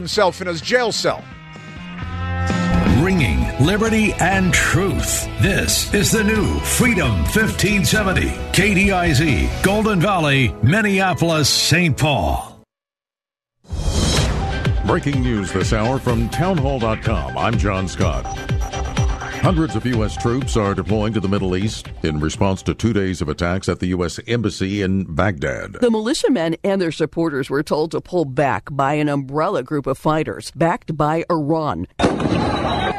Himself 0.00 0.40
in 0.40 0.46
his 0.46 0.62
jail 0.62 0.92
cell. 0.92 1.22
Ringing 3.04 3.46
liberty 3.60 4.14
and 4.14 4.50
truth. 4.50 5.28
This 5.42 5.92
is 5.92 6.10
the 6.10 6.24
new 6.24 6.58
Freedom 6.60 7.10
1570. 7.24 8.22
KDIZ, 8.52 9.62
Golden 9.62 10.00
Valley, 10.00 10.54
Minneapolis, 10.62 11.50
St. 11.50 11.94
Paul. 11.94 12.64
Breaking 14.86 15.22
news 15.22 15.52
this 15.52 15.74
hour 15.74 15.98
from 15.98 16.30
townhall.com. 16.30 17.36
I'm 17.36 17.58
John 17.58 17.86
Scott. 17.86 18.24
Hundreds 19.40 19.74
of 19.74 19.86
U.S. 19.86 20.18
troops 20.18 20.54
are 20.54 20.74
deploying 20.74 21.14
to 21.14 21.20
the 21.20 21.28
Middle 21.28 21.56
East 21.56 21.88
in 22.02 22.20
response 22.20 22.62
to 22.62 22.74
two 22.74 22.92
days 22.92 23.22
of 23.22 23.30
attacks 23.30 23.70
at 23.70 23.80
the 23.80 23.86
U.S. 23.86 24.20
Embassy 24.26 24.82
in 24.82 25.04
Baghdad. 25.04 25.72
The 25.80 25.90
militiamen 25.90 26.56
and 26.62 26.78
their 26.78 26.92
supporters 26.92 27.48
were 27.48 27.62
told 27.62 27.90
to 27.92 28.02
pull 28.02 28.26
back 28.26 28.68
by 28.70 28.94
an 28.94 29.08
umbrella 29.08 29.62
group 29.62 29.86
of 29.86 29.96
fighters 29.96 30.50
backed 30.54 30.94
by 30.94 31.24
Iran. 31.30 31.86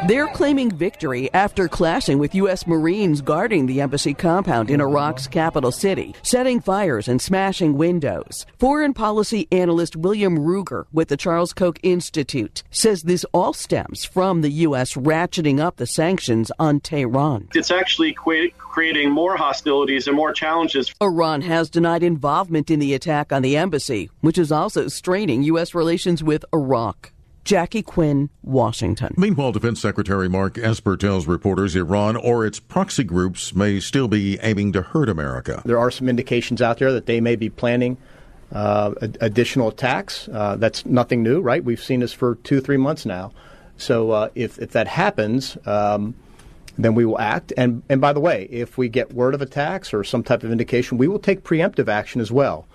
They're 0.07 0.29
claiming 0.29 0.71
victory 0.71 1.31
after 1.31 1.67
clashing 1.67 2.17
with 2.17 2.34
U.S. 2.34 2.65
Marines 2.65 3.21
guarding 3.21 3.67
the 3.67 3.81
embassy 3.81 4.15
compound 4.15 4.71
in 4.71 4.81
Iraq's 4.81 5.27
capital 5.27 5.71
city, 5.71 6.15
setting 6.23 6.59
fires 6.59 7.07
and 7.07 7.21
smashing 7.21 7.77
windows. 7.77 8.48
Foreign 8.57 8.95
policy 8.95 9.48
analyst 9.51 9.95
William 9.95 10.39
Ruger 10.39 10.85
with 10.91 11.09
the 11.09 11.17
Charles 11.17 11.53
Koch 11.53 11.79
Institute 11.84 12.63
says 12.71 13.03
this 13.03 13.26
all 13.31 13.53
stems 13.53 14.03
from 14.03 14.41
the 14.41 14.49
U.S. 14.65 14.93
ratcheting 14.93 15.59
up 15.59 15.76
the 15.76 15.85
sanctions 15.85 16.51
on 16.57 16.79
Tehran. 16.79 17.49
It's 17.54 17.70
actually 17.70 18.13
creating 18.57 19.11
more 19.11 19.37
hostilities 19.37 20.07
and 20.07 20.15
more 20.15 20.33
challenges. 20.33 20.91
Iran 20.99 21.41
has 21.41 21.70
denied 21.70 22.01
involvement 22.01 22.71
in 22.71 22.79
the 22.79 22.95
attack 22.95 23.31
on 23.31 23.43
the 23.43 23.55
embassy, 23.55 24.09
which 24.21 24.39
is 24.39 24.51
also 24.51 24.87
straining 24.87 25.43
U.S. 25.43 25.76
relations 25.76 26.23
with 26.23 26.43
Iraq. 26.51 27.11
Jackie 27.43 27.81
Quinn, 27.81 28.29
Washington. 28.43 29.13
Meanwhile, 29.17 29.53
Defense 29.53 29.81
Secretary 29.81 30.29
Mark 30.29 30.57
Esper 30.57 30.95
tells 30.95 31.27
reporters 31.27 31.75
Iran 31.75 32.15
or 32.15 32.45
its 32.45 32.59
proxy 32.59 33.03
groups 33.03 33.55
may 33.55 33.79
still 33.79 34.07
be 34.07 34.37
aiming 34.41 34.73
to 34.73 34.81
hurt 34.81 35.09
America. 35.09 35.61
There 35.65 35.79
are 35.79 35.91
some 35.91 36.07
indications 36.07 36.61
out 36.61 36.77
there 36.77 36.91
that 36.93 37.07
they 37.07 37.20
may 37.20 37.35
be 37.35 37.49
planning 37.49 37.98
uh, 38.51 38.93
additional 39.20 39.70
attacks. 39.70 40.27
Uh, 40.27 40.55
that's 40.57 40.85
nothing 40.85 41.23
new, 41.23 41.41
right? 41.41 41.63
We've 41.63 41.81
seen 41.81 42.01
this 42.01 42.13
for 42.13 42.35
two, 42.35 42.61
three 42.61 42.77
months 42.77 43.05
now. 43.05 43.31
So 43.77 44.11
uh, 44.11 44.29
if, 44.35 44.59
if 44.59 44.71
that 44.71 44.87
happens, 44.87 45.57
um, 45.65 46.13
then 46.77 46.93
we 46.93 47.05
will 47.05 47.20
act. 47.20 47.53
And, 47.57 47.81
and 47.89 47.99
by 47.99 48.13
the 48.13 48.20
way, 48.20 48.48
if 48.51 48.77
we 48.77 48.87
get 48.89 49.13
word 49.13 49.33
of 49.33 49.41
attacks 49.41 49.93
or 49.93 50.03
some 50.03 50.23
type 50.23 50.43
of 50.43 50.51
indication, 50.51 50.98
we 50.98 51.07
will 51.07 51.20
take 51.20 51.43
preemptive 51.43 51.87
action 51.87 52.21
as 52.21 52.31
well 52.31 52.67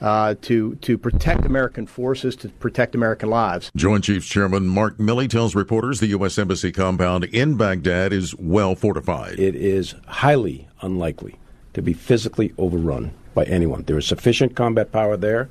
uh, 0.00 0.34
to 0.42 0.74
to 0.76 0.98
protect 0.98 1.44
American 1.44 1.86
forces, 1.86 2.36
to 2.36 2.48
protect 2.48 2.94
American 2.94 3.30
lives. 3.30 3.70
Joint 3.76 4.04
Chiefs 4.04 4.26
Chairman 4.26 4.66
Mark 4.68 4.98
Milley 4.98 5.28
tells 5.28 5.54
reporters 5.54 6.00
the 6.00 6.08
U.S. 6.08 6.38
Embassy 6.38 6.72
compound 6.72 7.24
in 7.24 7.56
Baghdad 7.56 8.12
is 8.12 8.34
well 8.36 8.74
fortified. 8.74 9.38
It 9.38 9.54
is 9.54 9.94
highly 10.06 10.68
unlikely 10.80 11.36
to 11.74 11.82
be 11.82 11.92
physically 11.92 12.52
overrun 12.58 13.12
by 13.34 13.44
anyone. 13.44 13.82
There 13.82 13.98
is 13.98 14.06
sufficient 14.06 14.54
combat 14.54 14.92
power 14.92 15.16
there, 15.16 15.48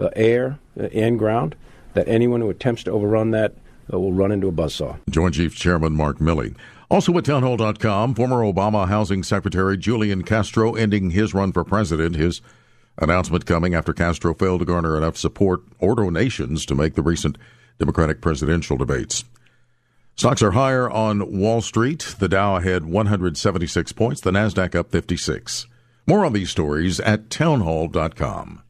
uh, 0.00 0.08
air 0.16 0.58
uh, 0.78 0.84
and 0.94 1.18
ground, 1.18 1.54
that 1.94 2.08
anyone 2.08 2.40
who 2.40 2.50
attempts 2.50 2.84
to 2.84 2.90
overrun 2.90 3.30
that 3.32 3.54
uh, 3.92 3.98
will 3.98 4.12
run 4.12 4.32
into 4.32 4.48
a 4.48 4.52
buzzsaw. 4.52 4.98
Joint 5.10 5.34
Chiefs 5.34 5.56
Chairman 5.56 5.92
Mark 5.92 6.18
Milley. 6.18 6.54
Also 6.88 7.16
at 7.18 7.24
townhall.com, 7.24 8.14
former 8.14 8.36
Obama 8.36 8.86
Housing 8.86 9.24
Secretary 9.24 9.76
Julian 9.76 10.22
Castro 10.22 10.74
ending 10.74 11.10
his 11.10 11.34
run 11.34 11.52
for 11.52 11.64
president. 11.64 12.14
His 12.14 12.40
Announcement 12.98 13.44
coming 13.44 13.74
after 13.74 13.92
Castro 13.92 14.34
failed 14.34 14.60
to 14.60 14.66
garner 14.66 14.96
enough 14.96 15.16
support 15.16 15.60
or 15.78 15.94
donations 15.94 16.64
to 16.66 16.74
make 16.74 16.94
the 16.94 17.02
recent 17.02 17.36
Democratic 17.78 18.20
presidential 18.20 18.76
debates. 18.76 19.24
Stocks 20.16 20.42
are 20.42 20.52
higher 20.52 20.88
on 20.88 21.38
Wall 21.38 21.60
Street. 21.60 22.14
The 22.18 22.28
Dow 22.28 22.56
ahead 22.56 22.86
176 22.86 23.92
points, 23.92 24.22
the 24.22 24.30
Nasdaq 24.30 24.74
up 24.74 24.90
56. 24.90 25.66
More 26.06 26.24
on 26.24 26.32
these 26.32 26.50
stories 26.50 27.00
at 27.00 27.28
townhall.com. 27.28 28.62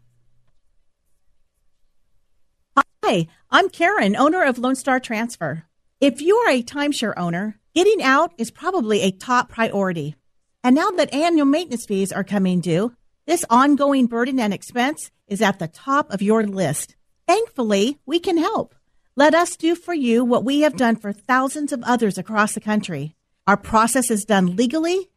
Hi, 3.05 3.29
I'm 3.53 3.69
Karen, 3.69 4.17
owner 4.17 4.43
of 4.43 4.59
Lone 4.59 4.75
Star 4.75 4.99
Transfer. 4.99 5.63
If 6.01 6.21
you 6.21 6.35
are 6.39 6.51
a 6.51 6.65
timeshare 6.65 7.15
owner, 7.17 7.61
getting 7.73 8.03
out 8.03 8.33
is 8.37 8.51
probably 8.51 9.03
a 9.03 9.13
top 9.13 9.49
priority. 9.49 10.17
And 10.65 10.75
now 10.75 10.91
that 10.91 11.15
annual 11.15 11.47
maintenance 11.47 11.87
fees 11.87 12.11
are 12.11 12.25
coming 12.25 12.59
due, 12.59 12.97
this 13.27 13.45
ongoing 13.51 14.07
burden 14.07 14.39
and 14.39 14.55
expense 14.55 15.11
is 15.27 15.43
at 15.43 15.59
the 15.59 15.69
top 15.69 16.13
of 16.13 16.23
your 16.23 16.45
list. 16.45 16.95
Thankfully, 17.27 17.99
we 18.07 18.21
can 18.21 18.39
help. 18.39 18.75
Let 19.17 19.35
us 19.35 19.57
do 19.57 19.75
for 19.75 19.95
you 19.95 20.25
what 20.25 20.45
we 20.45 20.61
have 20.61 20.77
done 20.77 20.97
for 20.97 21.13
thousands 21.13 21.73
of 21.73 21.83
others 21.83 22.19
across 22.19 22.55
the 22.55 22.61
country. 22.61 23.17
Our 23.47 23.57
process 23.57 24.11
is 24.11 24.25
done 24.25 24.57
legally, 24.57 25.09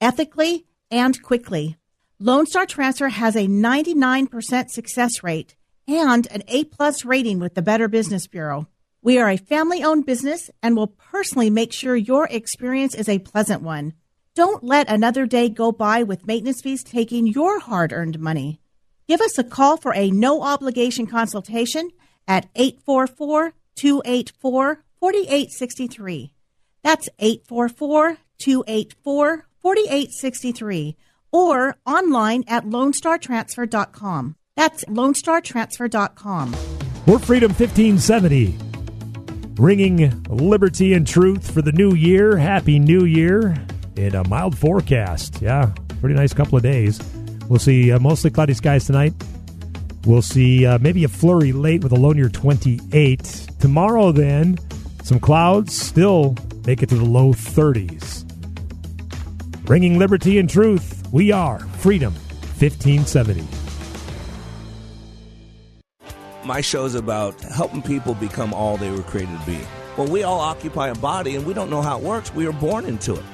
ethically, 0.00 0.64
and 0.90 1.20
quickly. 1.22 1.76
Lone 2.18 2.46
Star 2.46 2.66
Transfer 2.66 3.08
has 3.08 3.36
a 3.36 3.46
99% 3.46 4.70
success 4.70 5.22
rate 5.22 5.54
and 5.86 6.26
an 6.30 6.42
A 6.48 6.64
plus 6.64 7.04
rating 7.04 7.38
with 7.38 7.54
the 7.54 7.62
Better 7.62 7.88
Business 7.88 8.26
Bureau. 8.26 8.66
We 9.02 9.18
are 9.18 9.30
a 9.30 9.36
family 9.36 9.82
owned 9.82 10.06
business 10.06 10.50
and 10.62 10.76
will 10.76 10.88
personally 10.88 11.50
make 11.50 11.72
sure 11.72 11.96
your 11.96 12.26
experience 12.30 12.94
is 12.94 13.08
a 13.08 13.18
pleasant 13.18 13.62
one. 13.62 13.94
Don't 14.38 14.62
let 14.62 14.88
another 14.88 15.26
day 15.26 15.48
go 15.48 15.72
by 15.72 16.04
with 16.04 16.28
maintenance 16.28 16.60
fees 16.60 16.84
taking 16.84 17.26
your 17.26 17.58
hard 17.58 17.92
earned 17.92 18.20
money. 18.20 18.60
Give 19.08 19.20
us 19.20 19.36
a 19.36 19.42
call 19.42 19.76
for 19.76 19.92
a 19.96 20.12
no 20.12 20.42
obligation 20.42 21.08
consultation 21.08 21.90
at 22.28 22.46
844 22.54 23.52
284 23.74 24.84
4863. 25.00 26.32
That's 26.84 27.08
844 27.18 28.18
284 28.38 29.46
4863 29.60 30.96
or 31.32 31.76
online 31.84 32.44
at 32.46 32.64
lonestartransfer.com. 32.64 34.36
That's 34.54 34.84
lonestartransfer.com. 34.84 36.56
We're 37.08 37.18
Freedom 37.18 37.50
1570, 37.50 38.56
ringing 39.60 40.22
liberty 40.28 40.94
and 40.94 41.04
truth 41.04 41.50
for 41.50 41.60
the 41.60 41.72
new 41.72 41.94
year. 41.96 42.36
Happy 42.36 42.78
New 42.78 43.04
Year 43.04 43.56
in 43.98 44.14
a 44.14 44.26
mild 44.28 44.56
forecast. 44.56 45.42
Yeah, 45.42 45.72
pretty 46.00 46.14
nice 46.14 46.32
couple 46.32 46.56
of 46.56 46.62
days. 46.62 47.00
We'll 47.48 47.58
see 47.58 47.92
uh, 47.92 47.98
mostly 47.98 48.30
cloudy 48.30 48.54
skies 48.54 48.86
tonight. 48.86 49.12
We'll 50.04 50.22
see 50.22 50.64
uh, 50.64 50.78
maybe 50.78 51.04
a 51.04 51.08
flurry 51.08 51.52
late 51.52 51.82
with 51.82 51.92
a 51.92 51.96
low 51.96 52.12
near 52.12 52.28
28. 52.28 53.46
Tomorrow, 53.58 54.12
then, 54.12 54.58
some 55.02 55.18
clouds 55.18 55.76
still 55.76 56.36
make 56.64 56.82
it 56.82 56.88
to 56.90 56.94
the 56.94 57.04
low 57.04 57.32
30s. 57.32 58.24
Bringing 59.64 59.98
liberty 59.98 60.38
and 60.38 60.48
truth, 60.48 61.06
we 61.12 61.32
are 61.32 61.58
Freedom 61.58 62.14
1570. 62.58 63.44
My 66.44 66.60
show 66.62 66.86
is 66.86 66.94
about 66.94 67.38
helping 67.42 67.82
people 67.82 68.14
become 68.14 68.54
all 68.54 68.78
they 68.78 68.90
were 68.90 69.02
created 69.02 69.38
to 69.40 69.46
be. 69.46 69.60
Well, 69.98 70.06
we 70.06 70.22
all 70.22 70.40
occupy 70.40 70.88
a 70.88 70.94
body 70.94 71.36
and 71.36 71.44
we 71.44 71.52
don't 71.52 71.68
know 71.68 71.82
how 71.82 71.98
it 71.98 72.04
works. 72.04 72.32
We 72.32 72.46
are 72.46 72.52
born 72.52 72.86
into 72.86 73.14
it. 73.14 73.24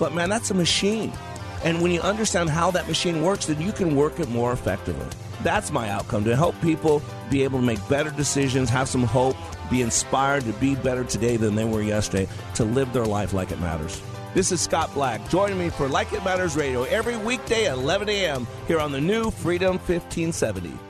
But 0.00 0.14
man, 0.14 0.28
that's 0.30 0.50
a 0.50 0.54
machine. 0.54 1.12
And 1.62 1.80
when 1.82 1.92
you 1.92 2.00
understand 2.00 2.50
how 2.50 2.72
that 2.72 2.88
machine 2.88 3.22
works, 3.22 3.46
then 3.46 3.60
you 3.60 3.70
can 3.70 3.94
work 3.94 4.18
it 4.18 4.28
more 4.30 4.52
effectively. 4.52 5.06
That's 5.44 5.70
my 5.70 5.90
outcome 5.90 6.24
to 6.24 6.34
help 6.34 6.60
people 6.62 7.02
be 7.30 7.44
able 7.44 7.60
to 7.60 7.64
make 7.64 7.86
better 7.88 8.10
decisions, 8.10 8.68
have 8.70 8.88
some 8.88 9.04
hope, 9.04 9.36
be 9.70 9.82
inspired 9.82 10.44
to 10.44 10.52
be 10.54 10.74
better 10.74 11.04
today 11.04 11.36
than 11.36 11.54
they 11.54 11.64
were 11.64 11.82
yesterday, 11.82 12.26
to 12.54 12.64
live 12.64 12.92
their 12.92 13.04
life 13.04 13.32
like 13.32 13.52
it 13.52 13.60
matters. 13.60 14.02
This 14.32 14.52
is 14.52 14.60
Scott 14.60 14.92
Black. 14.94 15.28
Join 15.28 15.58
me 15.58 15.70
for 15.70 15.86
Like 15.88 16.12
It 16.12 16.24
Matters 16.24 16.56
Radio 16.56 16.84
every 16.84 17.16
weekday 17.16 17.66
at 17.66 17.74
11 17.74 18.08
a.m. 18.08 18.46
here 18.66 18.80
on 18.80 18.92
the 18.92 19.00
new 19.00 19.30
Freedom 19.30 19.76
1570. 19.76 20.89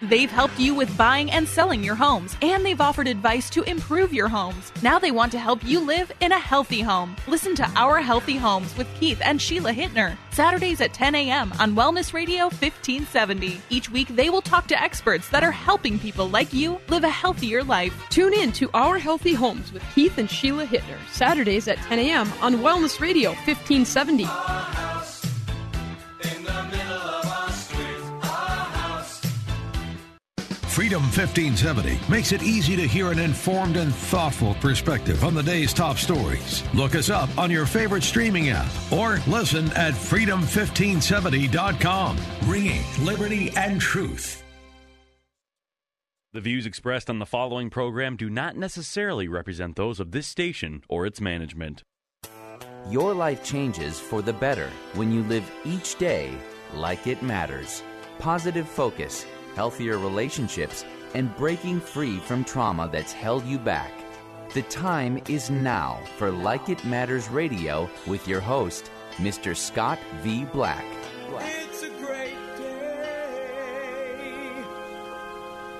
They've 0.00 0.30
helped 0.30 0.60
you 0.60 0.76
with 0.76 0.96
buying 0.96 1.28
and 1.32 1.48
selling 1.48 1.82
your 1.82 1.96
homes, 1.96 2.36
and 2.40 2.64
they've 2.64 2.80
offered 2.80 3.08
advice 3.08 3.50
to 3.50 3.64
improve 3.64 4.14
your 4.14 4.28
homes. 4.28 4.72
Now 4.80 5.00
they 5.00 5.10
want 5.10 5.32
to 5.32 5.40
help 5.40 5.64
you 5.64 5.80
live 5.80 6.12
in 6.20 6.30
a 6.30 6.38
healthy 6.38 6.80
home. 6.80 7.16
Listen 7.26 7.56
to 7.56 7.68
Our 7.74 8.00
Healthy 8.00 8.36
Homes 8.36 8.76
with 8.76 8.86
Keith 9.00 9.20
and 9.24 9.42
Sheila 9.42 9.72
Hittner. 9.72 10.16
Saturdays 10.30 10.80
at 10.80 10.92
10 10.94 11.16
a.m. 11.16 11.52
on 11.58 11.74
Wellness 11.74 12.12
Radio 12.12 12.44
1570. 12.44 13.60
Each 13.70 13.90
week 13.90 14.06
they 14.08 14.30
will 14.30 14.40
talk 14.40 14.68
to 14.68 14.80
experts 14.80 15.28
that 15.30 15.42
are 15.42 15.50
helping 15.50 15.98
people 15.98 16.28
like 16.28 16.52
you 16.52 16.80
live 16.88 17.02
a 17.02 17.08
healthier 17.08 17.64
life. 17.64 17.92
Tune 18.08 18.34
in 18.34 18.52
to 18.52 18.70
Our 18.74 18.98
Healthy 18.98 19.34
Homes 19.34 19.72
with 19.72 19.82
Keith 19.96 20.16
and 20.18 20.30
Sheila 20.30 20.64
Hittner. 20.66 20.98
Saturdays 21.10 21.66
at 21.66 21.78
10 21.78 21.98
a.m. 21.98 22.32
on 22.40 22.54
Wellness 22.56 23.00
Radio 23.00 23.30
1570. 23.30 24.28
Freedom 30.78 31.02
1570 31.02 31.98
makes 32.08 32.30
it 32.30 32.44
easy 32.44 32.76
to 32.76 32.86
hear 32.86 33.10
an 33.10 33.18
informed 33.18 33.76
and 33.76 33.92
thoughtful 33.92 34.54
perspective 34.60 35.24
on 35.24 35.34
the 35.34 35.42
day's 35.42 35.72
top 35.72 35.96
stories. 35.96 36.62
Look 36.72 36.94
us 36.94 37.10
up 37.10 37.36
on 37.36 37.50
your 37.50 37.66
favorite 37.66 38.04
streaming 38.04 38.50
app 38.50 38.70
or 38.92 39.18
listen 39.26 39.72
at 39.72 39.92
freedom1570.com. 39.92 42.16
Ringing 42.46 42.84
liberty 43.00 43.50
and 43.56 43.80
truth. 43.80 44.44
The 46.32 46.40
views 46.40 46.64
expressed 46.64 47.10
on 47.10 47.18
the 47.18 47.26
following 47.26 47.70
program 47.70 48.14
do 48.14 48.30
not 48.30 48.56
necessarily 48.56 49.26
represent 49.26 49.74
those 49.74 49.98
of 49.98 50.12
this 50.12 50.28
station 50.28 50.84
or 50.88 51.06
its 51.06 51.20
management. 51.20 51.82
Your 52.88 53.14
life 53.14 53.42
changes 53.42 53.98
for 53.98 54.22
the 54.22 54.32
better 54.32 54.70
when 54.94 55.10
you 55.10 55.24
live 55.24 55.50
each 55.64 55.98
day 55.98 56.30
like 56.72 57.08
it 57.08 57.20
matters. 57.20 57.82
Positive 58.20 58.68
focus 58.68 59.26
healthier 59.58 59.98
relationships, 59.98 60.84
and 61.14 61.34
breaking 61.34 61.80
free 61.80 62.20
from 62.20 62.44
trauma 62.44 62.88
that's 62.92 63.12
held 63.12 63.44
you 63.44 63.58
back. 63.58 63.90
The 64.54 64.62
time 64.62 65.20
is 65.26 65.50
now 65.50 65.98
for 66.16 66.30
Like 66.30 66.68
It 66.68 66.84
Matters 66.84 67.28
Radio 67.28 67.90
with 68.06 68.28
your 68.28 68.40
host, 68.40 68.92
Mr. 69.16 69.56
Scott 69.56 69.98
V. 70.22 70.44
Black. 70.44 70.84
It's 71.40 71.82
a 71.82 71.88
great 71.88 72.36
day 72.56 74.62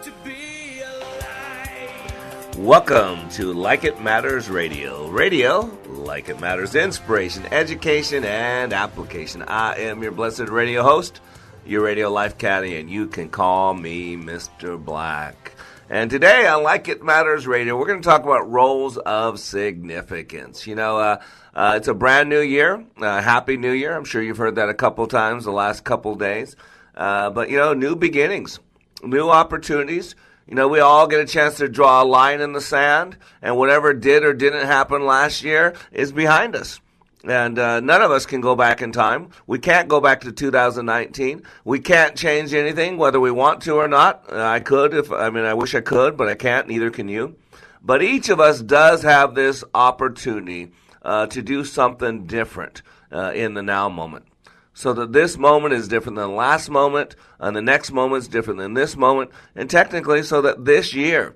to 0.03 0.11
be 0.25 0.83
alive. 0.83 2.59
Welcome 2.59 3.29
to 3.29 3.53
Like 3.53 3.85
It 3.85 4.03
Matters 4.03 4.51
Radio. 4.51 5.09
Radio, 5.09 5.71
like 5.87 6.29
it 6.29 6.41
matters, 6.41 6.75
inspiration, 6.75 7.47
education, 7.53 8.25
and 8.25 8.73
application. 8.73 9.45
I 9.45 9.77
am 9.77 10.03
your 10.03 10.11
blessed 10.11 10.49
radio 10.49 10.83
host 10.83 11.21
your 11.69 11.83
radio 11.83 12.09
life 12.09 12.39
caddy, 12.39 12.77
and 12.77 12.89
you 12.89 13.07
can 13.07 13.29
call 13.29 13.75
me 13.75 14.17
Mr. 14.17 14.83
Black. 14.83 15.53
And 15.91 16.11
today 16.11 16.47
on 16.47 16.63
Like 16.63 16.89
It 16.89 17.03
Matters 17.03 17.47
Radio, 17.47 17.77
we're 17.77 17.87
going 17.87 18.01
to 18.01 18.09
talk 18.09 18.23
about 18.23 18.51
roles 18.51 18.97
of 18.97 19.39
significance. 19.39 20.67
You 20.67 20.75
know, 20.77 20.97
uh, 20.97 21.23
uh, 21.55 21.75
it's 21.77 21.89
a 21.89 21.93
brand 21.93 22.31
new 22.31 22.41
year. 22.41 22.83
Uh, 22.97 23.21
Happy 23.21 23.59
New 23.59 23.73
Year. 23.73 23.95
I'm 23.95 24.07
sure 24.07 24.23
you've 24.23 24.39
heard 24.39 24.55
that 24.55 24.71
a 24.71 24.75
couple 24.75 25.07
times 25.09 25.45
the 25.45 25.53
last 25.53 25.85
couple 25.85 26.15
days. 26.15 26.57
Uh, 26.95 27.29
but, 27.29 27.51
you 27.51 27.59
know, 27.59 27.75
new 27.75 27.95
beginnings, 27.95 28.61
new 29.03 29.29
opportunities. 29.29 30.15
You 30.47 30.55
know, 30.55 30.69
we 30.69 30.81
all 30.81 31.07
get 31.07 31.21
a 31.21 31.27
chance 31.27 31.59
to 31.59 31.69
draw 31.69 32.03
a 32.03 32.05
line 32.05 32.41
in 32.41 32.55
the 32.55 32.63
sand, 32.63 33.19
and 33.43 33.59
whatever 33.59 33.93
did 33.93 34.25
or 34.25 34.33
didn't 34.33 34.65
happen 34.65 35.05
last 35.05 35.43
year 35.43 35.75
is 35.93 36.13
behind 36.13 36.57
us. 36.57 36.81
And 37.29 37.59
uh, 37.59 37.81
none 37.81 38.01
of 38.01 38.11
us 38.11 38.25
can 38.25 38.41
go 38.41 38.57
back 38.57 38.81
in 38.81 38.91
time. 38.91 39.29
We 39.47 39.59
can't 39.59 39.87
go 39.87 40.01
back 40.01 40.23
to 40.23 40.33
2019. 40.33 41.43
We 41.63 41.79
can't 41.79 42.17
change 42.17 42.55
anything, 42.55 42.97
whether 42.97 43.21
we 43.21 43.31
want 43.31 43.61
to 43.63 43.75
or 43.75 43.87
not. 43.87 44.25
Uh, 44.33 44.43
I 44.43 44.61
could, 44.61 44.95
if 44.95 45.13
I 45.13 45.29
mean, 45.29 45.45
I 45.45 45.53
wish 45.53 45.75
I 45.75 45.83
could, 45.83 46.17
but 46.17 46.29
I 46.29 46.35
can't. 46.35 46.67
Neither 46.67 46.91
can 46.91 47.07
you. 47.07 47.37
But 47.83 48.03
each 48.03 48.31
of 48.31 48.41
us 48.41 48.63
does 48.63 49.03
have 49.03 49.35
this 49.35 49.63
opportunity 49.75 50.73
uh, 51.03 51.27
to 51.27 51.43
do 51.43 51.65
something 51.65 52.27
different 52.27 52.81
uh, 53.13 53.33
in 53.35 53.53
the 53.53 53.63
now 53.63 53.91
moment. 53.91 54.25
So 54.73 54.95
that 54.95 55.13
this 55.13 55.37
moment 55.37 55.75
is 55.75 55.87
different 55.87 56.17
than 56.17 56.31
the 56.31 56.35
last 56.35 56.71
moment, 56.71 57.15
and 57.39 57.55
the 57.55 57.61
next 57.61 57.93
moment 57.93 58.23
is 58.23 58.29
different 58.29 58.59
than 58.59 58.73
this 58.73 58.97
moment, 58.97 59.33
and 59.55 59.69
technically, 59.69 60.23
so 60.23 60.41
that 60.43 60.65
this 60.65 60.95
year 60.95 61.35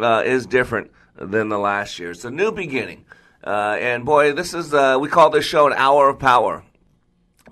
uh, 0.00 0.24
is 0.26 0.46
different 0.46 0.90
than 1.14 1.48
the 1.48 1.58
last 1.58 1.98
year. 1.98 2.10
It's 2.10 2.24
a 2.24 2.30
new 2.30 2.50
beginning. 2.50 3.04
Uh, 3.44 3.76
and 3.80 4.04
boy, 4.04 4.32
this 4.32 4.52
is, 4.54 4.74
uh, 4.74 4.98
we 5.00 5.08
call 5.08 5.30
this 5.30 5.44
show 5.44 5.66
an 5.66 5.72
hour 5.74 6.08
of 6.08 6.18
power 6.18 6.64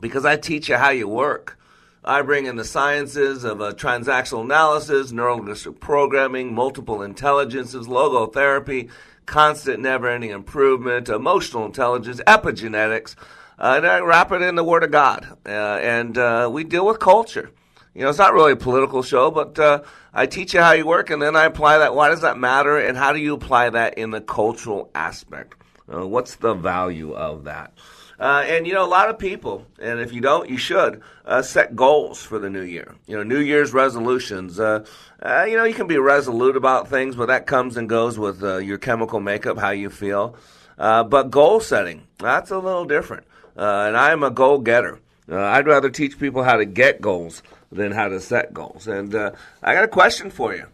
because 0.01 0.25
I 0.25 0.37
teach 0.37 0.69
you 0.69 0.77
how 0.77 0.91
you 0.91 1.09
work. 1.09 1.59
I 2.05 2.23
bring 2.23 2.47
in 2.47 2.57
the 2.57 2.65
sciences 2.65 3.43
of 3.45 3.61
uh, 3.61 3.73
transactional 3.73 4.45
analysis, 4.45 5.11
neurolinguistic 5.11 5.81
programming, 5.81 6.55
multiple 6.55 7.03
intelligences, 7.03 7.89
logotherapy, 7.89 8.91
constant 9.27 9.81
never 9.81 10.09
ending 10.09 10.31
improvement, 10.31 11.09
emotional 11.09 11.67
intelligence, 11.67 12.21
epigenetics, 12.27 13.17
uh, 13.59 13.75
and 13.77 13.87
I 13.87 14.01
wrap 14.01 14.31
it 14.33 14.43
in 14.43 14.55
the 14.55 14.63
Word 14.65 14.85
of 14.85 14.91
God. 14.91 15.27
Uh, 15.45 15.51
and 15.51 16.17
uh, 16.17 16.49
we 16.53 16.63
deal 16.63 16.87
with 16.87 17.01
culture. 17.01 17.51
You 17.95 18.03
know, 18.03 18.11
it's 18.11 18.19
not 18.19 18.35
really 18.35 18.53
a 18.53 18.57
political 18.57 19.03
show, 19.03 19.31
but 19.31 19.59
uh, 19.59 19.83
I 20.13 20.27
teach 20.27 20.53
you 20.55 20.61
how 20.61 20.73
you 20.73 20.87
work, 20.87 21.11
and 21.11 21.21
then 21.21 21.35
I 21.35 21.47
apply 21.47 21.79
that. 21.79 21.95
Why 21.95 22.11
does 22.11 22.21
that 22.21 22.39
matter, 22.39 22.77
and 22.77 22.97
how 22.97 23.13
do 23.13 23.19
you 23.19 23.35
apply 23.35 23.71
that 23.71 23.99
in 23.99 24.11
the 24.11 24.21
cultural 24.21 24.91
aspect? 24.95 25.55
Uh, 25.93 26.07
what's 26.07 26.37
the 26.37 26.55
value 26.55 27.13
of 27.15 27.45
that? 27.45 27.73
Uh, 28.19 28.45
and 28.47 28.67
you 28.67 28.73
know, 28.73 28.85
a 28.85 28.89
lot 28.89 29.11
of 29.11 29.19
people, 29.19 29.67
and 29.79 30.01
if 30.01 30.13
you 30.13 30.21
don't, 30.21 30.49
you 30.49 30.57
should 30.57 31.03
uh, 31.27 31.43
set 31.43 31.77
goals 31.77 32.23
for 32.23 32.39
the 32.39 32.49
new 32.49 32.63
year. 32.63 32.95
You 33.07 33.17
know, 33.17 33.23
New 33.23 33.41
Year's 33.41 33.75
resolutions. 33.75 34.59
Uh, 34.59 34.87
uh 35.23 35.45
you 35.45 35.57
know, 35.57 35.65
you 35.65 35.75
can 35.75 35.87
be 35.87 35.99
resolute 35.99 36.57
about 36.57 36.89
things, 36.89 37.15
but 37.15 37.27
that 37.27 37.47
comes 37.47 37.77
and 37.77 37.89
goes 37.89 38.19
with 38.19 38.43
uh, 38.43 38.57
your 38.57 38.79
chemical 38.79 39.21
makeup, 39.21 39.59
how 39.59 39.71
you 39.71 39.91
feel. 39.91 40.35
Uh, 40.79 41.05
but 41.05 41.31
goal 41.31 41.61
setting, 41.61 42.07
that's 42.19 42.51
a 42.51 42.59
little 42.59 42.87
different. 42.87 43.27
and 43.55 43.97
I'm 43.97 44.23
a 44.23 44.31
goal 44.31 44.59
getter. 44.59 45.01
I'd 45.29 45.67
rather 45.67 45.91
teach 45.91 46.19
people 46.19 46.43
how 46.43 46.57
to 46.57 46.65
get 46.65 47.01
goals 47.01 47.43
than 47.73 47.93
how 47.93 48.09
to 48.09 48.21
set 48.21 48.55
goals. 48.55 48.87
And 48.87 49.15
I 49.15 49.75
got 49.75 49.85
a 49.85 49.89
question 49.89 50.31
for 50.31 50.55
you: 50.55 50.67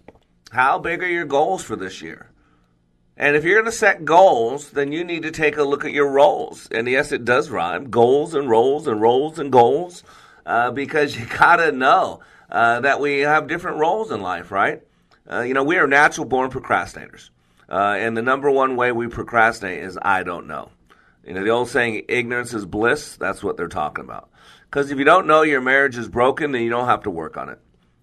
How 0.51 0.79
big 0.79 1.03
are 1.03 1.09
your 1.09 1.25
goals 1.25 1.65
for 1.65 1.75
this 1.75 2.03
year? 2.03 2.32
And 3.17 3.37
if 3.37 3.45
you're 3.45 3.61
going 3.61 3.71
to 3.71 3.77
set 3.77 4.05
goals, 4.05 4.71
then 4.71 4.91
you 4.91 5.05
need 5.05 5.23
to 5.23 5.31
take 5.31 5.57
a 5.57 5.63
look 5.63 5.85
at 5.85 5.93
your 5.93 6.09
roles. 6.09 6.69
And 6.71 6.89
yes, 6.89 7.13
it 7.13 7.25
does 7.25 7.51
rhyme 7.51 7.91
goals 7.91 8.35
and 8.35 8.49
roles 8.49 8.87
and 8.87 9.01
roles 9.01 9.39
and 9.39 9.53
goals, 9.53 10.03
uh, 10.47 10.71
because 10.71 11.17
you 11.19 11.27
got 11.27 11.57
to 11.57 11.73
know 11.73 12.21
uh, 12.51 12.81
that 12.81 13.01
we 13.01 13.21
have 13.21 13.49
different 13.49 13.79
roles 13.79 14.11
in 14.11 14.21
life, 14.23 14.51
right? 14.51 14.83
Uh, 15.31 15.41
you 15.41 15.55
know, 15.55 15.63
we 15.63 15.77
are 15.77 15.87
natural 15.87 16.27
born 16.27 16.51
procrastinators. 16.51 17.31
Uh, 17.69 17.97
and 17.99 18.17
the 18.17 18.23
number 18.23 18.51
one 18.51 18.77
way 18.77 18.93
we 18.93 19.09
procrastinate 19.09 19.83
is 19.83 19.99
I 20.01 20.23
don't 20.23 20.47
know. 20.47 20.71
You 21.25 21.35
know, 21.35 21.45
the 21.45 21.51
old 21.51 21.69
saying, 21.69 22.05
ignorance 22.09 22.53
is 22.53 22.67
bliss, 22.67 23.17
that's 23.17 23.43
what 23.43 23.57
they're 23.57 23.69
talking 23.69 24.05
about. 24.05 24.29
Because 24.65 24.91
if 24.91 24.99
you 24.99 25.05
don't 25.05 25.27
know 25.27 25.43
your 25.43 25.61
marriage 25.61 25.97
is 25.97 26.09
broken, 26.09 26.53
then 26.53 26.63
you 26.63 26.71
don't 26.71 26.87
have 26.89 27.05
to 27.05 27.11
work 27.11 27.37
on 27.37 27.49
it. 27.49 27.61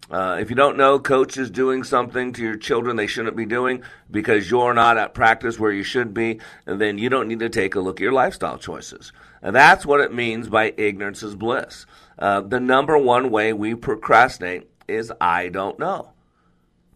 Uh, 0.10 0.38
if 0.39 0.50
you 0.50 0.56
don't 0.56 0.78
know 0.78 0.98
coach 1.00 1.38
is 1.38 1.51
doing 1.51 1.84
something 1.84 2.34
to 2.34 2.42
your 2.42 2.58
children 2.58 2.96
they 2.96 3.06
shouldn't 3.06 3.36
be 3.36 3.46
doing 3.46 3.84
because 4.10 4.50
you're 4.50 4.74
not 4.74 4.98
at 4.98 5.13
practice 5.13 5.60
where 5.60 5.72
you 5.72 5.84
should 5.84 6.13
be, 6.13 6.39
and 6.66 6.82
then 6.82 6.98
you 6.98 7.10
don't 7.10 7.28
need 7.28 7.39
to 7.39 7.50
take 7.50 7.75
a 7.75 7.80
look 7.80 8.00
at 8.00 8.04
your 8.04 8.12
lifestyle 8.12 8.58
choices. 8.58 9.12
And 9.42 9.56
that's 9.56 9.86
what 9.86 10.00
it 10.00 10.13
means 10.13 10.50
by 10.50 10.74
ignorance 10.78 11.22
is 11.22 11.36
bliss. 11.36 11.86
Uh, 12.18 12.42
the 12.42 12.60
number 12.60 12.98
one 12.98 13.30
way 13.30 13.54
we 13.54 13.75
procrastinate 13.75 14.70
is 14.88 15.12
I 15.22 15.50
don't 15.50 15.80
know. 15.80 16.13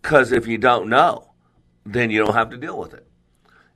Because 0.01 0.31
if 0.31 0.47
you 0.47 0.57
don't 0.57 0.89
know, 0.89 1.29
then 1.85 2.09
you 2.09 2.23
don't 2.23 2.33
have 2.33 2.49
to 2.49 2.57
deal 2.57 2.77
with 2.77 2.93
it. 2.93 3.07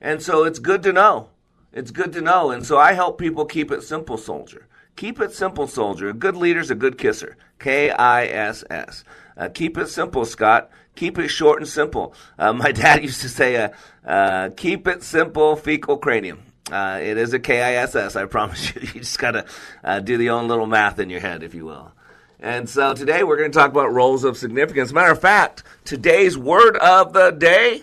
And 0.00 0.22
so 0.22 0.44
it's 0.44 0.58
good 0.58 0.82
to 0.82 0.92
know. 0.92 1.30
It's 1.72 1.90
good 1.90 2.12
to 2.14 2.20
know. 2.20 2.50
And 2.50 2.66
so 2.66 2.78
I 2.78 2.92
help 2.92 3.18
people 3.18 3.44
keep 3.44 3.70
it 3.70 3.82
simple, 3.82 4.16
soldier. 4.16 4.66
Keep 4.96 5.20
it 5.20 5.32
simple, 5.32 5.66
soldier. 5.66 6.08
A 6.08 6.12
good 6.12 6.36
leader's 6.36 6.70
a 6.70 6.74
good 6.74 6.98
kisser. 6.98 7.36
K 7.58 7.90
I 7.90 8.26
S 8.26 8.64
S. 8.68 9.04
Uh, 9.38 9.48
keep 9.48 9.78
it 9.78 9.88
simple, 9.88 10.24
Scott. 10.24 10.70
Keep 10.96 11.18
it 11.18 11.28
short 11.28 11.60
and 11.60 11.68
simple. 11.68 12.12
Uh, 12.38 12.52
my 12.64 12.72
dad 12.72 13.02
used 13.02 13.20
to 13.22 13.28
say, 13.28 13.56
uh, 13.56 13.68
uh 14.04 14.50
keep 14.56 14.88
it 14.88 15.02
simple, 15.02 15.54
fecal 15.54 15.96
cranium. 15.96 16.42
Uh, 16.70 16.98
it 17.00 17.16
is 17.16 17.32
a 17.32 17.38
K-I-S-S, 17.38 18.16
I 18.16 18.24
promise 18.26 18.74
you. 18.74 18.82
You 18.82 19.00
just 19.00 19.18
got 19.18 19.30
to 19.30 19.46
uh, 19.84 20.00
do 20.00 20.18
the 20.18 20.30
own 20.30 20.48
little 20.48 20.66
math 20.66 20.98
in 20.98 21.08
your 21.08 21.20
head, 21.20 21.42
if 21.42 21.54
you 21.54 21.64
will. 21.64 21.92
And 22.40 22.68
so 22.68 22.94
today 22.94 23.24
we're 23.24 23.36
going 23.36 23.50
to 23.50 23.58
talk 23.58 23.70
about 23.70 23.92
roles 23.92 24.22
of 24.24 24.36
significance. 24.36 24.92
Matter 24.92 25.12
of 25.12 25.20
fact, 25.20 25.62
today's 25.84 26.36
word 26.36 26.76
of 26.76 27.12
the 27.12 27.30
day 27.30 27.82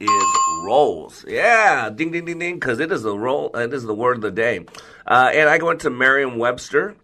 is 0.00 0.24
roles. 0.64 1.24
Yeah, 1.26 1.88
ding, 1.90 2.10
ding, 2.10 2.24
ding, 2.24 2.38
ding, 2.38 2.54
because 2.54 2.80
it 2.80 2.90
is 2.92 3.02
the 3.02 3.16
role. 3.16 3.50
It 3.54 3.72
is 3.72 3.84
the 3.84 3.94
word 3.94 4.16
of 4.16 4.22
the 4.22 4.30
day. 4.30 4.66
and 5.06 5.48
I 5.48 5.56
go 5.56 5.70
into 5.70 5.88
Merriam-Webster, 5.88 6.96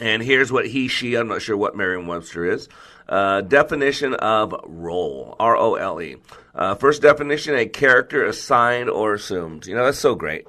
and 0.00 0.22
here's 0.22 0.50
what 0.50 0.66
he, 0.66 0.88
she, 0.88 1.14
I'm 1.14 1.28
not 1.28 1.42
sure 1.42 1.56
what 1.56 1.76
Merriam-Webster 1.76 2.46
is. 2.46 2.68
Uh, 3.08 3.40
definition 3.40 4.12
of 4.14 4.54
role, 4.66 5.34
R 5.40 5.56
O 5.56 5.76
L 5.76 6.00
E. 6.02 6.16
Uh, 6.54 6.74
first 6.74 7.00
definition, 7.00 7.54
a 7.54 7.64
character 7.64 8.26
assigned 8.26 8.90
or 8.90 9.14
assumed. 9.14 9.66
You 9.66 9.74
know, 9.74 9.86
that's 9.86 9.98
so 9.98 10.14
great. 10.14 10.46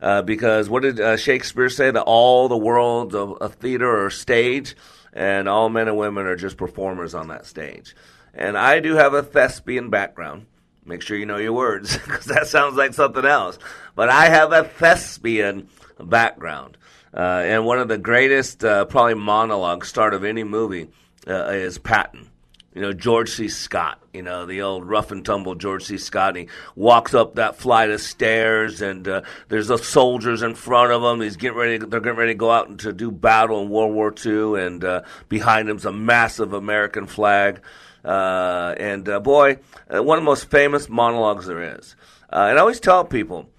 Uh, 0.00 0.20
because 0.20 0.68
what 0.68 0.82
did 0.82 1.00
uh, 1.00 1.16
Shakespeare 1.16 1.70
say? 1.70 1.90
That 1.90 2.02
all 2.02 2.48
the 2.48 2.56
world 2.56 3.14
of, 3.14 3.38
of 3.38 3.54
theater 3.54 4.04
or 4.04 4.10
stage 4.10 4.76
and 5.14 5.48
all 5.48 5.70
men 5.70 5.88
and 5.88 5.96
women 5.96 6.26
are 6.26 6.36
just 6.36 6.58
performers 6.58 7.14
on 7.14 7.28
that 7.28 7.46
stage. 7.46 7.94
And 8.34 8.58
I 8.58 8.80
do 8.80 8.94
have 8.94 9.14
a 9.14 9.22
thespian 9.22 9.88
background. 9.88 10.46
Make 10.84 11.00
sure 11.00 11.16
you 11.16 11.26
know 11.26 11.38
your 11.38 11.52
words 11.54 11.96
because 12.04 12.26
that 12.26 12.46
sounds 12.46 12.76
like 12.76 12.92
something 12.92 13.24
else. 13.24 13.58
But 13.94 14.10
I 14.10 14.26
have 14.26 14.52
a 14.52 14.64
thespian 14.64 15.68
background. 15.98 16.76
Uh, 17.14 17.42
and 17.44 17.64
one 17.64 17.78
of 17.78 17.88
the 17.88 17.98
greatest, 17.98 18.60
probably 18.60 19.14
monologue 19.14 19.84
start 19.86 20.12
of 20.12 20.24
any 20.24 20.44
movie 20.44 20.88
uh, 21.26 21.50
is 21.50 21.78
Patton. 21.78 22.28
You 22.74 22.80
know, 22.80 22.94
George 22.94 23.30
C. 23.30 23.48
Scott, 23.48 24.00
you 24.14 24.22
know, 24.22 24.46
the 24.46 24.62
old 24.62 24.88
rough 24.88 25.10
and 25.10 25.22
tumble 25.22 25.54
George 25.54 25.84
C. 25.84 25.98
Scott. 25.98 26.36
he 26.36 26.48
walks 26.74 27.12
up 27.12 27.34
that 27.34 27.56
flight 27.56 27.90
of 27.90 28.00
stairs, 28.00 28.80
and 28.80 29.06
uh, 29.06 29.22
there's 29.48 29.68
the 29.68 29.76
soldiers 29.76 30.40
in 30.40 30.54
front 30.54 30.90
of 30.90 31.02
him. 31.02 31.20
He's 31.20 31.36
getting 31.36 31.58
ready, 31.58 31.76
they're 31.76 32.00
getting 32.00 32.18
ready 32.18 32.32
to 32.32 32.38
go 32.38 32.50
out 32.50 32.68
and 32.68 32.78
to 32.80 32.94
do 32.94 33.10
battle 33.10 33.60
in 33.60 33.68
World 33.68 33.92
War 33.92 34.14
II, 34.24 34.58
and 34.64 34.82
uh, 34.82 35.02
behind 35.28 35.68
him's 35.68 35.84
a 35.84 35.92
massive 35.92 36.54
American 36.54 37.06
flag. 37.06 37.60
Uh, 38.02 38.74
and 38.78 39.06
uh, 39.06 39.20
boy, 39.20 39.58
uh, 39.94 40.02
one 40.02 40.16
of 40.16 40.24
the 40.24 40.30
most 40.30 40.50
famous 40.50 40.88
monologues 40.88 41.46
there 41.46 41.76
is. 41.76 41.94
Uh, 42.32 42.46
and 42.48 42.58
I 42.58 42.62
always 42.62 42.80
tell 42.80 43.04
people 43.04 43.50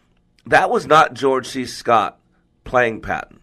that 0.48 0.72
was 0.72 0.88
not 0.88 1.14
George 1.14 1.48
C. 1.48 1.66
Scott 1.66 2.20
playing 2.64 3.02
Patton. 3.02 3.40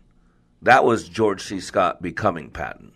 That 0.62 0.85
was 0.85 1.09
George 1.09 1.43
C. 1.43 1.61
Scott 1.61 2.03
becoming 2.03 2.50
Patton. 2.50 2.93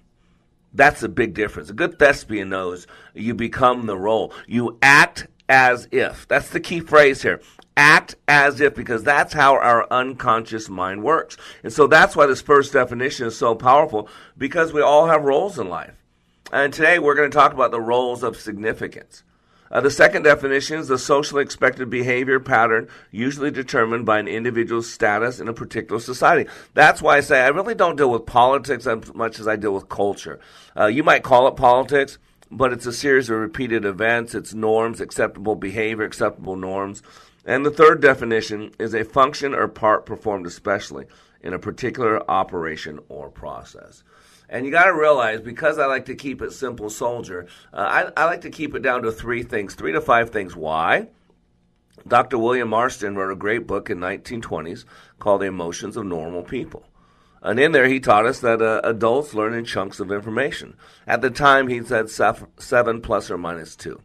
That's 0.75 1.03
a 1.05 1.09
big 1.09 1.35
difference. 1.35 1.71
A 1.71 1.75
good 1.75 1.99
thespian 1.99 2.49
knows 2.49 2.87
you 3.15 3.33
become 3.35 3.87
the 3.87 3.97
role. 3.97 4.33
You 4.47 4.79
act 4.83 5.29
as 5.49 5.89
if. 5.93 6.27
That's 6.27 6.51
the 6.51 6.61
key 6.61 6.81
phrase 6.81 7.23
here. 7.23 7.41
Act 7.77 8.17
as 8.29 8.61
if, 8.61 8.75
because 8.75 9.03
that's 9.03 9.33
how 9.33 9.55
our 9.55 9.87
unconscious 9.91 10.69
mind 10.69 11.03
works. 11.03 11.37
And 11.63 11.73
so 11.73 11.87
that's 11.87 12.15
why 12.15 12.27
this 12.27 12.43
first 12.43 12.73
definition 12.73 13.27
is 13.27 13.37
so 13.37 13.55
powerful, 13.55 14.09
because 14.39 14.73
we 14.73 14.81
all 14.81 15.07
have 15.07 15.25
roles 15.25 15.59
in 15.59 15.69
life. 15.69 15.95
And 16.53 16.73
today 16.73 16.99
we're 16.99 17.17
going 17.17 17.31
to 17.31 17.37
talk 17.37 17.53
about 17.53 17.71
the 17.71 17.81
roles 17.81 18.23
of 18.23 18.37
significance. 18.37 19.25
Uh, 19.75 19.81
the 19.81 19.91
second 19.91 20.23
definition 20.23 20.79
is 20.79 20.87
the 20.87 20.97
socially 20.97 21.43
expected 21.43 21.91
behavior 21.91 22.39
pattern 22.39 22.89
usually 23.11 23.51
determined 23.51 24.07
by 24.07 24.21
an 24.21 24.29
individual's 24.29 24.91
status 24.91 25.41
in 25.41 25.49
a 25.49 25.53
particular 25.53 26.01
society. 26.01 26.49
That's 26.75 27.03
why 27.03 27.17
I 27.17 27.21
say 27.21 27.41
I 27.41 27.49
really 27.49 27.75
don't 27.75 27.97
deal 27.97 28.11
with 28.11 28.25
politics 28.25 28.87
as 28.87 29.13
much 29.13 29.41
as 29.41 29.49
I 29.49 29.57
deal 29.57 29.75
with 29.75 29.89
culture. 29.89 30.39
Uh, 30.79 30.87
you 30.87 31.03
might 31.03 31.25
call 31.25 31.49
it 31.49 31.57
politics, 31.57 32.19
but 32.53 32.73
it's 32.73 32.87
a 32.87 32.93
series 32.93 33.29
of 33.29 33.39
repeated 33.39 33.85
events, 33.85 34.37
it's 34.37 34.55
norms, 34.55 35.01
acceptable 35.01 35.57
behavior, 35.57 36.05
acceptable 36.05 36.55
norms. 36.55 37.03
And 37.45 37.67
the 37.67 37.71
third 37.71 38.01
definition 38.01 38.71
is 38.79 38.95
a 38.95 39.05
function 39.05 39.55
or 39.55 39.67
part 39.67 40.07
performed 40.07 40.47
especially 40.47 41.07
in 41.43 41.53
a 41.53 41.59
particular 41.59 42.31
operation 42.31 43.01
or 43.09 43.29
process. 43.29 44.05
And 44.49 44.67
you 44.67 44.73
got 44.73 44.85
to 44.85 44.95
realize, 44.95 45.41
because 45.41 45.79
I 45.79 45.87
like 45.87 46.07
to 46.07 46.15
keep 46.15 46.43
it 46.43 46.53
simple, 46.53 46.91
soldier, 46.91 47.47
uh, 47.73 48.11
I, 48.17 48.23
I 48.23 48.25
like 48.27 48.43
to 48.43 48.51
keep 48.51 48.75
it 48.75 48.83
down 48.83 49.03
to 49.03 49.13
three 49.13 49.43
things, 49.43 49.75
three 49.75 49.93
to 49.93 50.01
five 50.01 50.31
things. 50.31 50.55
Why? 50.55 51.09
Dr. 52.07 52.37
William 52.37 52.69
Marston 52.69 53.17
wrote 53.17 53.33
a 53.33 53.37
great 53.37 53.67
book 53.67 53.89
in 53.89 53.99
1920s 53.99 54.85
called 55.19 55.41
The 55.41 55.47
Emotions 55.47 55.97
of 55.97 56.05
Normal 56.05 56.43
People. 56.43 56.85
And 57.43 57.61
in 57.61 57.73
there, 57.73 57.89
he 57.89 58.01
taught 58.01 58.27
us 58.27 58.41
that 58.41 58.63
uh, 58.63 58.81
adults 58.85 59.35
learn 59.35 59.55
in 59.55 59.65
chunks 59.65 60.01
of 60.01 60.11
information. 60.11 60.77
At 61.07 61.21
the 61.21 61.31
time, 61.31 61.69
he 61.69 61.83
said 61.83 62.11
seven 62.11 63.01
plus 63.03 63.31
or 63.31 63.39
minus 63.39 63.77
two. 63.77 64.01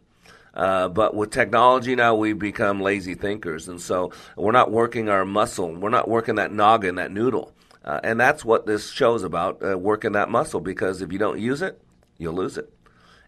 Uh, 0.52 0.88
but 0.88 1.14
with 1.14 1.30
technology 1.30 1.94
now, 1.94 2.14
we've 2.14 2.38
become 2.38 2.80
lazy 2.80 3.14
thinkers. 3.14 3.68
And 3.68 3.80
so 3.80 4.12
we're 4.36 4.52
not 4.52 4.70
working 4.70 5.08
our 5.08 5.24
muscle. 5.24 5.74
We're 5.74 5.90
not 5.90 6.08
working 6.08 6.34
that 6.34 6.52
noggin, 6.52 6.96
that 6.96 7.12
noodle. 7.12 7.54
Uh, 7.84 8.00
and 8.02 8.20
that's 8.20 8.44
what 8.44 8.66
this 8.66 8.90
show's 8.90 9.22
about, 9.22 9.62
uh, 9.64 9.78
working 9.78 10.12
that 10.12 10.30
muscle, 10.30 10.60
because 10.60 11.00
if 11.00 11.12
you 11.12 11.18
don't 11.18 11.40
use 11.40 11.62
it, 11.62 11.80
you'll 12.18 12.34
lose 12.34 12.58
it. 12.58 12.72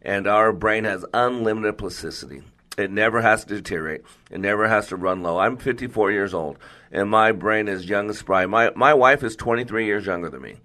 And 0.03 0.27
our 0.27 0.53
brain 0.53 0.85
has 0.85 1.05
unlimited 1.15 1.79
plasticity. 1.79 2.43
It 2.77 2.91
never 2.91 3.21
has 3.21 3.45
to 3.45 3.55
deteriorate. 3.55 4.03
It 4.31 4.41
never 4.41 4.69
has 4.69 4.89
to 4.89 4.97
run 4.97 5.23
low. 5.23 5.39
I'm 5.39 5.57
54 5.57 6.11
years 6.11 6.35
old, 6.35 6.59
and 6.91 7.09
my 7.09 7.33
brain 7.33 7.69
is 7.69 7.89
young 7.89 8.09
and 8.09 8.17
spry. 8.17 8.47
My, 8.47 8.71
my 8.75 8.95
wife 8.95 9.23
is 9.23 9.37
23 9.37 9.85
years 9.87 10.07
younger 10.07 10.29
than 10.29 10.43
me, 10.43 10.57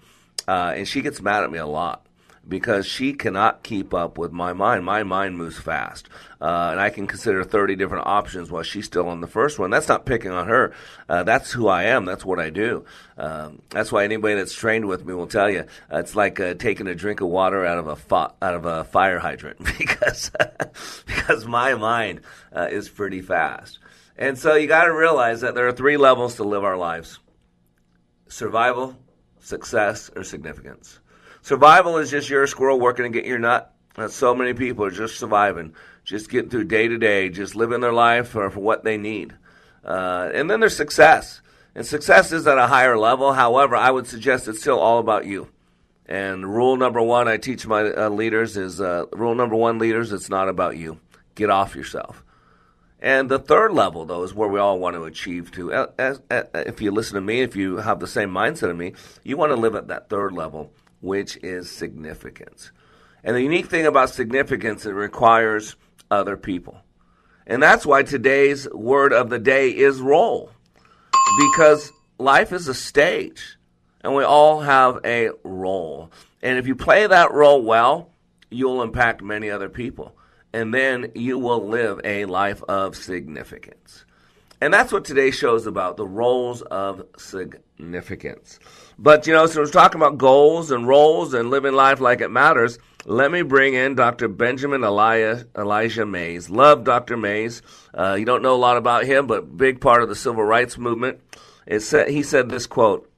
uh, 0.47 0.73
and 0.75 0.87
she 0.87 1.01
gets 1.01 1.21
mad 1.21 1.43
at 1.43 1.51
me 1.51 1.59
a 1.59 1.67
lot 1.67 2.06
because 2.47 2.85
she 2.85 3.13
cannot 3.13 3.63
keep 3.63 3.93
up 3.93 4.17
with 4.17 4.31
my 4.31 4.53
mind. 4.53 4.85
My 4.85 5.03
mind 5.03 5.37
moves 5.37 5.57
fast. 5.57 6.07
Uh, 6.39 6.69
and 6.71 6.79
I 6.79 6.89
can 6.89 7.07
consider 7.07 7.43
30 7.43 7.75
different 7.75 8.05
options 8.05 8.51
while 8.51 8.63
she's 8.63 8.85
still 8.85 9.07
on 9.09 9.21
the 9.21 9.27
first 9.27 9.59
one. 9.59 9.69
That's 9.69 9.87
not 9.87 10.05
picking 10.05 10.31
on 10.31 10.47
her. 10.47 10.73
Uh, 11.09 11.23
that's 11.23 11.51
who 11.51 11.67
I 11.67 11.83
am. 11.83 12.05
That's 12.05 12.23
what 12.23 12.39
I 12.39 12.49
do. 12.49 12.85
Um, 13.17 13.61
that's 13.69 13.91
why 13.91 14.03
anybody 14.03 14.35
that's 14.35 14.53
trained 14.53 14.85
with 14.85 15.05
me 15.05 15.13
will 15.13 15.27
tell 15.27 15.49
you 15.49 15.65
uh, 15.91 15.97
it's 15.97 16.15
like 16.15 16.39
uh, 16.39 16.53
taking 16.53 16.87
a 16.87 16.95
drink 16.95 17.21
of 17.21 17.27
water 17.27 17.65
out 17.65 17.79
of 17.79 17.87
a 17.87 17.95
fa- 17.95 18.33
out 18.41 18.53
of 18.53 18.65
a 18.65 18.83
fire 18.83 19.19
hydrant 19.19 19.57
because 19.77 20.31
because 21.05 21.45
my 21.45 21.73
mind 21.73 22.21
uh, 22.55 22.67
is 22.69 22.87
pretty 22.87 23.21
fast. 23.21 23.79
And 24.15 24.37
so 24.37 24.55
you 24.55 24.67
got 24.67 24.85
to 24.85 24.93
realize 24.93 25.41
that 25.41 25.55
there 25.55 25.67
are 25.67 25.73
three 25.73 25.97
levels 25.97 26.35
to 26.35 26.43
live 26.43 26.63
our 26.63 26.77
lives: 26.77 27.19
survival, 28.27 28.95
success, 29.39 30.11
or 30.15 30.23
significance. 30.23 30.99
Survival 31.47 31.95
is 31.95 32.11
just 32.11 32.29
your 32.29 32.45
squirrel 32.45 32.77
working 32.77 33.03
to 33.03 33.09
get 33.09 33.25
your 33.25 33.39
nut. 33.39 33.73
So 34.09 34.35
many 34.35 34.53
people 34.53 34.83
are 34.83 34.91
just 34.91 35.17
surviving, 35.17 35.75
just 36.03 36.29
getting 36.29 36.49
through 36.49 36.65
day 36.65 36.89
to 36.89 36.97
day, 36.97 37.29
just 37.29 37.55
living 37.55 37.79
their 37.79 37.93
life 37.93 38.27
for, 38.27 38.49
for 38.49 38.59
what 38.59 38.83
they 38.83 38.97
need. 38.97 39.33
Uh, 39.81 40.29
and 40.33 40.49
then 40.49 40.59
there's 40.59 40.75
success. 40.75 41.39
And 41.73 41.85
success 41.85 42.33
is 42.33 42.45
at 42.47 42.57
a 42.57 42.67
higher 42.67 42.97
level. 42.97 43.31
However, 43.31 43.77
I 43.77 43.91
would 43.91 44.07
suggest 44.07 44.49
it's 44.49 44.59
still 44.59 44.77
all 44.77 44.99
about 44.99 45.25
you. 45.25 45.47
And 46.05 46.45
rule 46.45 46.75
number 46.75 47.01
one 47.01 47.29
I 47.29 47.37
teach 47.37 47.65
my 47.65 47.93
uh, 47.93 48.09
leaders 48.09 48.57
is 48.57 48.81
uh, 48.81 49.05
rule 49.13 49.33
number 49.33 49.55
one, 49.55 49.79
leaders, 49.79 50.11
it's 50.11 50.29
not 50.29 50.49
about 50.49 50.75
you. 50.75 50.99
Get 51.35 51.49
off 51.49 51.77
yourself. 51.77 52.25
And 52.99 53.29
the 53.29 53.39
third 53.39 53.71
level, 53.71 54.03
though, 54.03 54.23
is 54.23 54.33
where 54.33 54.49
we 54.49 54.59
all 54.59 54.79
want 54.79 54.97
to 54.97 55.05
achieve 55.05 55.51
to. 55.51 55.71
As, 55.97 56.19
as, 56.29 56.45
if 56.53 56.81
you 56.81 56.91
listen 56.91 57.15
to 57.15 57.21
me, 57.21 57.39
if 57.39 57.55
you 57.55 57.77
have 57.77 58.01
the 58.01 58.07
same 58.07 58.31
mindset 58.31 58.69
of 58.69 58.75
me, 58.75 58.95
you 59.23 59.37
want 59.37 59.53
to 59.53 59.55
live 59.55 59.75
at 59.75 59.87
that 59.87 60.09
third 60.09 60.33
level 60.33 60.73
which 61.01 61.37
is 61.37 61.69
significance. 61.69 62.71
And 63.23 63.35
the 63.35 63.41
unique 63.41 63.67
thing 63.67 63.85
about 63.85 64.09
significance, 64.09 64.85
it 64.85 64.91
requires 64.91 65.75
other 66.09 66.37
people. 66.37 66.77
And 67.45 67.61
that's 67.61 67.85
why 67.85 68.03
today's 68.03 68.69
word 68.71 69.13
of 69.13 69.29
the 69.29 69.39
day 69.39 69.69
is 69.69 70.01
role. 70.01 70.51
Because 71.37 71.91
life 72.17 72.51
is 72.51 72.67
a 72.67 72.73
stage, 72.73 73.57
and 74.01 74.15
we 74.15 74.23
all 74.23 74.61
have 74.61 74.99
a 75.05 75.29
role. 75.43 76.11
And 76.41 76.57
if 76.57 76.67
you 76.67 76.75
play 76.75 77.07
that 77.07 77.33
role 77.33 77.61
well, 77.61 78.11
you'll 78.49 78.81
impact 78.81 79.21
many 79.21 79.49
other 79.49 79.69
people. 79.69 80.15
And 80.53 80.73
then 80.73 81.11
you 81.15 81.37
will 81.37 81.67
live 81.67 81.99
a 82.03 82.25
life 82.25 82.63
of 82.63 82.95
significance. 82.95 84.05
And 84.59 84.73
that's 84.73 84.91
what 84.91 85.05
today's 85.05 85.35
show 85.35 85.53
is 85.55 85.67
about 85.67 85.97
the 85.97 86.07
roles 86.07 86.63
of 86.63 87.05
significance. 87.17 88.59
But, 88.97 89.27
you 89.27 89.33
know, 89.33 89.45
so 89.45 89.61
we're 89.61 89.67
talking 89.67 90.01
about 90.01 90.17
goals 90.17 90.71
and 90.71 90.87
roles 90.87 91.35
and 91.35 91.51
living 91.51 91.73
life 91.73 91.99
like 91.99 92.21
it 92.21 92.29
matters. 92.29 92.79
Let 93.05 93.31
me 93.31 93.43
bring 93.43 93.75
in 93.75 93.93
Dr. 93.93 94.27
Benjamin 94.27 94.83
Elijah, 94.83 95.45
Elijah 95.55 96.05
Mays. 96.07 96.49
Love 96.49 96.83
Dr. 96.83 97.17
Mays. 97.17 97.61
Uh, 97.93 98.15
you 98.19 98.25
don't 98.25 98.41
know 98.41 98.55
a 98.55 98.57
lot 98.57 98.77
about 98.77 99.05
him, 99.05 99.27
but 99.27 99.55
big 99.55 99.79
part 99.79 100.01
of 100.01 100.09
the 100.09 100.15
civil 100.15 100.43
rights 100.43 100.77
movement. 100.77 101.19
It 101.67 101.83
he 102.09 102.23
said 102.23 102.49
this 102.49 102.65
quote, 102.65 103.09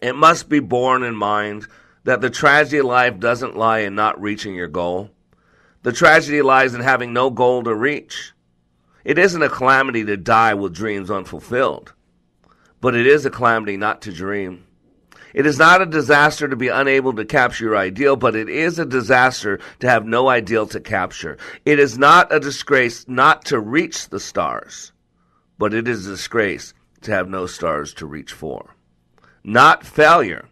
It 0.00 0.16
must 0.16 0.48
be 0.48 0.60
borne 0.60 1.02
in 1.02 1.14
mind 1.14 1.66
that 2.04 2.22
the 2.22 2.30
tragedy 2.30 2.78
of 2.78 2.86
life 2.86 3.18
doesn't 3.18 3.56
lie 3.56 3.80
in 3.80 3.94
not 3.94 4.20
reaching 4.20 4.54
your 4.54 4.68
goal. 4.68 5.10
The 5.82 5.92
tragedy 5.92 6.40
lies 6.40 6.74
in 6.74 6.80
having 6.80 7.12
no 7.12 7.30
goal 7.30 7.62
to 7.64 7.74
reach. 7.74 8.33
It 9.04 9.18
isn't 9.18 9.42
a 9.42 9.48
calamity 9.48 10.04
to 10.04 10.16
die 10.16 10.54
with 10.54 10.74
dreams 10.74 11.10
unfulfilled, 11.10 11.92
but 12.80 12.94
it 12.94 13.06
is 13.06 13.26
a 13.26 13.30
calamity 13.30 13.76
not 13.76 14.02
to 14.02 14.12
dream. 14.12 14.64
It 15.34 15.46
is 15.46 15.58
not 15.58 15.82
a 15.82 15.86
disaster 15.86 16.46
to 16.46 16.54
be 16.54 16.68
unable 16.68 17.12
to 17.14 17.24
capture 17.24 17.64
your 17.64 17.76
ideal, 17.76 18.14
but 18.14 18.36
it 18.36 18.48
is 18.48 18.78
a 18.78 18.86
disaster 18.86 19.58
to 19.80 19.90
have 19.90 20.06
no 20.06 20.28
ideal 20.28 20.66
to 20.68 20.80
capture. 20.80 21.36
It 21.64 21.80
is 21.80 21.98
not 21.98 22.32
a 22.32 22.38
disgrace 22.38 23.06
not 23.08 23.44
to 23.46 23.58
reach 23.58 24.08
the 24.08 24.20
stars, 24.20 24.92
but 25.58 25.74
it 25.74 25.88
is 25.88 26.06
a 26.06 26.10
disgrace 26.10 26.72
to 27.02 27.10
have 27.10 27.28
no 27.28 27.46
stars 27.46 27.92
to 27.94 28.06
reach 28.06 28.32
for. 28.32 28.76
Not 29.42 29.84
failure, 29.84 30.48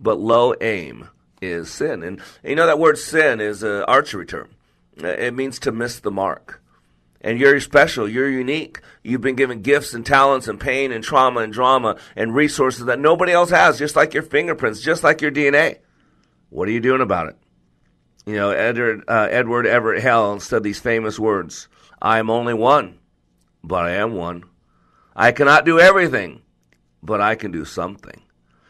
but 0.00 0.18
low 0.18 0.54
aim 0.60 1.08
is 1.40 1.70
sin. 1.70 2.02
And 2.02 2.20
you 2.44 2.56
know 2.56 2.66
that 2.66 2.78
word 2.78 2.98
sin 2.98 3.40
is 3.40 3.62
an 3.62 3.84
archery 3.84 4.26
term. 4.26 4.50
It 4.96 5.34
means 5.34 5.58
to 5.60 5.72
miss 5.72 6.00
the 6.00 6.10
mark. 6.10 6.59
And 7.20 7.38
you're 7.38 7.60
special. 7.60 8.08
You're 8.08 8.30
unique. 8.30 8.80
You've 9.02 9.20
been 9.20 9.36
given 9.36 9.62
gifts 9.62 9.92
and 9.92 10.06
talents 10.06 10.48
and 10.48 10.58
pain 10.58 10.90
and 10.90 11.04
trauma 11.04 11.40
and 11.40 11.52
drama 11.52 11.96
and 12.16 12.34
resources 12.34 12.86
that 12.86 12.98
nobody 12.98 13.32
else 13.32 13.50
has, 13.50 13.78
just 13.78 13.96
like 13.96 14.14
your 14.14 14.22
fingerprints, 14.22 14.80
just 14.80 15.04
like 15.04 15.20
your 15.20 15.30
DNA. 15.30 15.78
What 16.48 16.68
are 16.68 16.72
you 16.72 16.80
doing 16.80 17.02
about 17.02 17.28
it? 17.28 17.36
You 18.26 18.36
know, 18.36 18.50
Edward, 18.50 19.04
uh, 19.08 19.28
Edward 19.30 19.66
Everett 19.66 20.02
Hale 20.02 20.40
said 20.40 20.62
these 20.62 20.80
famous 20.80 21.18
words 21.18 21.68
I 22.00 22.18
am 22.18 22.30
only 22.30 22.54
one, 22.54 22.98
but 23.62 23.84
I 23.84 23.92
am 23.92 24.14
one. 24.14 24.44
I 25.14 25.32
cannot 25.32 25.64
do 25.64 25.78
everything, 25.78 26.42
but 27.02 27.20
I 27.20 27.34
can 27.34 27.50
do 27.50 27.64
something. 27.64 28.22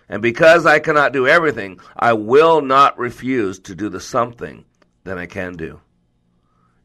And 0.09 0.23
because 0.23 0.67
I 0.67 0.81
cannot 0.81 1.13
do 1.13 1.29
everything, 1.29 1.79
I 1.97 2.15
will 2.15 2.61
not 2.61 2.99
refuse 2.99 3.61
to 3.61 3.77
do 3.77 3.89
the 3.89 4.01
something 4.01 4.65
that 5.05 5.19
I 5.19 5.27
can 5.27 5.55
do. 5.55 5.81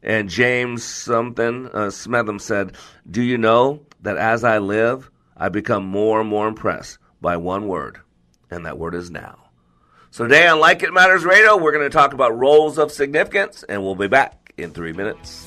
And 0.02 0.28
James 0.28 0.84
something 0.84 1.66
uh, 1.66 1.90
Smetham 1.90 2.40
said, 2.40 2.76
"Do 3.10 3.22
you 3.22 3.38
know 3.38 3.80
that 4.02 4.16
as 4.16 4.44
I 4.44 4.58
live, 4.58 5.10
I 5.36 5.48
become 5.48 5.84
more 5.84 6.20
and 6.20 6.28
more 6.28 6.46
impressed 6.46 6.98
by 7.20 7.36
one 7.36 7.66
word, 7.66 8.00
and 8.50 8.66
that 8.66 8.78
word 8.78 8.94
is 8.94 9.10
now." 9.10 9.46
So 10.10 10.24
today 10.24 10.46
on 10.46 10.60
Like 10.60 10.82
It 10.82 10.94
Matters 10.94 11.24
Radio, 11.24 11.56
we're 11.56 11.72
going 11.72 11.84
to 11.84 11.90
talk 11.90 12.14
about 12.14 12.38
roles 12.38 12.78
of 12.78 12.90
significance, 12.92 13.64
and 13.68 13.82
we'll 13.82 13.96
be 13.96 14.06
back 14.08 14.54
in 14.56 14.70
three 14.70 14.92
minutes. 14.92 15.46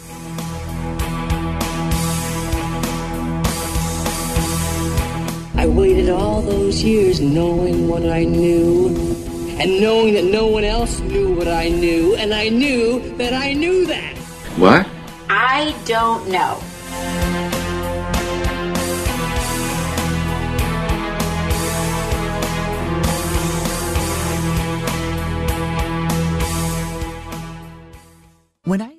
I 5.55 5.65
waited 5.67 6.09
all 6.09 6.41
those 6.41 6.83
years 6.83 7.19
knowing 7.19 7.87
what 7.87 8.05
I 8.05 8.25
knew, 8.25 8.89
and 9.59 9.81
knowing 9.81 10.13
that 10.13 10.25
no 10.25 10.47
one 10.47 10.63
else 10.63 10.99
knew 10.99 11.33
what 11.33 11.47
I 11.47 11.69
knew, 11.69 12.15
and 12.15 12.33
I 12.33 12.49
knew 12.49 12.99
that 13.17 13.33
I 13.33 13.53
knew 13.53 13.85
that. 13.87 14.18
What? 14.59 14.85
I 15.29 15.73
don't 15.85 16.27
know. 16.27 16.59
When 28.65 28.81
I 28.81 28.98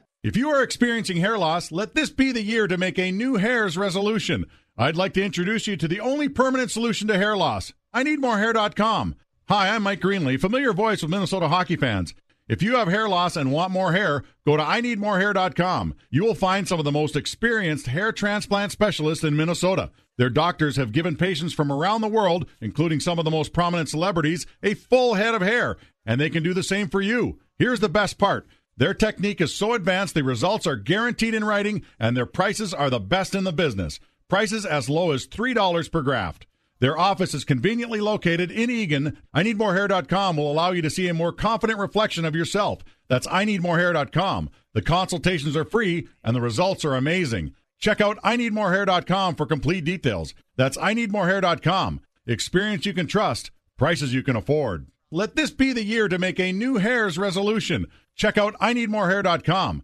If 0.23 0.37
you 0.37 0.51
are 0.51 0.61
experiencing 0.61 1.17
hair 1.17 1.35
loss, 1.35 1.71
let 1.71 1.95
this 1.95 2.11
be 2.11 2.31
the 2.31 2.43
year 2.43 2.67
to 2.67 2.77
make 2.77 2.99
a 2.99 3.11
new 3.11 3.37
hairs 3.37 3.75
resolution. 3.75 4.45
I'd 4.77 4.95
like 4.95 5.15
to 5.15 5.23
introduce 5.23 5.65
you 5.65 5.75
to 5.77 5.87
the 5.87 5.99
only 5.99 6.29
permanent 6.29 6.69
solution 6.69 7.07
to 7.07 7.17
hair 7.17 7.35
loss. 7.35 7.73
I 7.91 8.03
need 8.03 8.21
more 8.21 8.37
hair.com. 8.37 9.15
Hi, 9.49 9.69
I'm 9.69 9.81
Mike 9.81 9.99
Greenlay, 9.99 10.39
familiar 10.39 10.73
voice 10.73 11.01
with 11.01 11.09
Minnesota 11.09 11.47
hockey 11.47 11.75
fans. 11.75 12.13
If 12.47 12.61
you 12.61 12.75
have 12.75 12.87
hair 12.87 13.09
loss 13.09 13.35
and 13.35 13.51
want 13.51 13.71
more 13.71 13.93
hair, 13.93 14.23
go 14.45 14.55
to 14.55 14.61
I 14.61 14.79
need 14.79 14.99
more 14.99 15.19
hair.com. 15.19 15.95
You 16.11 16.23
will 16.23 16.35
find 16.35 16.67
some 16.67 16.77
of 16.77 16.85
the 16.85 16.91
most 16.91 17.15
experienced 17.15 17.87
hair 17.87 18.11
transplant 18.11 18.71
specialists 18.71 19.23
in 19.23 19.35
Minnesota. 19.35 19.89
Their 20.19 20.29
doctors 20.29 20.75
have 20.75 20.91
given 20.91 21.15
patients 21.15 21.53
from 21.53 21.71
around 21.71 22.01
the 22.01 22.07
world, 22.07 22.45
including 22.59 22.99
some 22.99 23.17
of 23.17 23.25
the 23.25 23.31
most 23.31 23.53
prominent 23.53 23.89
celebrities, 23.89 24.45
a 24.61 24.75
full 24.75 25.15
head 25.15 25.33
of 25.33 25.41
hair, 25.41 25.77
and 26.05 26.21
they 26.21 26.29
can 26.29 26.43
do 26.43 26.53
the 26.53 26.61
same 26.61 26.89
for 26.89 27.01
you. 27.01 27.39
Here's 27.57 27.79
the 27.79 27.89
best 27.89 28.19
part. 28.19 28.47
Their 28.77 28.93
technique 28.93 29.41
is 29.41 29.53
so 29.53 29.73
advanced, 29.73 30.15
the 30.15 30.23
results 30.23 30.65
are 30.65 30.75
guaranteed 30.75 31.33
in 31.33 31.43
writing, 31.43 31.83
and 31.99 32.15
their 32.15 32.25
prices 32.25 32.73
are 32.73 32.89
the 32.89 32.99
best 32.99 33.35
in 33.35 33.43
the 33.43 33.51
business. 33.51 33.99
Prices 34.27 34.65
as 34.65 34.89
low 34.89 35.11
as 35.11 35.27
$3 35.27 35.91
per 35.91 36.01
graft. 36.01 36.47
Their 36.81 36.97
office 36.97 37.35
is 37.35 37.43
conveniently 37.43 38.01
located 38.01 38.49
in 38.49 38.71
Eagan. 38.71 39.17
I 39.33 39.43
need 39.43 39.59
IneedMoreHair.com 39.59 40.35
will 40.35 40.51
allow 40.51 40.71
you 40.71 40.81
to 40.81 40.89
see 40.89 41.07
a 41.07 41.13
more 41.13 41.31
confident 41.31 41.77
reflection 41.77 42.25
of 42.25 42.35
yourself. 42.35 42.81
That's 43.07 43.27
I 43.29 43.45
need 43.45 43.61
IneedMoreHair.com. 43.61 44.49
The 44.73 44.81
consultations 44.81 45.55
are 45.55 45.63
free, 45.63 46.07
and 46.23 46.35
the 46.35 46.41
results 46.41 46.83
are 46.83 46.95
amazing. 46.95 47.53
Check 47.77 48.01
out 48.01 48.17
I 48.23 48.35
need 48.35 48.53
IneedMoreHair.com 48.53 49.35
for 49.35 49.45
complete 49.45 49.83
details. 49.83 50.33
That's 50.55 50.77
I 50.79 50.95
need 50.95 51.11
IneedMoreHair.com. 51.11 52.01
Experience 52.25 52.87
you 52.87 52.93
can 52.93 53.05
trust, 53.05 53.51
prices 53.77 54.11
you 54.11 54.23
can 54.23 54.35
afford. 54.35 54.87
Let 55.11 55.35
this 55.35 55.51
be 55.51 55.73
the 55.73 55.83
year 55.83 56.07
to 56.07 56.17
make 56.17 56.39
a 56.39 56.51
new 56.51 56.77
hairs 56.77 57.17
resolution. 57.17 57.85
Check 58.15 58.37
out 58.37 58.55
I 58.59 58.73
need 58.73 58.89
more 58.89 59.07
IneedMoreHair.com. 59.07 59.83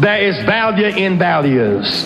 There 0.00 0.28
is 0.28 0.36
value 0.44 0.86
in 0.86 1.18
values. 1.18 2.04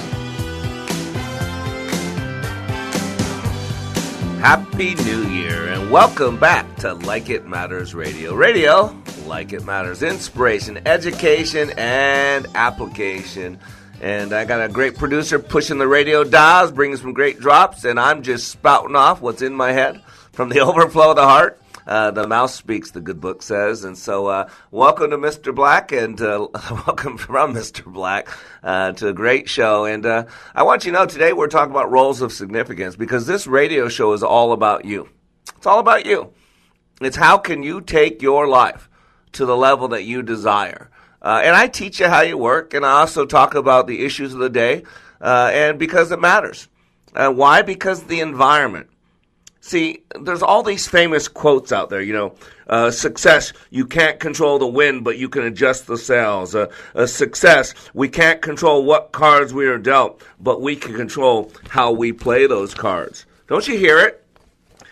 Happy 4.41 4.95
New 4.95 5.25
Year 5.29 5.69
and 5.69 5.91
welcome 5.91 6.39
back 6.39 6.75
to 6.77 6.95
Like 6.95 7.29
It 7.29 7.47
Matters 7.47 7.95
Radio. 7.95 8.35
Radio, 8.35 8.97
like 9.27 9.53
it 9.53 9.67
matters, 9.67 10.03
inspiration, 10.03 10.81
education, 10.89 11.69
and 11.77 12.47
application. 12.55 13.59
And 14.01 14.33
I 14.33 14.47
got 14.47 14.63
a 14.63 14.73
great 14.73 14.97
producer 14.97 15.39
pushing 15.39 15.77
the 15.77 15.87
radio 15.87 16.25
dials, 16.25 16.73
bringing 16.73 16.97
some 16.97 17.13
great 17.13 17.41
drops, 17.41 17.85
and 17.85 18.01
I'm 18.01 18.23
just 18.23 18.49
spouting 18.49 18.97
off 18.97 19.21
what's 19.21 19.43
in 19.43 19.55
my 19.55 19.73
head 19.73 20.03
from 20.33 20.49
the 20.49 20.61
overflow 20.65 21.11
of 21.11 21.17
the 21.17 21.25
heart. 21.25 21.62
Uh, 21.87 22.11
the 22.11 22.27
mouse 22.27 22.55
speaks, 22.55 22.91
the 22.91 23.01
good 23.01 23.21
book 23.21 23.43
says. 23.43 23.85
And 23.85 23.97
so, 23.99 24.27
uh, 24.27 24.49
welcome 24.71 25.11
to 25.11 25.19
Mr. 25.19 25.55
Black 25.55 25.93
and 25.93 26.21
uh, 26.21 26.47
welcome 26.87 27.19
from 27.19 27.55
Mr. 27.55 27.85
Black 27.85 28.29
uh, 28.63 28.93
to 28.93 29.09
a 29.09 29.13
great 29.13 29.49
show. 29.49 29.85
And 29.85 30.07
uh, 30.07 30.25
I 30.55 30.63
want 30.63 30.85
you 30.85 30.93
to 30.93 30.99
know 30.99 31.07
today 31.07 31.33
we're 31.33 31.49
talking 31.49 31.73
about 31.73 31.91
roles 31.91 32.21
of 32.21 32.33
significance 32.33 32.97
because 32.97 33.27
this 33.27 33.47
radio 33.47 33.89
show 33.89 34.13
is 34.13 34.23
all 34.23 34.53
about 34.53 34.85
you. 34.85 35.09
It's 35.57 35.67
all 35.67 35.81
about 35.81 36.07
you. 36.07 36.33
It's 37.01 37.17
how 37.17 37.39
can 37.39 37.63
you 37.63 37.81
take 37.81 38.23
your 38.23 38.47
life 38.47 38.89
to 39.33 39.45
the 39.45 39.57
level 39.57 39.89
that 39.89 40.05
you 40.05 40.23
desire. 40.23 40.91
Uh, 41.21 41.41
and 41.43 41.57
I 41.57 41.67
teach 41.67 42.01
you 42.01 42.07
how 42.07 42.21
you 42.21 42.37
work, 42.37 42.75
and 42.75 42.85
I 42.85 43.01
also 43.01 43.25
talk 43.25 43.55
about 43.55 43.87
the 43.87 44.05
issues 44.05 44.35
of 44.35 44.41
the 44.41 44.51
day, 44.51 44.83
and 45.21 45.79
because 45.79 46.11
it 46.11 46.21
matters. 46.21 46.69
why? 47.15 47.63
Because 47.63 48.05
the 48.05 48.21
environment 48.21 48.91
See, 49.65 50.03
there's 50.21 50.43
all 50.43 50.65
these 50.65 50.89
famous 50.89 51.29
quotes 51.29 51.71
out 51.71 51.89
there. 51.89 52.03
You 52.03 52.13
know, 52.13 52.35
uh, 52.67 52.91
success, 52.91 53.53
you 53.71 53.87
can't 53.87 54.19
control 54.19 54.59
the 54.59 54.67
wind, 54.67 55.05
but 55.05 55.19
you 55.19 55.29
can 55.29 55.45
adjust 55.45 55.87
the 55.87 55.97
sails. 55.97 56.57
Uh, 56.57 56.67
uh, 56.97 57.07
success, 57.07 57.73
we 57.95 58.09
can't 58.09 58.43
control 58.43 58.85
what 58.85 59.13
cards 59.13 59.55
we 59.55 59.67
are 59.67 59.79
dealt, 59.79 60.21
but 60.41 60.61
we 60.61 60.75
can 60.75 60.97
control 60.97 61.53
how 61.69 61.93
we 61.93 62.13
play 62.13 62.49
those 62.49 62.75
cards. 62.75 63.25
Don't 63.47 63.69
you 63.69 63.79
hear 63.79 64.01
it? 64.01 64.27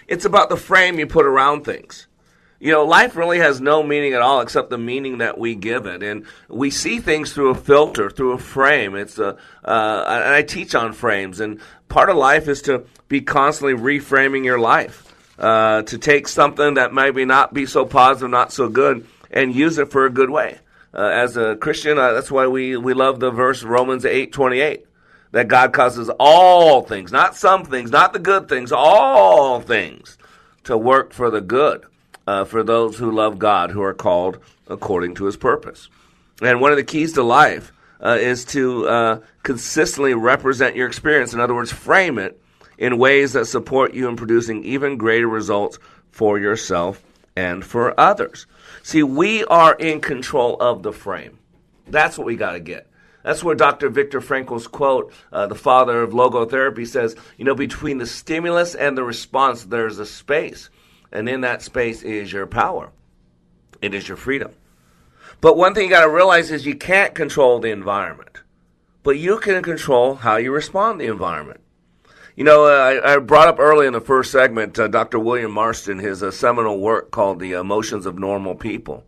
It's 0.06 0.24
about 0.24 0.48
the 0.50 0.56
frame 0.56 1.00
you 1.00 1.06
put 1.08 1.26
around 1.26 1.64
things. 1.64 2.06
You 2.60 2.70
know, 2.70 2.84
life 2.84 3.16
really 3.16 3.38
has 3.38 3.60
no 3.60 3.82
meaning 3.82 4.12
at 4.12 4.22
all 4.22 4.40
except 4.40 4.70
the 4.70 4.78
meaning 4.78 5.18
that 5.18 5.36
we 5.36 5.56
give 5.56 5.86
it, 5.86 6.04
and 6.04 6.24
we 6.48 6.70
see 6.70 7.00
things 7.00 7.32
through 7.32 7.50
a 7.50 7.54
filter, 7.56 8.08
through 8.08 8.34
a 8.34 8.38
frame. 8.38 8.94
It's 8.94 9.18
a, 9.18 9.36
uh, 9.64 10.04
and 10.06 10.34
I 10.34 10.42
teach 10.42 10.76
on 10.76 10.92
frames, 10.92 11.40
and 11.40 11.58
part 11.88 12.08
of 12.08 12.16
life 12.16 12.46
is 12.46 12.62
to 12.62 12.84
be 13.10 13.20
constantly 13.20 13.74
reframing 13.74 14.46
your 14.46 14.58
life. 14.58 15.06
Uh, 15.38 15.80
to 15.82 15.96
take 15.96 16.28
something 16.28 16.74
that 16.74 16.92
maybe 16.92 17.24
not 17.24 17.54
be 17.54 17.64
so 17.64 17.86
positive, 17.86 18.28
not 18.28 18.52
so 18.52 18.68
good, 18.68 19.06
and 19.30 19.54
use 19.54 19.78
it 19.78 19.90
for 19.90 20.04
a 20.04 20.10
good 20.10 20.28
way. 20.28 20.58
Uh, 20.92 20.98
as 20.98 21.34
a 21.38 21.56
Christian, 21.56 21.96
uh, 21.96 22.12
that's 22.12 22.30
why 22.30 22.46
we, 22.46 22.76
we 22.76 22.92
love 22.92 23.20
the 23.20 23.30
verse 23.30 23.62
Romans 23.62 24.04
eight 24.04 24.32
twenty 24.32 24.60
eight 24.60 24.84
that 25.32 25.48
God 25.48 25.72
causes 25.72 26.10
all 26.20 26.82
things, 26.82 27.10
not 27.10 27.36
some 27.36 27.64
things, 27.64 27.90
not 27.90 28.12
the 28.12 28.18
good 28.18 28.50
things, 28.50 28.70
all 28.70 29.62
things 29.62 30.18
to 30.64 30.76
work 30.76 31.14
for 31.14 31.30
the 31.30 31.40
good 31.40 31.86
uh, 32.26 32.44
for 32.44 32.62
those 32.62 32.98
who 32.98 33.10
love 33.10 33.38
God, 33.38 33.70
who 33.70 33.82
are 33.82 33.94
called 33.94 34.38
according 34.68 35.14
to 35.14 35.24
His 35.24 35.38
purpose. 35.38 35.88
And 36.42 36.60
one 36.60 36.70
of 36.70 36.76
the 36.76 36.84
keys 36.84 37.14
to 37.14 37.22
life 37.22 37.72
uh, 38.04 38.18
is 38.20 38.44
to 38.46 38.86
uh, 38.88 39.20
consistently 39.42 40.12
represent 40.12 40.76
your 40.76 40.86
experience. 40.86 41.32
In 41.32 41.40
other 41.40 41.54
words, 41.54 41.72
frame 41.72 42.18
it 42.18 42.38
in 42.80 42.98
ways 42.98 43.34
that 43.34 43.44
support 43.44 43.94
you 43.94 44.08
in 44.08 44.16
producing 44.16 44.64
even 44.64 44.96
greater 44.96 45.28
results 45.28 45.78
for 46.10 46.38
yourself 46.38 47.00
and 47.36 47.64
for 47.64 47.98
others. 48.00 48.46
See, 48.82 49.02
we 49.02 49.44
are 49.44 49.74
in 49.74 50.00
control 50.00 50.56
of 50.58 50.82
the 50.82 50.92
frame. 50.92 51.38
That's 51.86 52.18
what 52.18 52.26
we 52.26 52.36
got 52.36 52.52
to 52.52 52.60
get. 52.60 52.88
That's 53.22 53.44
where 53.44 53.54
Dr. 53.54 53.90
Viktor 53.90 54.22
Frankl's 54.22 54.66
quote, 54.66 55.12
uh, 55.30 55.46
the 55.46 55.54
father 55.54 56.02
of 56.02 56.12
logotherapy, 56.12 56.86
says, 56.86 57.14
you 57.36 57.44
know, 57.44 57.54
between 57.54 57.98
the 57.98 58.06
stimulus 58.06 58.74
and 58.74 58.96
the 58.96 59.04
response, 59.04 59.64
there's 59.64 59.98
a 59.98 60.06
space. 60.06 60.70
And 61.12 61.28
in 61.28 61.42
that 61.42 61.60
space 61.60 62.02
is 62.02 62.32
your 62.32 62.46
power, 62.46 62.90
it 63.82 63.94
is 63.94 64.08
your 64.08 64.16
freedom. 64.16 64.52
But 65.42 65.56
one 65.56 65.74
thing 65.74 65.84
you 65.84 65.90
got 65.90 66.04
to 66.04 66.10
realize 66.10 66.50
is 66.50 66.64
you 66.64 66.76
can't 66.76 67.14
control 67.14 67.58
the 67.58 67.70
environment, 67.70 68.40
but 69.02 69.18
you 69.18 69.38
can 69.38 69.62
control 69.62 70.14
how 70.14 70.36
you 70.36 70.52
respond 70.52 71.00
to 71.00 71.06
the 71.06 71.12
environment. 71.12 71.60
You 72.40 72.44
know, 72.44 72.64
uh, 72.64 72.70
I, 73.04 73.16
I, 73.16 73.18
brought 73.18 73.48
up 73.48 73.58
early 73.58 73.86
in 73.86 73.92
the 73.92 74.00
first 74.00 74.32
segment 74.32 74.78
uh, 74.78 74.88
Dr. 74.88 75.18
William 75.18 75.52
Marston, 75.52 75.98
his 75.98 76.22
uh, 76.22 76.30
seminal 76.30 76.80
work 76.80 77.10
called 77.10 77.38
The 77.38 77.52
Emotions 77.52 78.06
of 78.06 78.18
Normal 78.18 78.54
People. 78.54 79.04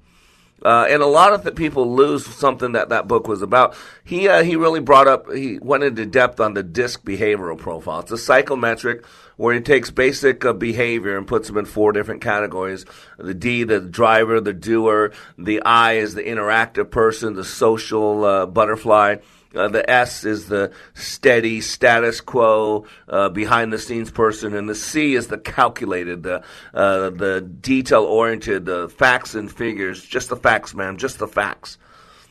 Uh, 0.62 0.86
and 0.90 1.02
a 1.02 1.06
lot 1.06 1.32
of 1.32 1.54
people 1.56 1.96
lose 1.96 2.26
something 2.26 2.72
that 2.72 2.90
that 2.90 3.08
book 3.08 3.26
was 3.26 3.40
about. 3.40 3.74
He 4.04 4.28
uh, 4.28 4.42
he 4.42 4.54
really 4.54 4.80
brought 4.80 5.08
up. 5.08 5.32
He 5.32 5.58
went 5.58 5.82
into 5.82 6.04
depth 6.04 6.40
on 6.40 6.52
the 6.52 6.62
DISC 6.62 7.06
behavioral 7.06 7.56
profile. 7.56 8.00
It's 8.00 8.12
a 8.12 8.18
psychometric 8.18 9.02
where 9.38 9.54
he 9.54 9.62
takes 9.62 9.90
basic 9.90 10.44
behavior 10.58 11.16
and 11.16 11.26
puts 11.26 11.48
them 11.48 11.56
in 11.56 11.64
four 11.64 11.92
different 11.92 12.20
categories. 12.20 12.84
The 13.16 13.32
D, 13.32 13.64
the 13.64 13.80
driver, 13.80 14.42
the 14.42 14.52
doer. 14.52 15.12
The 15.38 15.62
I 15.62 15.94
is 15.94 16.12
the 16.14 16.22
interactive 16.22 16.90
person, 16.90 17.32
the 17.32 17.44
social 17.44 18.46
butterfly 18.46 19.16
uh, 19.54 19.68
the 19.68 19.88
S 19.88 20.24
is 20.24 20.48
the 20.48 20.72
steady 20.94 21.60
status 21.60 22.20
quo, 22.20 22.86
uh, 23.08 23.28
behind 23.28 23.72
the 23.72 23.78
scenes 23.78 24.10
person, 24.10 24.54
and 24.54 24.68
the 24.68 24.74
C 24.74 25.14
is 25.14 25.28
the 25.28 25.38
calculated, 25.38 26.22
the 26.22 26.42
uh, 26.74 27.10
the 27.10 27.40
detail 27.40 28.04
oriented, 28.04 28.66
the 28.66 28.88
facts 28.88 29.34
and 29.34 29.50
figures, 29.50 30.04
just 30.04 30.28
the 30.28 30.36
facts, 30.36 30.74
man, 30.74 30.96
just 30.96 31.18
the 31.18 31.28
facts. 31.28 31.78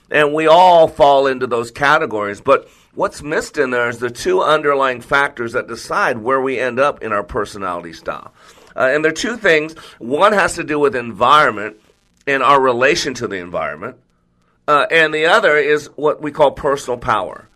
And 0.10 0.34
we 0.34 0.48
all 0.48 0.88
fall 0.88 1.28
into 1.28 1.48
those 1.48 1.72
categories, 1.72 2.42
but 2.42 2.70
what's 2.94 3.22
missed 3.22 3.58
in 3.58 3.70
there 3.70 3.88
is 3.88 4.00
the 4.00 4.10
two 4.10 4.42
underlying 4.42 5.00
factors 5.00 5.54
that 5.54 5.68
decide 5.68 6.18
where 6.18 6.42
we 6.42 6.60
end 6.60 6.80
up 6.80 7.02
in 7.02 7.14
our 7.14 7.24
personality 7.24 7.94
style. 7.94 8.34
Uh, 8.76 8.90
and 8.92 9.04
there 9.04 9.12
are 9.12 9.16
two 9.16 9.38
things. 9.38 9.74
One 10.00 10.34
has 10.34 10.56
to 10.56 10.64
do 10.64 10.80
with 10.80 10.96
environment 10.96 11.78
and 12.28 12.44
our 12.44 12.60
relation 12.60 13.14
to 13.16 13.28
the 13.28 13.38
environment 13.38 13.98
uh, 14.68 14.86
and 14.92 15.14
the 15.14 15.26
other 15.26 15.58
is 15.58 15.88
what 15.96 16.22
we 16.22 16.32
call 16.32 16.52
personal 16.52 16.98
power. 16.98 17.48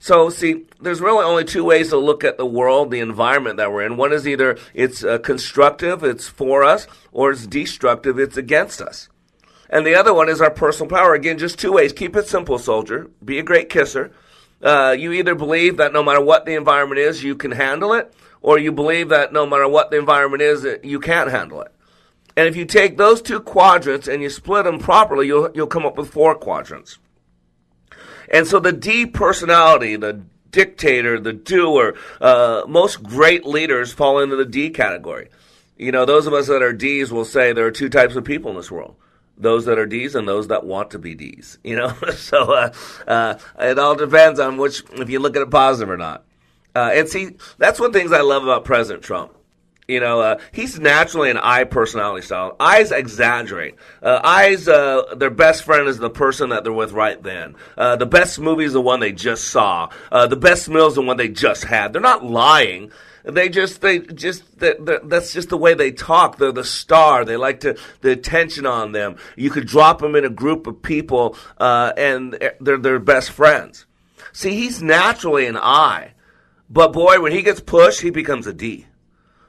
So, 0.00 0.30
see, 0.30 0.66
there's 0.80 1.00
really 1.00 1.24
only 1.24 1.44
two 1.44 1.64
ways 1.64 1.88
to 1.88 1.96
look 1.96 2.22
at 2.22 2.36
the 2.36 2.46
world, 2.46 2.90
the 2.90 3.00
environment 3.00 3.56
that 3.56 3.72
we're 3.72 3.84
in. 3.84 3.96
One 3.96 4.12
is 4.12 4.28
either 4.28 4.56
it's 4.72 5.02
uh, 5.02 5.18
constructive, 5.18 6.04
it's 6.04 6.28
for 6.28 6.62
us, 6.62 6.86
or 7.10 7.32
it's 7.32 7.46
destructive, 7.46 8.18
it's 8.18 8.36
against 8.36 8.80
us. 8.80 9.08
And 9.68 9.84
the 9.84 9.96
other 9.96 10.14
one 10.14 10.28
is 10.28 10.40
our 10.40 10.50
personal 10.50 10.88
power. 10.88 11.14
Again, 11.14 11.36
just 11.36 11.58
two 11.58 11.72
ways. 11.72 11.92
Keep 11.92 12.14
it 12.14 12.28
simple, 12.28 12.58
soldier. 12.58 13.10
Be 13.24 13.38
a 13.38 13.42
great 13.42 13.68
kisser. 13.68 14.12
Uh, 14.62 14.94
you 14.98 15.12
either 15.12 15.34
believe 15.34 15.76
that 15.76 15.92
no 15.92 16.02
matter 16.02 16.20
what 16.20 16.46
the 16.46 16.54
environment 16.54 17.00
is, 17.00 17.22
you 17.22 17.34
can 17.34 17.50
handle 17.50 17.92
it, 17.92 18.12
or 18.40 18.58
you 18.58 18.72
believe 18.72 19.08
that 19.10 19.32
no 19.32 19.46
matter 19.46 19.68
what 19.68 19.90
the 19.90 19.98
environment 19.98 20.42
is, 20.42 20.66
you 20.82 21.00
can't 21.00 21.30
handle 21.30 21.60
it. 21.60 21.72
And 22.38 22.46
if 22.46 22.54
you 22.54 22.66
take 22.66 22.96
those 22.96 23.20
two 23.20 23.40
quadrants 23.40 24.06
and 24.06 24.22
you 24.22 24.30
split 24.30 24.62
them 24.62 24.78
properly, 24.78 25.26
you'll, 25.26 25.50
you'll 25.56 25.66
come 25.66 25.84
up 25.84 25.98
with 25.98 26.12
four 26.12 26.36
quadrants. 26.36 27.00
And 28.32 28.46
so 28.46 28.60
the 28.60 28.70
D 28.70 29.06
personality, 29.06 29.96
the 29.96 30.22
dictator, 30.52 31.18
the 31.18 31.32
doer, 31.32 31.96
uh, 32.20 32.62
most 32.68 33.02
great 33.02 33.44
leaders 33.44 33.92
fall 33.92 34.20
into 34.20 34.36
the 34.36 34.44
D 34.44 34.70
category. 34.70 35.30
You 35.76 35.90
know, 35.90 36.04
those 36.04 36.28
of 36.28 36.32
us 36.32 36.46
that 36.46 36.62
are 36.62 36.72
D's 36.72 37.10
will 37.10 37.24
say 37.24 37.52
there 37.52 37.66
are 37.66 37.72
two 37.72 37.88
types 37.88 38.14
of 38.14 38.22
people 38.22 38.52
in 38.52 38.56
this 38.56 38.70
world 38.70 38.94
those 39.36 39.64
that 39.64 39.78
are 39.78 39.86
D's 39.86 40.14
and 40.14 40.28
those 40.28 40.46
that 40.46 40.64
want 40.64 40.92
to 40.92 41.00
be 41.00 41.16
D's. 41.16 41.58
You 41.64 41.74
know, 41.74 41.88
so 42.16 42.52
uh, 42.52 42.72
uh, 43.08 43.34
it 43.58 43.80
all 43.80 43.96
depends 43.96 44.38
on 44.38 44.58
which, 44.58 44.84
if 44.92 45.10
you 45.10 45.18
look 45.18 45.34
at 45.34 45.42
it 45.42 45.50
positive 45.50 45.90
or 45.90 45.96
not. 45.96 46.24
Uh, 46.72 46.90
and 46.92 47.08
see, 47.08 47.30
that's 47.56 47.80
one 47.80 47.88
of 47.88 47.92
the 47.94 47.98
things 47.98 48.12
I 48.12 48.20
love 48.20 48.44
about 48.44 48.64
President 48.64 49.02
Trump. 49.02 49.32
You 49.88 50.00
know, 50.00 50.20
uh, 50.20 50.38
he's 50.52 50.78
naturally 50.78 51.30
an 51.30 51.38
I 51.38 51.64
personality 51.64 52.26
style. 52.26 52.56
Eyes 52.60 52.92
exaggerate. 52.92 53.76
Uh, 54.02 54.20
I's 54.22 54.68
uh, 54.68 55.14
their 55.16 55.30
best 55.30 55.62
friend 55.62 55.88
is 55.88 55.96
the 55.96 56.10
person 56.10 56.50
that 56.50 56.62
they're 56.62 56.74
with 56.74 56.92
right 56.92 57.22
then. 57.22 57.56
Uh, 57.74 57.96
the 57.96 58.04
best 58.04 58.38
movie 58.38 58.64
is 58.64 58.74
the 58.74 58.82
one 58.82 59.00
they 59.00 59.12
just 59.12 59.44
saw. 59.44 59.88
Uh, 60.12 60.26
the 60.26 60.36
best 60.36 60.68
meal 60.68 60.88
is 60.88 60.94
the 60.96 61.00
one 61.00 61.16
they 61.16 61.30
just 61.30 61.64
had. 61.64 61.94
They're 61.94 62.02
not 62.02 62.22
lying. 62.22 62.92
They 63.24 63.48
just, 63.48 63.80
they 63.80 64.00
just, 64.00 64.42
that's 64.58 65.32
just 65.32 65.48
the 65.48 65.56
way 65.56 65.72
they 65.72 65.92
talk. 65.92 66.36
They're 66.36 66.52
the 66.52 66.64
star. 66.64 67.24
They 67.24 67.38
like 67.38 67.60
to, 67.60 67.78
the 68.02 68.10
attention 68.10 68.66
on 68.66 68.92
them. 68.92 69.16
You 69.36 69.48
could 69.48 69.66
drop 69.66 70.00
them 70.00 70.14
in 70.16 70.24
a 70.26 70.30
group 70.30 70.66
of 70.66 70.82
people, 70.82 71.34
uh, 71.56 71.94
and 71.96 72.38
they're 72.60 72.76
their 72.76 72.98
best 72.98 73.30
friends. 73.30 73.86
See, 74.34 74.54
he's 74.54 74.82
naturally 74.82 75.46
an 75.46 75.56
I. 75.56 76.12
But 76.68 76.92
boy, 76.92 77.20
when 77.20 77.32
he 77.32 77.40
gets 77.40 77.60
pushed, 77.60 78.02
he 78.02 78.10
becomes 78.10 78.46
a 78.46 78.52
D. 78.52 78.84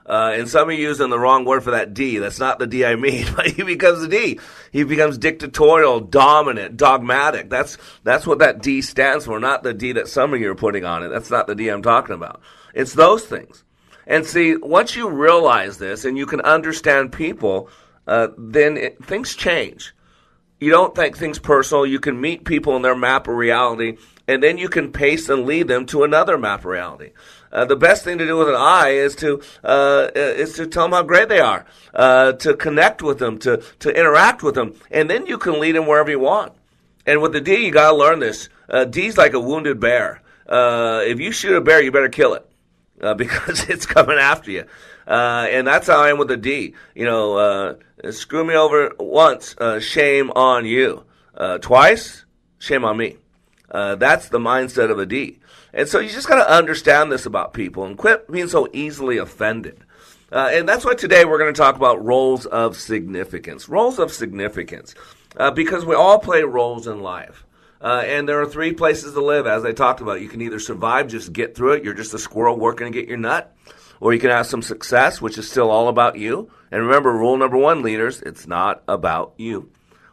Uh, 0.10 0.32
and 0.34 0.50
some 0.50 0.68
are 0.68 0.72
using 0.72 1.12
the 1.12 1.20
wrong 1.20 1.46
word 1.46 1.64
for 1.64 1.72
that 1.72 1.94
D. 1.94 2.18
That's 2.18 2.40
not 2.40 2.58
the 2.58 2.66
D 2.66 2.84
I 2.84 2.96
mean, 2.96 3.28
but 3.36 3.46
he 3.46 3.62
becomes 3.62 4.02
a 4.02 4.08
D. 4.08 4.40
He 4.72 4.84
becomes 4.84 5.20
dictatorial, 5.20 6.00
dominant, 6.00 6.78
dogmatic. 6.78 7.50
That's 7.50 7.78
that's 8.04 8.26
what 8.26 8.40
that 8.40 8.64
D 8.64 8.82
stands 8.82 9.26
for, 9.26 9.40
not 9.40 9.62
the 9.62 9.74
D 9.74 9.92
that 9.92 10.08
some 10.08 10.34
of 10.34 10.42
you 10.42 10.50
are 10.50 10.56
putting 10.56 10.84
on 10.84 11.04
it. 11.04 11.10
That's 11.10 11.30
not 11.30 11.46
the 11.46 11.54
D 11.54 11.70
I'm 11.70 11.84
talking 11.84 12.16
about. 12.16 12.42
It's 12.74 12.94
those 12.94 13.24
things. 13.24 13.64
And 14.08 14.26
see, 14.26 14.56
once 14.56 14.96
you 14.96 15.08
realize 15.08 15.78
this 15.78 16.04
and 16.04 16.18
you 16.18 16.26
can 16.26 16.42
understand 16.42 17.12
people, 17.12 17.70
uh, 18.08 18.30
then 18.36 18.78
it, 18.78 19.06
things 19.06 19.36
change. 19.36 19.94
You 20.60 20.72
don't 20.72 20.96
take 20.96 21.16
things 21.16 21.38
personal. 21.38 21.86
You 21.86 22.00
can 22.00 22.20
meet 22.20 22.46
people 22.46 22.76
in 22.76 22.82
their 22.82 22.96
map 22.96 23.28
of 23.28 23.36
reality, 23.36 23.98
and 24.28 24.42
then 24.42 24.58
you 24.58 24.68
can 24.68 24.92
pace 24.92 25.30
and 25.30 25.46
lead 25.46 25.68
them 25.68 25.86
to 25.88 26.04
another 26.04 26.38
map 26.38 26.62
of 26.62 26.66
reality. 26.66 27.12
Uh, 27.52 27.66
the 27.66 27.76
best 27.76 28.04
thing 28.04 28.18
to 28.18 28.26
do 28.26 28.38
with 28.38 28.48
an 28.50 28.56
I 28.56 28.90
is 28.90 29.16
to 29.18 29.42
uh, 29.64 30.10
is 30.14 30.54
to 30.54 30.68
tell 30.68 30.84
them 30.84 30.92
how 30.92 31.04
great 31.04 31.30
they 31.30 31.40
are, 31.40 31.66
uh, 31.94 32.34
to 32.34 32.56
connect 32.56 33.02
with 33.02 33.20
them, 33.20 33.40
to 33.40 33.64
to 33.80 33.90
interact 33.90 34.44
with 34.44 34.56
them, 34.56 34.76
and 34.92 35.10
then 35.10 35.26
you 35.26 35.38
can 35.38 35.60
lead 35.60 35.76
them 35.76 35.88
wherever 35.88 36.12
you 36.12 36.20
want. 36.20 36.54
And 37.06 37.22
with 37.22 37.34
the 37.34 37.42
D, 37.42 37.66
you 37.66 37.72
got 37.72 37.92
to 37.92 37.98
learn 37.98 38.20
this. 38.20 38.50
Uh, 38.70 38.86
D's 38.86 39.18
like 39.18 39.34
a 39.34 39.40
wounded 39.40 39.80
bear. 39.80 40.22
Uh, 40.48 41.02
if 41.04 41.20
you 41.20 41.32
shoot 41.32 41.56
a 41.56 41.62
bear, 41.62 41.82
you 41.82 41.92
better 41.92 42.10
kill 42.10 42.36
it 42.36 42.48
uh, 43.02 43.14
because 43.16 43.68
it's 43.68 43.86
coming 43.86 44.18
after 44.20 44.52
you. 44.52 44.66
and 45.08 45.66
that's 45.66 45.88
how 45.88 46.02
I 46.02 46.10
am 46.10 46.20
with 46.20 46.28
the 46.28 46.38
D. 46.38 46.76
You 46.94 47.06
know, 47.06 47.78
screw 48.12 48.46
me 48.46 48.54
over 48.56 48.92
once, 49.00 49.56
shame 49.80 50.30
on 50.32 50.66
you. 50.66 51.04
twice, 51.62 52.26
shame 52.60 52.86
on 52.86 52.96
me. 52.98 53.18
that's 53.72 54.30
the 54.30 54.40
mindset 54.40 54.92
of 54.92 55.00
a 55.00 55.08
D. 55.08 55.39
And 55.74 55.88
so 55.88 56.00
you 56.00 56.10
just 56.10 56.28
got 56.28 56.44
to 56.44 56.50
understand 56.50 57.12
this 57.12 57.26
about 57.26 57.54
people 57.54 57.86
and 57.86 57.98
quit 57.98 58.30
being 58.32 58.48
so 58.48 58.68
easily 58.74 59.18
offended. 59.18 59.84
Uh, 60.32 60.50
and 60.52 60.68
that's 60.68 60.86
why 60.86 60.94
today 60.94 61.26
we're 61.26 61.40
going 61.40 61.54
to 61.54 61.58
talk 61.60 61.76
about 61.76 62.04
roles 62.04 62.46
of 62.46 62.78
significance. 62.78 63.68
Roles 63.70 64.00
of 64.00 64.12
significance. 64.12 64.96
Uh, 65.38 65.52
because 65.52 65.86
we 65.86 65.96
all 65.96 66.20
play 66.20 66.44
roles 66.44 66.88
in 66.88 67.02
life. 67.02 67.46
Uh, 67.82 68.04
and 68.06 68.28
there 68.28 68.42
are 68.42 68.46
three 68.46 68.74
places 68.74 69.14
to 69.14 69.22
live, 69.24 69.48
as 69.48 69.64
I 69.64 69.72
talked 69.72 70.02
about. 70.02 70.22
You 70.22 70.28
can 70.28 70.42
either 70.42 70.60
survive, 70.60 71.08
just 71.08 71.32
get 71.32 71.56
through 71.56 71.74
it. 71.74 71.84
You're 71.84 71.94
just 71.94 72.14
a 72.14 72.20
squirrel 72.20 72.58
working 72.60 72.92
to 72.92 72.92
get 72.92 73.08
your 73.08 73.18
nut. 73.18 73.56
or 74.00 74.14
you 74.14 74.20
can 74.20 74.30
have 74.30 74.48
some 74.48 74.62
success, 74.62 75.22
which 75.22 75.38
is 75.38 75.50
still 75.50 75.70
all 75.70 75.88
about 75.88 76.18
you. 76.18 76.50
And 76.72 76.82
remember, 76.86 77.12
rule 77.12 77.38
number 77.38 77.58
one, 77.58 77.82
leaders, 77.82 78.22
it's 78.22 78.48
not 78.48 78.84
about 78.88 79.34
you. 79.38 79.70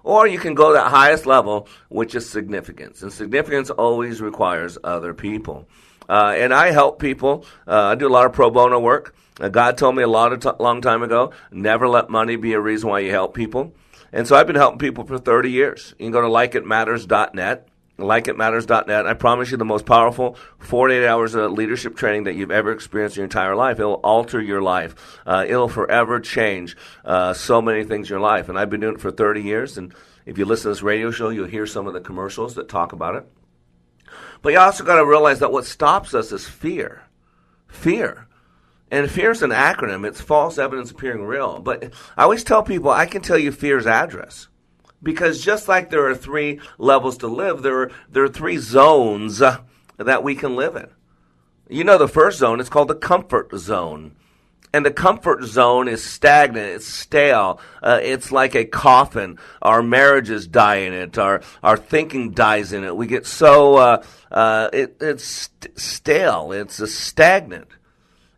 Or 0.07 0.29
you 0.29 0.38
can 0.38 0.55
go 0.55 0.73
that 0.73 0.92
highest 0.92 1.27
level, 1.27 1.66
which 1.88 2.14
is 2.14 2.31
significance. 2.31 3.03
And 3.03 3.12
significance 3.12 3.71
always 3.71 4.21
requires 4.21 4.79
other 4.85 5.12
people. 5.12 5.69
Uh, 6.09 6.33
and 6.37 6.55
I 6.55 6.71
help 6.71 7.01
people. 7.01 7.45
Uh, 7.66 7.87
I 7.87 7.95
do 7.97 8.07
a 8.07 8.09
lot 8.09 8.25
of 8.25 8.33
pro 8.33 8.49
bono 8.49 8.79
work. 8.79 9.16
Uh, 9.40 9.49
God 9.49 9.77
told 9.77 9.97
me 9.97 10.05
a 10.05 10.09
lot 10.09 10.33
of 10.33 10.38
t- 10.38 10.62
long 10.62 10.81
time 10.81 11.03
ago, 11.03 11.33
never 11.51 11.88
let 11.88 12.09
money 12.09 12.37
be 12.37 12.53
a 12.53 12.61
reason 12.61 12.88
why 12.88 13.01
you 13.01 13.11
help 13.11 13.35
people. 13.35 13.75
And 14.12 14.29
so 14.29 14.37
I've 14.37 14.47
been 14.47 14.55
helping 14.55 14.79
people 14.79 15.03
for 15.03 15.19
30 15.19 15.51
years. 15.51 15.92
You 15.99 16.05
can 16.05 16.12
go 16.12 16.21
to 16.21 16.29
likeitmatters.net, 16.29 17.69
likeitmatters.net. 17.98 19.06
I 19.06 19.14
promise 19.14 19.50
you 19.50 19.56
the 19.56 19.64
most 19.64 19.87
powerful 19.87 20.37
48 20.59 21.06
hours 21.06 21.35
of 21.35 21.52
leadership 21.52 21.96
training 21.96 22.24
that 22.24 22.35
you've 22.35 22.50
ever 22.50 22.72
experienced 22.72 23.16
in 23.16 23.20
your 23.20 23.24
entire 23.24 23.56
life. 23.56 23.78
It'll 23.80 23.94
alter 23.94 24.40
your 24.40 24.62
life. 24.62 24.94
Uh, 25.24 25.44
it'll 25.48 25.68
forever 25.68 26.20
change 26.20 26.76
uh, 27.04 27.32
so 27.32 27.62
many 27.62 27.85
things 27.85 28.09
in 28.09 28.14
your 28.14 28.20
life. 28.20 28.48
And 28.48 28.59
I've 28.59 28.70
been 28.70 28.80
doing 28.80 28.96
it 28.96 29.00
for 29.00 29.11
30 29.11 29.42
years. 29.42 29.78
And 29.78 29.94
if 30.26 30.38
you 30.38 30.44
listen 30.44 30.64
to 30.64 30.68
this 30.70 30.82
radio 30.82 31.11
show, 31.11 31.30
you'll 31.30 31.46
hear 31.46 31.66
some 31.66 31.87
of 31.87 31.94
the 31.94 32.00
commercials 32.00 32.54
that 32.56 32.68
talk 32.68 32.92
about 32.92 33.16
it. 33.16 33.26
But 34.42 34.52
you 34.52 34.59
also 34.59 34.85
got 34.85 34.96
to 34.96 35.06
realize 35.06 35.38
that 35.40 35.52
what 35.52 35.64
stops 35.64 36.14
us 36.14 36.32
is 36.32 36.46
fear. 36.46 37.02
Fear. 37.68 38.28
And 38.90 39.11
fear 39.11 39.32
is 39.32 39.42
an 39.42 39.50
acronym. 39.50 40.06
It's 40.06 40.20
false 40.20 40.59
evidence 40.59 40.90
appearing 40.90 41.24
real. 41.24 41.61
But 41.61 41.92
I 42.16 42.22
always 42.22 42.44
tell 42.44 42.62
people 42.62 42.90
I 42.90 43.06
can 43.06 43.22
tell 43.22 43.38
you 43.38 43.50
fear's 43.50 43.87
address. 43.87 44.48
Because 45.02 45.44
just 45.44 45.68
like 45.68 45.90
there 45.90 46.06
are 46.06 46.14
three 46.14 46.61
levels 46.78 47.18
to 47.18 47.26
live, 47.26 47.62
there 47.62 47.82
are, 47.82 47.90
there 48.11 48.24
are 48.24 48.28
three 48.28 48.56
zones 48.56 49.42
uh, 49.42 49.59
that 49.98 50.22
we 50.22 50.35
can 50.35 50.56
live 50.56 50.76
in. 50.76 50.88
You 51.68 51.85
know, 51.85 51.98
the 51.98 52.09
first 52.09 52.38
zone 52.38 52.61
is 52.61 52.68
called 52.68 52.88
the 52.88 52.94
comfort 52.94 53.50
zone. 53.56 54.12
And 54.72 54.85
the 54.85 54.90
comfort 54.90 55.42
zone 55.44 55.88
is 55.88 56.04
stagnant, 56.04 56.66
it's 56.66 56.87
stale, 56.87 57.61
uh, 57.82 57.98
it's 58.02 58.30
like 58.30 58.54
a 58.54 58.64
coffin. 58.66 59.38
Our 59.62 59.82
marriages 59.82 60.46
die 60.46 60.76
in 60.76 60.92
it, 60.92 61.16
our, 61.16 61.40
our 61.62 61.78
thinking 61.78 62.32
dies 62.32 62.72
in 62.72 62.85
it. 62.85 62.94
We 62.94 63.06
get 63.06 63.26
so, 63.26 63.76
uh, 63.76 64.04
uh, 64.30 64.68
it, 64.72 64.96
it's 65.00 65.24
st- 65.24 65.78
stale, 65.78 66.52
it's 66.52 66.92
stagnant. 66.92 67.68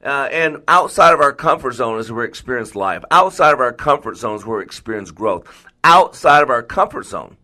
Uh, 0.04 0.28
and 0.30 0.62
outside 0.68 1.12
of 1.12 1.20
our 1.20 1.32
comfort 1.32 1.72
zone 1.72 1.98
is 1.98 2.12
where 2.12 2.22
we 2.22 2.28
experience 2.28 2.76
life. 2.76 3.02
Outside 3.10 3.52
of 3.52 3.58
our 3.58 3.72
comfort 3.72 4.16
zone 4.16 4.36
is 4.36 4.46
where 4.46 4.58
we 4.58 4.64
experience 4.64 5.10
growth. 5.10 5.66
Outside 5.84 6.42
of 6.42 6.50
our 6.50 6.62
comfort 6.62 7.06
zone 7.06 7.36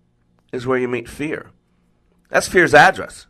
is 0.53 0.67
where 0.67 0.79
you 0.79 0.89
meet 0.89 1.09
fear. 1.09 1.51
That's 2.31 2.49
fear's 2.49 2.75
address. 2.75 3.27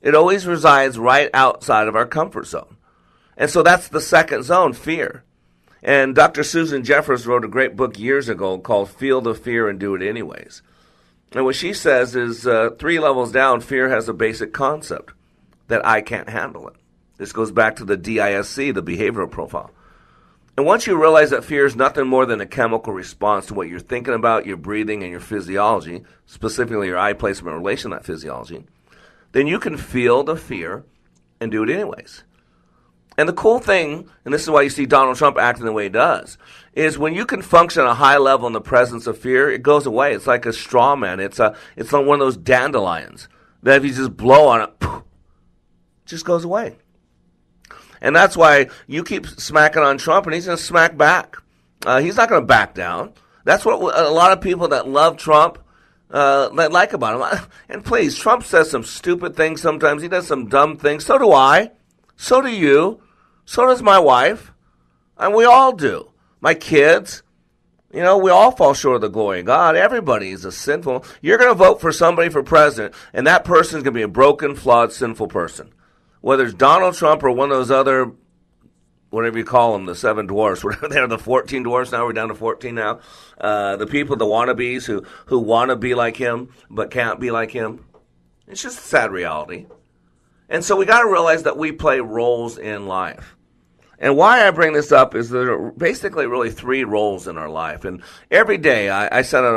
It 0.00 0.14
always 0.14 0.46
resides 0.46 0.98
right 0.98 1.30
outside 1.32 1.86
of 1.86 1.94
our 1.94 2.06
comfort 2.06 2.46
zone. 2.46 2.76
And 3.36 3.50
so 3.50 3.62
that's 3.62 3.88
the 3.88 4.00
second 4.00 4.42
zone, 4.42 4.72
fear. 4.72 5.24
And 5.82 6.14
Dr. 6.14 6.42
Susan 6.42 6.84
Jeffers 6.84 7.26
wrote 7.26 7.44
a 7.44 7.48
great 7.48 7.76
book 7.76 7.98
years 7.98 8.28
ago 8.28 8.58
called 8.58 8.90
Feel 8.90 9.20
the 9.20 9.34
Fear 9.34 9.68
and 9.68 9.78
Do 9.78 9.94
It 9.94 10.02
Anyways. 10.02 10.62
And 11.32 11.44
what 11.44 11.56
she 11.56 11.72
says 11.72 12.14
is 12.14 12.46
uh, 12.46 12.70
three 12.78 12.98
levels 12.98 13.32
down, 13.32 13.60
fear 13.60 13.88
has 13.88 14.08
a 14.08 14.12
basic 14.12 14.52
concept 14.52 15.14
that 15.68 15.84
I 15.86 16.02
can't 16.02 16.28
handle 16.28 16.68
it. 16.68 16.74
This 17.16 17.32
goes 17.32 17.50
back 17.50 17.76
to 17.76 17.84
the 17.84 17.96
DISC, 17.96 18.56
the 18.56 18.82
behavioral 18.82 19.30
profile. 19.30 19.70
And 20.56 20.66
once 20.66 20.86
you 20.86 21.00
realize 21.00 21.30
that 21.30 21.44
fear 21.44 21.64
is 21.64 21.74
nothing 21.74 22.06
more 22.06 22.26
than 22.26 22.40
a 22.40 22.46
chemical 22.46 22.92
response 22.92 23.46
to 23.46 23.54
what 23.54 23.68
you're 23.68 23.80
thinking 23.80 24.12
about, 24.12 24.44
your 24.44 24.58
breathing, 24.58 25.02
and 25.02 25.10
your 25.10 25.20
physiology, 25.20 26.02
specifically 26.26 26.88
your 26.88 26.98
eye 26.98 27.14
placement 27.14 27.56
in 27.56 27.62
relation 27.62 27.90
to 27.90 27.96
that 27.96 28.04
physiology, 28.04 28.64
then 29.32 29.46
you 29.46 29.58
can 29.58 29.78
feel 29.78 30.22
the 30.22 30.36
fear 30.36 30.84
and 31.40 31.50
do 31.50 31.62
it 31.62 31.70
anyways. 31.70 32.24
And 33.16 33.28
the 33.28 33.34
cool 33.34 33.60
thing, 33.60 34.08
and 34.24 34.32
this 34.32 34.42
is 34.42 34.50
why 34.50 34.62
you 34.62 34.70
see 34.70 34.86
Donald 34.86 35.16
Trump 35.16 35.38
acting 35.38 35.64
the 35.64 35.72
way 35.72 35.84
he 35.84 35.88
does, 35.88 36.38
is 36.74 36.98
when 36.98 37.14
you 37.14 37.26
can 37.26 37.42
function 37.42 37.82
at 37.82 37.90
a 37.90 37.94
high 37.94 38.18
level 38.18 38.46
in 38.46 38.52
the 38.52 38.60
presence 38.60 39.06
of 39.06 39.18
fear, 39.18 39.50
it 39.50 39.62
goes 39.62 39.86
away. 39.86 40.14
It's 40.14 40.26
like 40.26 40.46
a 40.46 40.52
straw 40.52 40.96
man. 40.96 41.20
It's 41.20 41.38
a, 41.38 41.56
it's 41.76 41.92
like 41.92 42.06
one 42.06 42.20
of 42.20 42.26
those 42.26 42.36
dandelions 42.36 43.28
that 43.62 43.76
if 43.76 43.84
you 43.84 43.92
just 43.92 44.16
blow 44.16 44.48
on 44.48 44.62
it, 44.62 44.78
poof, 44.78 45.02
it 46.04 46.08
just 46.08 46.24
goes 46.24 46.44
away. 46.44 46.76
And 48.02 48.14
that's 48.14 48.36
why 48.36 48.68
you 48.88 49.04
keep 49.04 49.26
smacking 49.26 49.82
on 49.82 49.96
Trump, 49.96 50.26
and 50.26 50.34
he's 50.34 50.46
going 50.46 50.58
to 50.58 50.62
smack 50.62 50.98
back. 50.98 51.36
Uh, 51.86 52.00
he's 52.00 52.16
not 52.16 52.28
going 52.28 52.42
to 52.42 52.46
back 52.46 52.74
down. 52.74 53.12
That's 53.44 53.64
what 53.64 53.80
a 53.96 54.10
lot 54.10 54.32
of 54.32 54.40
people 54.40 54.68
that 54.68 54.88
love 54.88 55.16
Trump 55.16 55.58
uh, 56.10 56.50
like 56.52 56.92
about 56.92 57.38
him. 57.38 57.48
And 57.68 57.84
please, 57.84 58.18
Trump 58.18 58.44
says 58.44 58.70
some 58.70 58.82
stupid 58.82 59.36
things 59.36 59.62
sometimes. 59.62 60.02
He 60.02 60.08
does 60.08 60.26
some 60.26 60.48
dumb 60.48 60.76
things. 60.76 61.06
So 61.06 61.16
do 61.16 61.32
I. 61.32 61.70
So 62.16 62.42
do 62.42 62.50
you. 62.50 63.00
So 63.46 63.66
does 63.66 63.82
my 63.82 63.98
wife. 63.98 64.52
And 65.16 65.32
we 65.32 65.44
all 65.44 65.72
do. 65.72 66.10
My 66.40 66.54
kids. 66.54 67.22
You 67.92 68.02
know, 68.02 68.18
we 68.18 68.30
all 68.30 68.50
fall 68.50 68.74
short 68.74 68.96
of 68.96 69.02
the 69.02 69.08
glory 69.08 69.40
of 69.40 69.46
God. 69.46 69.76
Everybody 69.76 70.30
is 70.30 70.44
a 70.44 70.52
sinful. 70.52 71.04
You're 71.20 71.38
going 71.38 71.50
to 71.50 71.54
vote 71.54 71.80
for 71.80 71.92
somebody 71.92 72.30
for 72.30 72.42
president, 72.42 72.94
and 73.12 73.26
that 73.26 73.44
person 73.44 73.76
is 73.76 73.84
going 73.84 73.92
to 73.94 73.98
be 73.98 74.02
a 74.02 74.08
broken, 74.08 74.56
flawed, 74.56 74.92
sinful 74.92 75.28
person. 75.28 75.72
Whether 76.22 76.46
it's 76.46 76.54
Donald 76.54 76.94
Trump 76.94 77.22
or 77.22 77.30
one 77.30 77.50
of 77.50 77.58
those 77.58 77.70
other, 77.70 78.10
whatever 79.10 79.36
you 79.36 79.44
call 79.44 79.74
them, 79.74 79.84
the 79.84 79.94
seven 79.94 80.26
dwarfs, 80.26 80.64
whatever 80.64 80.88
they're 80.88 81.06
the 81.06 81.18
14 81.18 81.62
dwarfs 81.62 81.92
now, 81.92 82.06
we're 82.06 82.14
down 82.14 82.28
to 82.28 82.34
14 82.34 82.74
now. 82.74 83.00
Uh, 83.38 83.76
the 83.76 83.86
people, 83.86 84.16
the 84.16 84.24
wannabes 84.24 84.86
who, 84.86 85.04
who 85.26 85.38
want 85.38 85.68
to 85.68 85.76
be 85.76 85.94
like 85.94 86.16
him 86.16 86.48
but 86.70 86.90
can't 86.90 87.20
be 87.20 87.30
like 87.30 87.50
him. 87.50 87.84
It's 88.48 88.62
just 88.62 88.78
a 88.78 88.82
sad 88.82 89.12
reality. 89.12 89.66
And 90.48 90.64
so 90.64 90.76
we 90.76 90.86
got 90.86 91.02
to 91.02 91.08
realize 91.08 91.42
that 91.42 91.56
we 91.56 91.72
play 91.72 92.00
roles 92.00 92.58
in 92.58 92.86
life. 92.86 93.36
And 93.98 94.16
why 94.16 94.46
I 94.46 94.50
bring 94.50 94.72
this 94.72 94.90
up 94.90 95.14
is 95.14 95.30
there 95.30 95.52
are 95.52 95.70
basically 95.70 96.26
really 96.26 96.50
three 96.50 96.82
roles 96.82 97.28
in 97.28 97.38
our 97.38 97.48
life. 97.48 97.84
And 97.84 98.02
every 98.30 98.58
day 98.58 98.90
I, 98.90 99.18
I 99.18 99.22
send 99.22 99.46
out 99.46 99.56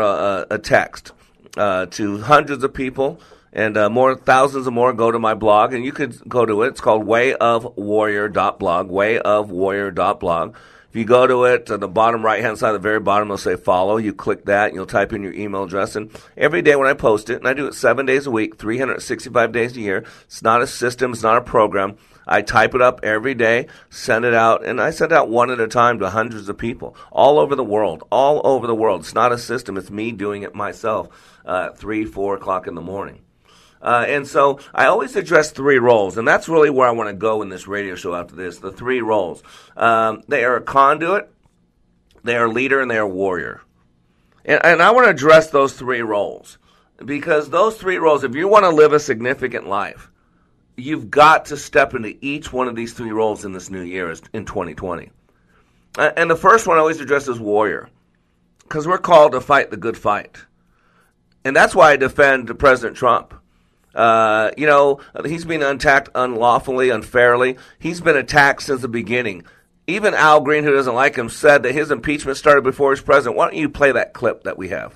a, 0.49 0.55
a 0.55 0.59
text 0.59 1.13
uh, 1.57 1.87
to 1.87 2.19
hundreds 2.19 2.63
of 2.63 2.73
people, 2.73 3.19
and 3.55 3.77
uh, 3.77 3.89
more 3.89 4.15
thousands 4.15 4.67
of 4.67 4.73
more 4.73 4.91
go 4.93 5.09
to 5.09 5.17
my 5.17 5.33
blog, 5.33 5.73
and 5.73 5.83
you 5.85 5.93
could 5.93 6.27
go 6.27 6.45
to 6.45 6.63
it. 6.63 6.67
It's 6.67 6.81
called 6.81 7.05
wayofwarrior.blog, 7.05 8.89
wayofwarrior.blog. 8.89 10.55
If 10.89 10.99
you 10.99 11.05
go 11.05 11.25
to 11.25 11.45
it, 11.45 11.65
to 11.67 11.77
the 11.77 11.87
bottom 11.87 12.23
right 12.23 12.41
hand 12.41 12.57
side, 12.57 12.73
the 12.73 12.79
very 12.79 12.99
bottom, 12.99 13.27
it'll 13.27 13.37
say 13.37 13.55
follow. 13.55 13.97
You 13.97 14.13
click 14.13 14.45
that, 14.45 14.67
and 14.67 14.75
you'll 14.75 14.85
type 14.85 15.13
in 15.13 15.23
your 15.23 15.33
email 15.33 15.63
address. 15.63 15.95
And 15.95 16.11
every 16.37 16.61
day 16.61 16.75
when 16.75 16.87
I 16.87 16.93
post 16.93 17.29
it, 17.29 17.37
and 17.37 17.47
I 17.47 17.53
do 17.53 17.67
it 17.67 17.73
seven 17.73 18.05
days 18.05 18.27
a 18.27 18.31
week, 18.31 18.57
365 18.57 19.51
days 19.51 19.75
a 19.77 19.81
year, 19.81 20.05
it's 20.25 20.41
not 20.41 20.61
a 20.61 20.67
system, 20.67 21.13
it's 21.13 21.23
not 21.23 21.37
a 21.37 21.41
program. 21.41 21.97
I 22.27 22.41
type 22.41 22.75
it 22.75 22.81
up 22.81 23.01
every 23.03 23.35
day, 23.35 23.67
send 23.89 24.25
it 24.25 24.33
out, 24.33 24.65
and 24.65 24.81
I 24.81 24.89
send 24.91 25.13
out 25.13 25.29
one 25.29 25.51
at 25.51 25.59
a 25.59 25.67
time 25.67 25.99
to 25.99 26.09
hundreds 26.09 26.49
of 26.49 26.57
people 26.57 26.95
all 27.11 27.39
over 27.39 27.55
the 27.55 27.63
world. 27.63 28.03
All 28.09 28.41
over 28.43 28.67
the 28.67 28.75
world. 28.75 29.01
It's 29.01 29.13
not 29.13 29.31
a 29.31 29.37
system, 29.37 29.77
it's 29.77 29.91
me 29.91 30.11
doing 30.11 30.43
it 30.43 30.55
myself 30.55 31.09
uh, 31.45 31.69
at 31.71 31.77
3, 31.77 32.05
4 32.05 32.35
o'clock 32.35 32.67
in 32.67 32.75
the 32.75 32.81
morning. 32.81 33.24
Uh, 33.85 34.03
and 34.07 34.27
so 34.27 34.59
I 34.73 34.87
always 34.87 35.15
address 35.15 35.51
three 35.51 35.77
roles, 35.77 36.17
and 36.17 36.27
that's 36.27 36.49
really 36.49 36.71
where 36.71 36.87
I 36.87 36.91
want 36.91 37.09
to 37.09 37.13
go 37.13 37.43
in 37.43 37.49
this 37.49 37.67
radio 37.67 37.93
show 37.93 38.15
after 38.15 38.35
this. 38.35 38.57
The 38.57 38.71
three 38.71 38.99
roles. 38.99 39.43
Um, 39.77 40.23
they 40.27 40.43
are 40.43 40.55
a 40.55 40.61
conduit, 40.61 41.31
they 42.23 42.35
are 42.35 42.49
leader, 42.49 42.81
and 42.81 42.89
they 42.89 42.97
are 42.97 43.07
warrior. 43.07 43.61
And, 44.43 44.59
and 44.65 44.81
I 44.81 44.89
want 44.89 45.05
to 45.05 45.11
address 45.11 45.51
those 45.51 45.73
three 45.73 46.01
roles 46.01 46.57
because 47.05 47.51
those 47.51 47.77
three 47.77 47.97
roles, 47.97 48.23
if 48.23 48.33
you 48.33 48.47
want 48.47 48.63
to 48.63 48.69
live 48.69 48.91
a 48.91 48.99
significant 48.99 49.67
life, 49.67 50.09
you've 50.75 51.11
got 51.11 51.45
to 51.45 51.57
step 51.57 51.93
into 51.93 52.17
each 52.21 52.51
one 52.51 52.67
of 52.67 52.75
these 52.75 52.93
three 52.93 53.11
roles 53.11 53.45
in 53.45 53.53
this 53.53 53.69
new 53.69 53.83
year 53.83 54.11
in 54.33 54.45
2020. 54.45 55.11
Uh, 55.95 56.11
and 56.17 56.27
the 56.27 56.35
first 56.35 56.65
one 56.65 56.77
I 56.77 56.79
always 56.79 57.01
address 57.01 57.27
is 57.27 57.39
warrior 57.39 57.87
because 58.63 58.87
we're 58.87 58.97
called 58.97 59.33
to 59.33 59.41
fight 59.41 59.69
the 59.69 59.77
good 59.77 59.95
fight. 59.95 60.37
And 61.43 61.55
that's 61.55 61.75
why 61.75 61.91
I 61.91 61.97
defend 61.97 62.57
President 62.57 62.97
Trump. 62.97 63.35
Uh, 63.95 64.51
you 64.57 64.67
know, 64.67 64.99
he's 65.25 65.45
been 65.45 65.61
attacked 65.61 66.09
unlawfully, 66.13 66.89
unfairly. 66.89 67.57
He's 67.79 68.01
been 68.01 68.17
attacked 68.17 68.63
since 68.63 68.81
the 68.81 68.87
beginning. 68.87 69.45
Even 69.87 70.13
Al 70.13 70.41
Green, 70.41 70.63
who 70.63 70.73
doesn't 70.73 70.95
like 70.95 71.15
him, 71.15 71.29
said 71.29 71.63
that 71.63 71.73
his 71.73 71.91
impeachment 71.91 72.37
started 72.37 72.63
before 72.63 72.91
he's 72.91 73.01
president. 73.01 73.37
Why 73.37 73.45
don't 73.45 73.57
you 73.57 73.69
play 73.69 73.91
that 73.91 74.13
clip 74.13 74.43
that 74.43 74.57
we 74.57 74.69
have? 74.69 74.95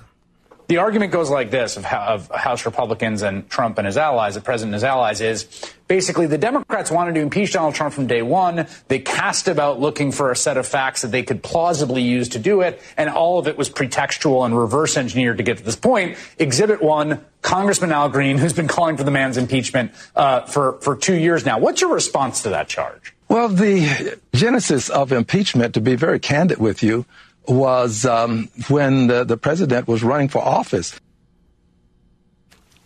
The 0.70 0.78
argument 0.78 1.10
goes 1.10 1.30
like 1.30 1.50
this 1.50 1.76
of, 1.76 1.84
of, 1.84 2.30
House 2.30 2.64
Republicans 2.64 3.22
and 3.22 3.50
Trump 3.50 3.78
and 3.78 3.86
his 3.86 3.96
allies, 3.96 4.36
the 4.36 4.40
president 4.40 4.68
and 4.68 4.74
his 4.74 4.84
allies, 4.84 5.20
is 5.20 5.48
basically 5.88 6.28
the 6.28 6.38
Democrats 6.38 6.92
wanted 6.92 7.16
to 7.16 7.20
impeach 7.20 7.54
Donald 7.54 7.74
Trump 7.74 7.92
from 7.92 8.06
day 8.06 8.22
one. 8.22 8.68
They 8.86 9.00
cast 9.00 9.48
about 9.48 9.80
looking 9.80 10.12
for 10.12 10.30
a 10.30 10.36
set 10.36 10.56
of 10.56 10.68
facts 10.68 11.02
that 11.02 11.10
they 11.10 11.24
could 11.24 11.42
plausibly 11.42 12.02
use 12.02 12.28
to 12.28 12.38
do 12.38 12.60
it, 12.60 12.80
and 12.96 13.10
all 13.10 13.40
of 13.40 13.48
it 13.48 13.58
was 13.58 13.68
pretextual 13.68 14.46
and 14.46 14.56
reverse 14.56 14.96
engineered 14.96 15.38
to 15.38 15.42
get 15.42 15.58
to 15.58 15.64
this 15.64 15.74
point. 15.74 16.16
Exhibit 16.38 16.80
one, 16.80 17.24
Congressman 17.42 17.90
Al 17.90 18.08
Green, 18.08 18.38
who's 18.38 18.52
been 18.52 18.68
calling 18.68 18.96
for 18.96 19.02
the 19.02 19.10
man's 19.10 19.38
impeachment 19.38 19.90
uh, 20.14 20.42
for, 20.42 20.78
for 20.82 20.94
two 20.94 21.16
years 21.16 21.44
now. 21.44 21.58
What's 21.58 21.80
your 21.80 21.92
response 21.92 22.44
to 22.44 22.50
that 22.50 22.68
charge? 22.68 23.12
Well, 23.28 23.48
the 23.48 24.20
genesis 24.34 24.88
of 24.88 25.10
impeachment, 25.10 25.74
to 25.74 25.80
be 25.80 25.96
very 25.96 26.20
candid 26.20 26.58
with 26.58 26.84
you, 26.84 27.06
was 27.48 28.04
um, 28.06 28.48
when 28.68 29.06
the, 29.06 29.24
the 29.24 29.36
president 29.36 29.88
was 29.88 30.02
running 30.02 30.28
for 30.28 30.38
office. 30.38 30.98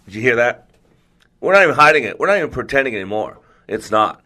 Did 0.06 0.14
you 0.14 0.22
hear 0.22 0.36
that? 0.36 0.70
We're 1.40 1.52
not 1.52 1.62
even 1.62 1.74
hiding 1.74 2.04
it. 2.04 2.18
We're 2.18 2.26
not 2.26 2.38
even 2.38 2.50
pretending 2.50 2.94
anymore. 2.94 3.38
It's 3.68 3.90
not. 3.90 4.22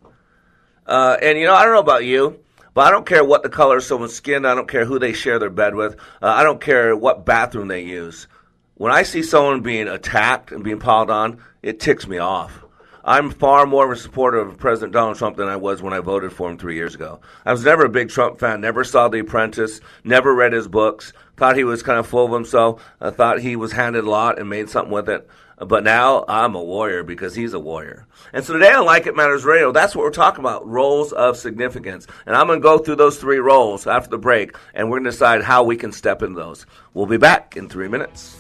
Uh, 0.87 1.17
and 1.21 1.39
you 1.39 1.47
know, 1.47 1.55
I 1.55 1.65
don't 1.65 1.75
know 1.75 1.81
about 1.81 2.05
you, 2.05 2.41
but 2.75 2.87
I 2.87 2.91
don't 2.91 3.07
care 3.07 3.25
what 3.25 3.43
the 3.43 3.49
color 3.49 3.79
of 3.79 3.85
someone's 3.85 4.15
skin. 4.15 4.47
I 4.47 4.55
don't 4.55 4.69
care 4.69 4.85
who 4.85 4.99
they 4.99 5.13
share 5.13 5.39
their 5.39 5.51
bed 5.51 5.75
with. 5.75 5.97
Uh, 6.23 6.29
I 6.29 6.45
don't 6.45 6.61
care 6.61 6.97
what 6.97 7.27
bathroom 7.27 7.69
they 7.69 7.83
use. 7.83 8.27
When 8.75 8.93
I 8.93 9.03
see 9.03 9.23
someone 9.23 9.63
being 9.63 9.89
attacked 9.89 10.53
and 10.53 10.63
being 10.63 10.79
piled 10.79 11.11
on, 11.11 11.43
it 11.63 11.81
ticks 11.81 12.07
me 12.07 12.19
off. 12.19 12.65
I'm 13.09 13.31
far 13.31 13.65
more 13.65 13.87
of 13.87 13.91
a 13.91 13.97
supporter 13.97 14.37
of 14.37 14.59
President 14.59 14.93
Donald 14.93 15.17
Trump 15.17 15.39
than 15.39 15.49
I 15.49 15.57
was 15.57 15.81
when 15.81 15.95
I 15.95 16.01
voted 16.01 16.31
for 16.31 16.51
him 16.51 16.59
three 16.59 16.75
years 16.75 16.95
ago. 16.95 17.21
I 17.43 17.53
was 17.53 17.65
never 17.65 17.87
a 17.87 17.89
big 17.89 18.11
Trump 18.11 18.39
fan, 18.39 18.61
never 18.61 18.85
saw 18.85 19.09
The 19.09 19.21
Apprentice, 19.21 19.81
never 20.05 20.35
read 20.35 20.53
his 20.53 20.69
books, 20.69 21.15
thought 21.39 21.57
he 21.57 21.65
was 21.65 21.83
kind 21.83 21.99
of 21.99 22.07
full 22.07 22.27
of 22.27 22.33
himself, 22.33 22.85
I 23.01 23.09
thought 23.09 23.41
he 23.41 23.57
was 23.57 23.73
handed 23.73 24.05
a 24.05 24.11
lot 24.11 24.39
and 24.39 24.51
made 24.51 24.69
something 24.69 24.93
with 24.93 25.09
it. 25.09 25.27
But 25.57 25.85
now 25.85 26.27
I'm 26.29 26.55
a 26.55 26.63
warrior 26.63 27.03
because 27.03 27.35
he's 27.35 27.55
a 27.55 27.59
warrior. 27.59 28.07
And 28.35 28.45
so 28.45 28.53
today 28.53 28.73
on 28.73 28.85
Like 28.85 29.07
It 29.07 29.17
Matters 29.17 29.47
Radio, 29.47 29.73
that's 29.73 29.97
what 29.97 30.03
we're 30.03 30.11
talking 30.11 30.41
about 30.45 30.69
roles 30.69 31.15
of 31.15 31.39
significance. 31.39 32.07
And 32.27 32.37
I'm 32.37 32.47
going 32.47 32.59
to 32.59 32.63
go 32.63 32.77
through 32.77 32.97
those 32.97 33.17
three 33.17 33.39
roles 33.39 33.87
after 33.87 34.11
the 34.11 34.19
break, 34.19 34.55
and 34.75 34.91
we're 34.91 34.99
going 34.99 35.05
to 35.05 35.13
decide 35.13 35.43
how 35.43 35.65
we 35.65 35.79
can 35.79 35.93
step 35.93 36.23
into 36.23 36.39
those. 36.39 36.67
We'll 36.93 37.07
be 37.07 37.17
back 37.17 37.57
in 37.57 37.71
three 37.71 37.89
minutes. 37.89 38.37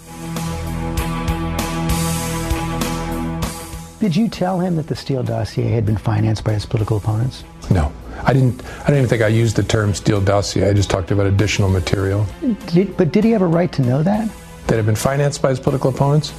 Did 4.00 4.14
you 4.14 4.28
tell 4.28 4.60
him 4.60 4.76
that 4.76 4.86
the 4.86 4.94
Steele 4.96 5.22
dossier 5.24 5.68
had 5.68 5.84
been 5.84 5.96
financed 5.96 6.44
by 6.44 6.52
his 6.52 6.64
political 6.64 6.96
opponents? 6.96 7.42
No. 7.70 7.92
I 8.24 8.32
didn't. 8.32 8.62
I 8.82 8.88
don't 8.88 8.96
even 8.96 9.08
think 9.08 9.22
I 9.22 9.28
used 9.28 9.56
the 9.56 9.62
term 9.62 9.94
Steele 9.94 10.20
dossier. 10.20 10.68
I 10.68 10.72
just 10.72 10.90
talked 10.90 11.10
about 11.10 11.26
additional 11.26 11.68
material 11.68 12.26
Did, 12.66 12.96
but 12.96 13.12
did 13.12 13.22
he 13.24 13.30
have 13.30 13.42
a 13.42 13.46
right 13.46 13.70
to 13.72 13.82
know 13.82 14.02
that? 14.02 14.28
that 14.66 14.76
had 14.76 14.84
been 14.86 14.96
financed 14.96 15.40
by 15.40 15.48
his 15.50 15.58
political 15.60 15.88
opponents. 15.90 16.32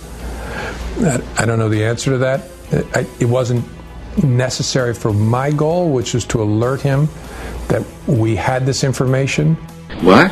I 1.02 1.20
I 1.38 1.46
don't 1.46 1.58
know 1.58 1.70
the 1.70 1.84
answer 1.84 2.12
to 2.12 2.18
that. 2.20 2.42
I- 2.94 3.08
It 3.20 3.26
wasn't 3.26 3.66
necessary 4.24 4.94
for 4.94 5.12
my 5.14 5.52
goal, 5.52 5.90
which 5.92 6.14
was 6.14 6.26
to 6.26 6.44
alert 6.44 6.82
him 6.82 7.08
that 7.70 7.84
we 8.08 8.36
had 8.36 8.66
this 8.66 8.84
information. 8.84 9.56
What? 10.02 10.32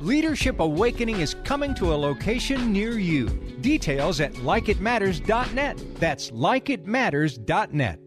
Leadership 0.00 0.58
Awakening 0.60 1.20
is 1.20 1.34
coming 1.44 1.74
to 1.74 1.92
a 1.92 1.96
location 1.96 2.72
near 2.72 2.98
you. 2.98 3.28
Details 3.60 4.20
at 4.20 4.32
likeitmatters.net. 4.34 5.82
That's 5.96 6.30
likeitmatters.net. 6.30 7.98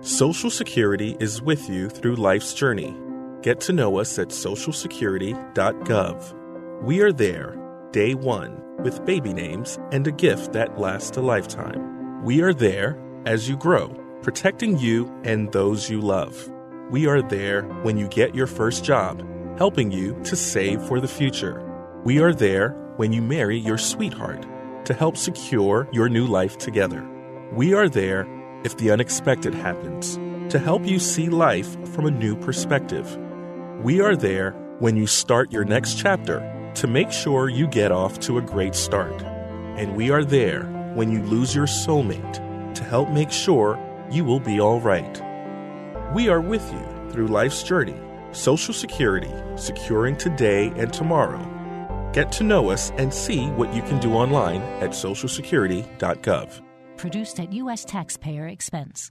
Social 0.00 0.50
Security 0.50 1.16
is 1.20 1.42
with 1.42 1.68
you 1.68 1.90
through 1.90 2.16
life's 2.16 2.54
journey. 2.54 2.96
Get 3.42 3.60
to 3.62 3.72
know 3.74 3.98
us 3.98 4.18
at 4.18 4.28
socialsecurity.gov. 4.28 6.82
We 6.82 7.00
are 7.00 7.12
there, 7.12 7.58
day 7.92 8.14
one, 8.14 8.62
with 8.82 9.04
baby 9.04 9.34
names 9.34 9.78
and 9.92 10.06
a 10.06 10.12
gift 10.12 10.54
that 10.54 10.78
lasts 10.78 11.18
a 11.18 11.22
lifetime. 11.22 12.24
We 12.24 12.40
are 12.42 12.54
there 12.54 12.98
as 13.26 13.46
you 13.48 13.58
grow, 13.58 13.88
protecting 14.22 14.78
you 14.78 15.12
and 15.24 15.52
those 15.52 15.90
you 15.90 16.00
love. 16.00 16.50
We 16.90 17.06
are 17.06 17.20
there 17.20 17.64
when 17.82 17.98
you 17.98 18.08
get 18.08 18.34
your 18.34 18.46
first 18.46 18.84
job, 18.84 19.22
helping 19.58 19.90
you 19.90 20.20
to 20.24 20.36
save 20.36 20.82
for 20.82 21.00
the 21.00 21.08
future. 21.08 21.62
We 22.04 22.20
are 22.20 22.34
there 22.34 22.70
when 22.96 23.12
you 23.12 23.22
marry 23.22 23.58
your 23.58 23.78
sweetheart 23.78 24.46
to 24.84 24.94
help 24.94 25.16
secure 25.16 25.88
your 25.92 26.08
new 26.08 26.26
life 26.26 26.58
together. 26.58 27.06
We 27.52 27.74
are 27.74 27.88
there 27.88 28.26
if 28.64 28.76
the 28.76 28.90
unexpected 28.90 29.54
happens 29.54 30.18
to 30.52 30.58
help 30.58 30.86
you 30.86 30.98
see 30.98 31.28
life 31.28 31.76
from 31.88 32.06
a 32.06 32.10
new 32.10 32.36
perspective. 32.36 33.18
We 33.82 34.00
are 34.00 34.14
there 34.14 34.52
when 34.78 34.96
you 34.96 35.06
start 35.06 35.52
your 35.52 35.64
next 35.64 35.98
chapter 35.98 36.72
to 36.74 36.86
make 36.86 37.10
sure 37.10 37.48
you 37.48 37.66
get 37.66 37.90
off 37.90 38.20
to 38.20 38.38
a 38.38 38.42
great 38.42 38.74
start. 38.74 39.22
And 39.76 39.96
we 39.96 40.10
are 40.10 40.24
there 40.24 40.64
when 40.94 41.10
you 41.10 41.22
lose 41.22 41.54
your 41.54 41.66
soulmate 41.66 42.74
to 42.74 42.84
help 42.84 43.08
make 43.08 43.32
sure 43.32 43.78
you 44.10 44.24
will 44.24 44.40
be 44.40 44.60
all 44.60 44.80
right. 44.80 45.22
We 46.14 46.28
are 46.28 46.40
with 46.40 46.70
you 46.72 47.10
through 47.10 47.28
life's 47.28 47.62
journey, 47.62 47.98
Social 48.36 48.74
Security, 48.74 49.32
securing 49.56 50.14
today 50.14 50.68
and 50.76 50.92
tomorrow. 50.92 51.42
Get 52.12 52.30
to 52.32 52.44
know 52.44 52.70
us 52.70 52.92
and 52.98 53.12
see 53.12 53.46
what 53.52 53.72
you 53.74 53.80
can 53.82 53.98
do 53.98 54.12
online 54.12 54.60
at 54.82 54.90
socialsecurity.gov. 54.90 56.60
Produced 56.98 57.40
at 57.40 57.52
U.S. 57.54 57.84
taxpayer 57.84 58.46
expense. 58.46 59.10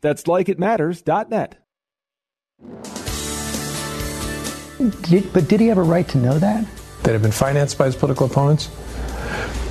That's 0.00 0.24
likeitmatters.net. 0.24 1.56
Did, 5.02 5.32
but 5.32 5.46
did 5.48 5.60
he 5.60 5.66
have 5.66 5.78
a 5.78 5.82
right 5.82 6.08
to 6.08 6.18
know 6.18 6.38
that? 6.38 6.64
That 7.02 7.12
had 7.12 7.22
been 7.22 7.32
financed 7.32 7.76
by 7.78 7.86
his 7.86 7.96
political 7.96 8.26
opponents. 8.26 8.70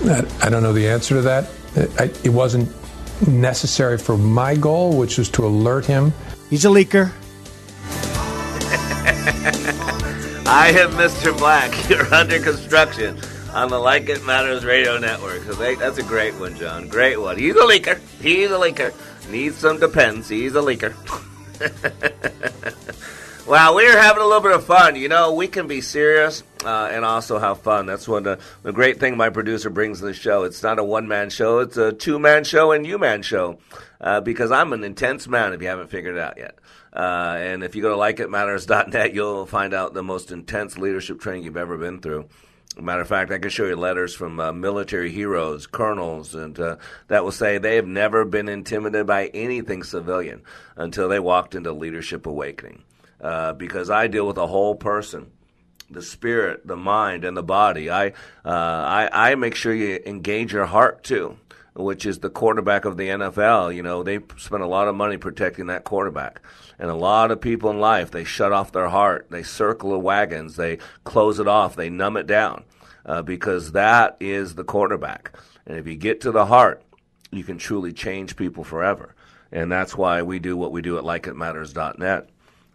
I 0.05 0.25
I 0.41 0.49
don't 0.49 0.61
know 0.63 0.73
the 0.73 0.87
answer 0.87 1.15
to 1.15 1.21
that. 1.23 1.49
It 2.23 2.29
wasn't 2.29 2.69
necessary 3.27 3.97
for 3.97 4.17
my 4.17 4.55
goal, 4.55 4.97
which 4.97 5.17
was 5.17 5.29
to 5.29 5.45
alert 5.45 5.85
him. 5.85 6.13
He's 6.49 6.65
a 6.65 6.69
leaker. 6.69 7.11
I 10.51 10.71
am 10.75 10.91
Mr. 10.91 11.37
Black. 11.37 11.89
You're 11.89 12.11
under 12.13 12.39
construction 12.39 13.17
on 13.53 13.69
the 13.69 13.77
Like 13.79 14.09
It 14.09 14.23
Matters 14.25 14.63
Radio 14.65 14.97
Network. 14.97 15.43
So 15.43 15.53
they- 15.53 15.75
That's 15.75 15.97
a 15.97 16.03
great 16.03 16.33
one, 16.35 16.55
John. 16.55 16.87
Great 16.87 17.19
one. 17.19 17.37
He's 17.37 17.55
a 17.55 17.59
leaker. 17.59 17.99
He's 18.21 18.49
a 18.49 18.55
leaker. 18.55 18.93
Needs 19.31 19.57
some 19.57 19.79
depends. 19.79 20.29
He's 20.29 20.55
a 20.55 20.61
leaker. 20.61 20.93
Wow, 23.49 23.73
we're 23.73 23.99
having 23.99 24.21
a 24.21 24.27
little 24.27 24.43
bit 24.43 24.51
of 24.51 24.63
fun. 24.63 24.95
You 24.95 25.07
know, 25.07 25.33
we 25.33 25.47
can 25.47 25.65
be 25.65 25.81
serious 25.81 26.43
uh, 26.63 26.89
and 26.91 27.03
also 27.03 27.39
have 27.39 27.61
fun. 27.61 27.87
That's 27.87 28.07
one 28.07 28.21
the, 28.21 28.37
the 28.61 28.71
great 28.71 28.99
thing 28.99 29.17
my 29.17 29.31
producer 29.31 29.71
brings 29.71 30.01
to 30.01 30.05
the 30.05 30.13
show. 30.13 30.43
It's 30.43 30.61
not 30.61 30.77
a 30.77 30.83
one 30.83 31.07
man 31.07 31.31
show; 31.31 31.57
it's 31.57 31.75
a 31.75 31.91
two 31.91 32.19
man 32.19 32.43
show 32.43 32.71
and 32.73 32.85
you 32.85 32.99
man 32.99 33.23
show. 33.23 33.57
Uh, 33.99 34.21
because 34.21 34.51
I'm 34.51 34.71
an 34.71 34.83
intense 34.83 35.27
man. 35.27 35.53
If 35.53 35.63
you 35.63 35.67
haven't 35.67 35.89
figured 35.89 36.15
it 36.15 36.21
out 36.21 36.37
yet, 36.37 36.59
uh, 36.93 37.37
and 37.39 37.63
if 37.63 37.73
you 37.73 37.81
go 37.81 37.89
to 37.89 37.95
likeitmatters.net, 37.95 39.15
you'll 39.15 39.47
find 39.47 39.73
out 39.73 39.95
the 39.95 40.03
most 40.03 40.29
intense 40.29 40.77
leadership 40.77 41.19
training 41.19 41.43
you've 41.43 41.57
ever 41.57 41.75
been 41.75 42.01
through. 42.01 42.29
Matter 42.81 43.01
of 43.01 43.07
fact, 43.07 43.31
I 43.31 43.39
can 43.39 43.49
show 43.49 43.65
you 43.65 43.75
letters 43.75 44.15
from 44.15 44.39
uh, 44.39 44.53
military 44.53 45.11
heroes, 45.11 45.67
colonels, 45.67 46.33
and 46.35 46.57
uh, 46.59 46.77
that 47.07 47.23
will 47.23 47.31
say 47.31 47.57
they 47.57 47.75
have 47.75 47.87
never 47.87 48.25
been 48.25 48.47
intimidated 48.47 49.05
by 49.07 49.27
anything 49.27 49.83
civilian 49.83 50.41
until 50.75 51.09
they 51.09 51.19
walked 51.19 51.55
into 51.55 51.71
leadership 51.73 52.25
awakening. 52.25 52.83
Uh, 53.21 53.53
because 53.53 53.89
I 53.89 54.07
deal 54.07 54.25
with 54.25 54.37
a 54.37 54.47
whole 54.47 54.75
person, 54.75 55.31
the 55.89 56.01
spirit, 56.01 56.65
the 56.65 56.77
mind, 56.77 57.25
and 57.25 57.35
the 57.35 57.43
body. 57.43 57.89
I, 57.89 58.07
uh, 58.07 58.11
I, 58.45 59.09
I 59.31 59.35
make 59.35 59.55
sure 59.55 59.73
you 59.73 59.99
engage 60.05 60.53
your 60.53 60.65
heart 60.65 61.03
too, 61.03 61.37
which 61.75 62.05
is 62.05 62.19
the 62.19 62.29
quarterback 62.29 62.85
of 62.85 62.95
the 62.95 63.09
NFL. 63.09 63.75
You 63.75 63.83
know, 63.83 64.03
they 64.03 64.19
spend 64.37 64.63
a 64.63 64.67
lot 64.67 64.87
of 64.87 64.95
money 64.95 65.17
protecting 65.17 65.67
that 65.67 65.83
quarterback. 65.83 66.41
And 66.79 66.89
a 66.89 66.95
lot 66.95 67.29
of 67.29 67.41
people 67.41 67.69
in 67.69 67.79
life, 67.79 68.09
they 68.09 68.23
shut 68.23 68.53
off 68.53 68.71
their 68.71 68.87
heart. 68.87 69.27
They 69.29 69.43
circle 69.43 69.91
the 69.91 69.99
wagons. 69.99 70.55
They 70.55 70.77
close 71.03 71.39
it 71.39 71.47
off. 71.47 71.75
They 71.75 71.89
numb 71.89 72.15
it 72.15 72.25
down 72.25 72.63
uh, 73.05 73.21
because 73.21 73.73
that 73.73 74.15
is 74.21 74.55
the 74.55 74.63
quarterback. 74.63 75.37
And 75.65 75.77
if 75.77 75.85
you 75.85 75.95
get 75.95 76.21
to 76.21 76.31
the 76.31 76.45
heart, 76.45 76.81
you 77.31 77.43
can 77.43 77.57
truly 77.57 77.91
change 77.91 78.37
people 78.37 78.63
forever. 78.63 79.13
And 79.51 79.71
that's 79.71 79.97
why 79.97 80.21
we 80.21 80.39
do 80.39 80.55
what 80.55 80.71
we 80.71 80.81
do 80.81 80.97
at 80.97 81.03
likeitmatters.net. 81.03 82.29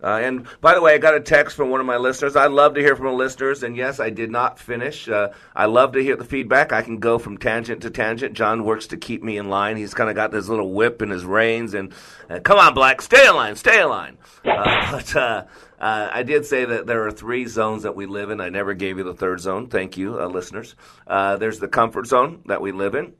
Uh, 0.04 0.18
and 0.18 0.46
by 0.60 0.74
the 0.74 0.82
way, 0.82 0.92
I 0.92 0.98
got 0.98 1.14
a 1.14 1.20
text 1.20 1.56
from 1.56 1.70
one 1.70 1.80
of 1.80 1.86
my 1.86 1.96
listeners. 1.96 2.36
I 2.36 2.46
love 2.46 2.74
to 2.74 2.80
hear 2.80 2.94
from 2.94 3.06
the 3.06 3.12
listeners. 3.12 3.62
And 3.62 3.74
yes, 3.74 4.00
I 4.00 4.10
did 4.10 4.30
not 4.30 4.58
finish. 4.58 5.08
Uh, 5.08 5.30
I 5.56 5.64
love 5.64 5.92
to 5.92 6.02
hear 6.02 6.14
the 6.14 6.26
feedback. 6.26 6.72
I 6.72 6.82
can 6.82 6.98
go 6.98 7.18
from 7.18 7.38
tangent 7.38 7.82
to 7.82 7.90
tangent. 7.90 8.34
John 8.34 8.64
works 8.64 8.88
to 8.88 8.98
keep 8.98 9.22
me 9.22 9.38
in 9.38 9.48
line. 9.48 9.78
He's 9.78 9.94
kind 9.94 10.10
of 10.10 10.16
got 10.16 10.30
this 10.30 10.46
little 10.46 10.72
whip 10.72 11.00
in 11.00 11.08
his 11.08 11.24
reins. 11.24 11.72
And 11.72 11.94
uh, 12.28 12.40
come 12.40 12.58
on, 12.58 12.74
Black, 12.74 13.00
stay 13.00 13.26
in 13.26 13.34
line, 13.34 13.56
stay 13.56 13.80
in 13.80 13.88
line. 13.88 14.18
Uh, 14.44 14.92
but 14.92 15.16
uh, 15.16 15.44
uh, 15.80 16.10
I 16.12 16.22
did 16.22 16.44
say 16.44 16.66
that 16.66 16.86
there 16.86 17.06
are 17.06 17.10
three 17.10 17.46
zones 17.46 17.84
that 17.84 17.96
we 17.96 18.04
live 18.04 18.28
in. 18.28 18.42
I 18.42 18.50
never 18.50 18.74
gave 18.74 18.98
you 18.98 19.04
the 19.04 19.14
third 19.14 19.40
zone. 19.40 19.68
Thank 19.68 19.96
you, 19.96 20.20
listeners. 20.26 20.76
there's 21.08 21.60
the 21.60 21.68
comfort 21.68 22.06
zone 22.08 22.42
that 22.44 22.60
we 22.60 22.72
live 22.72 22.94
in. 22.94 23.14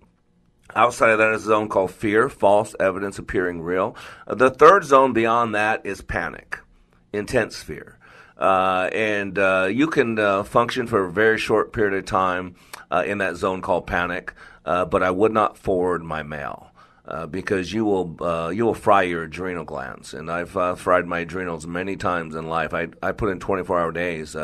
Outside 0.74 1.10
of 1.10 1.18
that 1.18 1.32
is 1.32 1.44
a 1.44 1.46
zone 1.46 1.68
called 1.68 1.92
fear, 1.92 2.28
false 2.28 2.74
evidence 2.78 3.18
appearing 3.18 3.62
real. 3.62 3.96
the 4.26 4.50
third 4.50 4.84
zone 4.84 5.14
beyond 5.14 5.54
that 5.54 5.86
is 5.86 6.02
panic 6.02 6.58
intense 7.14 7.62
fear. 7.62 7.98
Uh, 8.36 8.90
and 8.92 9.38
uh, 9.38 9.68
you 9.70 9.86
can 9.86 10.18
uh, 10.18 10.42
function 10.42 10.86
for 10.86 11.04
a 11.04 11.12
very 11.12 11.38
short 11.38 11.72
period 11.72 11.94
of 11.94 12.04
time 12.04 12.56
uh, 12.90 13.04
in 13.06 13.18
that 13.18 13.36
zone 13.36 13.60
called 13.60 13.86
panic, 13.86 14.34
uh, 14.64 14.84
but 14.84 15.02
I 15.02 15.10
would 15.10 15.32
not 15.32 15.56
forward 15.56 16.02
my 16.02 16.22
mail. 16.22 16.70
Uh, 17.06 17.26
because 17.26 17.70
you 17.70 17.84
will 17.84 18.50
you 18.54 18.64
will 18.64 18.72
fry 18.72 19.02
your 19.02 19.24
adrenal 19.24 19.66
glands, 19.66 20.14
and 20.14 20.30
I've 20.30 20.52
fried 20.80 21.04
my 21.04 21.18
adrenals 21.18 21.66
many 21.66 21.96
times 21.96 22.34
in 22.34 22.48
life. 22.48 22.72
I 22.72 22.88
I 23.02 23.12
put 23.12 23.28
in 23.28 23.40
24 23.40 23.78
hour 23.78 23.92
days 23.92 24.34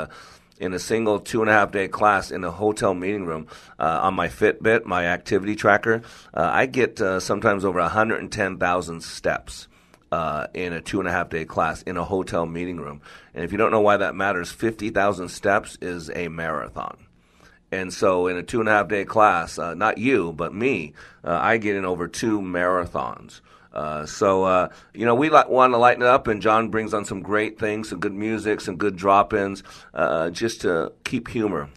in 0.59 0.75
a 0.75 0.79
single 0.79 1.21
two 1.21 1.41
and 1.41 1.49
a 1.49 1.55
half 1.55 1.73
day 1.73 1.89
class 1.89 2.31
in 2.31 2.45
a 2.45 2.51
hotel 2.51 2.93
meeting 2.93 3.25
room 3.25 3.47
on 3.79 4.13
my 4.13 4.29
Fitbit, 4.29 4.85
my 4.85 5.07
activity 5.07 5.57
tracker, 5.57 6.03
I 6.35 6.67
get 6.67 6.99
sometimes 6.99 7.65
over 7.65 7.81
110,000 7.81 9.03
steps 9.03 9.67
uh, 10.13 10.47
in 10.55 10.73
a 10.73 10.81
two 10.81 10.99
and 11.01 11.09
a 11.09 11.13
half 11.13 11.29
day 11.29 11.45
class 11.45 11.83
in 11.83 11.97
a 11.97 12.05
hotel 12.05 12.47
meeting 12.47 12.79
room. 12.79 13.01
And 13.35 13.45
if 13.45 13.53
you 13.53 13.59
don't 13.59 13.71
know 13.71 13.81
why 13.81 13.97
that 13.97 14.15
matters, 14.15 14.51
50,000 14.51 15.29
steps 15.29 15.79
is 15.81 16.11
a 16.11 16.29
marathon. 16.29 16.97
And 17.73 17.93
so, 17.93 18.27
in 18.27 18.37
a 18.37 18.43
two 18.43 18.59
and 18.59 18.69
a 18.69 18.73
half 18.73 18.89
day 18.89 19.05
class, 19.05 19.59
uh, 19.59 19.75
not 19.75 19.99
you, 19.99 20.33
but 20.33 20.53
me, 20.53 20.95
uh, 21.23 21.39
I 21.41 21.57
get 21.59 21.77
in 21.77 21.85
over 21.85 22.09
two 22.09 22.41
marathons. 22.41 23.41
Uh, 23.73 24.05
so, 24.07 24.43
uh, 24.43 24.69
you 24.93 25.07
know, 25.07 25.15
we 25.15 25.31
li- 25.31 25.45
want 25.47 25.73
to 25.73 25.79
lighten 25.79 26.03
it 26.03 26.09
up, 26.09 26.27
and 26.27 26.43
John 26.43 26.71
brings 26.71 26.93
on 26.93 27.05
some 27.05 27.23
great 27.23 27.61
things, 27.61 27.89
some 27.89 28.01
good 28.01 28.13
music, 28.13 28.61
some 28.61 28.77
good 28.77 28.97
drop 28.97 29.33
ins, 29.33 29.63
uh, 29.95 30.31
just 30.31 30.63
to 30.63 30.93
keep 31.05 31.29
humor 31.29 31.69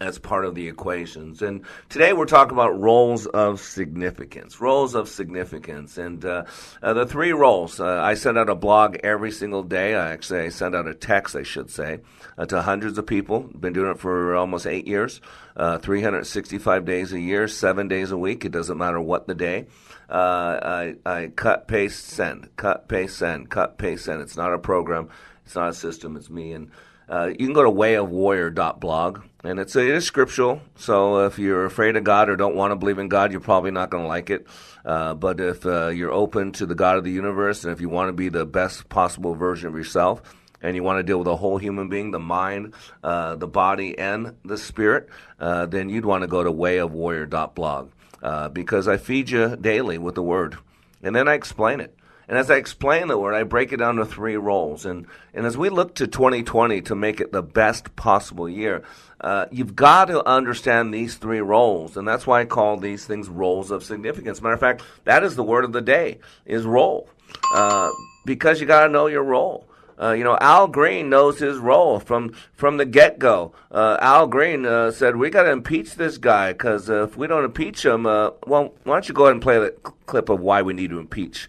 as 0.00 0.18
part 0.18 0.44
of 0.44 0.54
the 0.54 0.68
equations. 0.68 1.42
And 1.42 1.64
today 1.88 2.12
we're 2.12 2.26
talking 2.26 2.52
about 2.52 2.78
roles 2.78 3.26
of 3.26 3.60
significance. 3.60 4.60
Roles 4.60 4.94
of 4.94 5.08
significance. 5.08 5.98
And 5.98 6.24
uh, 6.24 6.44
uh, 6.82 6.92
the 6.94 7.06
three 7.06 7.32
roles. 7.32 7.80
Uh, 7.80 8.00
I 8.00 8.14
send 8.14 8.38
out 8.38 8.48
a 8.48 8.54
blog 8.54 8.96
every 9.02 9.30
single 9.30 9.62
day. 9.62 9.94
I 9.94 10.12
actually 10.12 10.40
I 10.40 10.48
send 10.50 10.74
out 10.74 10.86
a 10.86 10.94
text, 10.94 11.34
I 11.34 11.42
should 11.42 11.70
say, 11.70 12.00
uh, 12.36 12.46
to 12.46 12.62
hundreds 12.62 12.98
of 12.98 13.06
people. 13.06 13.40
Been 13.40 13.72
doing 13.72 13.90
it 13.90 13.98
for 13.98 14.36
almost 14.36 14.66
eight 14.66 14.86
years, 14.86 15.20
uh, 15.56 15.78
365 15.78 16.84
days 16.84 17.12
a 17.12 17.20
year, 17.20 17.48
seven 17.48 17.88
days 17.88 18.10
a 18.10 18.18
week. 18.18 18.44
It 18.44 18.52
doesn't 18.52 18.78
matter 18.78 19.00
what 19.00 19.26
the 19.26 19.34
day. 19.34 19.66
Uh, 20.08 20.94
I, 21.04 21.10
I 21.10 21.26
cut, 21.28 21.68
paste, 21.68 22.06
send, 22.06 22.48
cut, 22.56 22.88
paste, 22.88 23.18
send, 23.18 23.50
cut, 23.50 23.76
paste, 23.76 24.06
send. 24.06 24.22
It's 24.22 24.36
not 24.36 24.54
a 24.54 24.58
program. 24.58 25.10
It's 25.44 25.54
not 25.54 25.70
a 25.70 25.74
system. 25.74 26.16
It's 26.16 26.30
me. 26.30 26.52
And 26.52 26.70
uh, 27.08 27.26
you 27.28 27.46
can 27.46 27.52
go 27.52 27.62
to 27.62 27.70
wayofwarrior.blog, 27.70 29.22
and 29.44 29.58
it's, 29.58 29.74
it 29.76 29.88
is 29.88 30.04
scriptural. 30.04 30.60
So 30.76 31.24
if 31.26 31.38
you're 31.38 31.64
afraid 31.64 31.96
of 31.96 32.04
God 32.04 32.28
or 32.28 32.36
don't 32.36 32.54
want 32.54 32.72
to 32.72 32.76
believe 32.76 32.98
in 32.98 33.08
God, 33.08 33.32
you're 33.32 33.40
probably 33.40 33.70
not 33.70 33.90
going 33.90 34.04
to 34.04 34.08
like 34.08 34.30
it. 34.30 34.46
Uh, 34.84 35.14
but 35.14 35.40
if 35.40 35.64
uh, 35.64 35.88
you're 35.88 36.12
open 36.12 36.52
to 36.52 36.66
the 36.66 36.74
God 36.74 36.98
of 36.98 37.04
the 37.04 37.10
universe, 37.10 37.64
and 37.64 37.72
if 37.72 37.80
you 37.80 37.88
want 37.88 38.08
to 38.08 38.12
be 38.12 38.28
the 38.28 38.46
best 38.46 38.88
possible 38.88 39.34
version 39.34 39.68
of 39.68 39.74
yourself, 39.74 40.22
and 40.60 40.74
you 40.74 40.82
want 40.82 40.98
to 40.98 41.02
deal 41.02 41.18
with 41.18 41.28
a 41.28 41.36
whole 41.36 41.58
human 41.58 41.88
being, 41.88 42.10
the 42.10 42.18
mind, 42.18 42.74
uh, 43.02 43.36
the 43.36 43.46
body, 43.46 43.96
and 43.98 44.34
the 44.44 44.58
spirit, 44.58 45.08
uh, 45.40 45.66
then 45.66 45.88
you'd 45.88 46.04
want 46.04 46.22
to 46.22 46.28
go 46.28 46.42
to 46.42 46.52
wayofwarrior.blog 46.52 47.90
uh, 48.22 48.48
because 48.48 48.88
I 48.88 48.96
feed 48.96 49.30
you 49.30 49.56
daily 49.56 49.98
with 49.98 50.14
the 50.14 50.22
word, 50.22 50.58
and 51.02 51.14
then 51.14 51.28
I 51.28 51.34
explain 51.34 51.80
it. 51.80 51.94
And 52.28 52.36
as 52.36 52.50
I 52.50 52.56
explain 52.56 53.08
the 53.08 53.16
word, 53.16 53.34
I 53.34 53.42
break 53.44 53.72
it 53.72 53.78
down 53.78 53.96
to 53.96 54.04
three 54.04 54.36
roles. 54.36 54.84
And, 54.84 55.06
and 55.32 55.46
as 55.46 55.56
we 55.56 55.70
look 55.70 55.94
to 55.94 56.06
2020 56.06 56.82
to 56.82 56.94
make 56.94 57.20
it 57.20 57.32
the 57.32 57.42
best 57.42 57.96
possible 57.96 58.48
year, 58.48 58.82
uh, 59.22 59.46
you've 59.50 59.74
got 59.74 60.06
to 60.06 60.24
understand 60.28 60.92
these 60.92 61.16
three 61.16 61.40
roles. 61.40 61.96
And 61.96 62.06
that's 62.06 62.26
why 62.26 62.42
I 62.42 62.44
call 62.44 62.76
these 62.76 63.06
things 63.06 63.30
roles 63.30 63.70
of 63.70 63.82
significance. 63.82 64.42
Matter 64.42 64.54
of 64.54 64.60
fact, 64.60 64.82
that 65.04 65.24
is 65.24 65.36
the 65.36 65.42
word 65.42 65.64
of 65.64 65.72
the 65.72 65.80
day, 65.80 66.18
is 66.44 66.64
role. 66.64 67.08
Uh, 67.54 67.90
because 68.26 68.60
you 68.60 68.66
got 68.66 68.86
to 68.86 68.92
know 68.92 69.06
your 69.06 69.24
role. 69.24 69.66
Uh, 70.00 70.12
you 70.12 70.22
know, 70.22 70.38
Al 70.40 70.68
Green 70.68 71.10
knows 71.10 71.40
his 71.40 71.58
role 71.58 71.98
from 71.98 72.32
from 72.54 72.76
the 72.76 72.86
get 72.86 73.18
go. 73.18 73.52
Uh, 73.68 73.96
Al 74.00 74.28
Green 74.28 74.64
uh, 74.64 74.92
said, 74.92 75.16
"We 75.16 75.28
got 75.28 75.42
to 75.42 75.50
impeach 75.50 75.96
this 75.96 76.18
guy 76.18 76.52
because 76.52 76.88
if 76.88 77.16
we 77.16 77.26
don't 77.26 77.44
impeach 77.44 77.84
him, 77.84 78.06
uh, 78.06 78.30
well, 78.46 78.74
why 78.84 78.94
don't 78.94 79.08
you 79.08 79.14
go 79.14 79.24
ahead 79.24 79.32
and 79.32 79.42
play 79.42 79.58
the 79.58 79.70
clip 80.06 80.28
of 80.28 80.38
why 80.38 80.62
we 80.62 80.72
need 80.72 80.90
to 80.90 81.00
impeach 81.00 81.48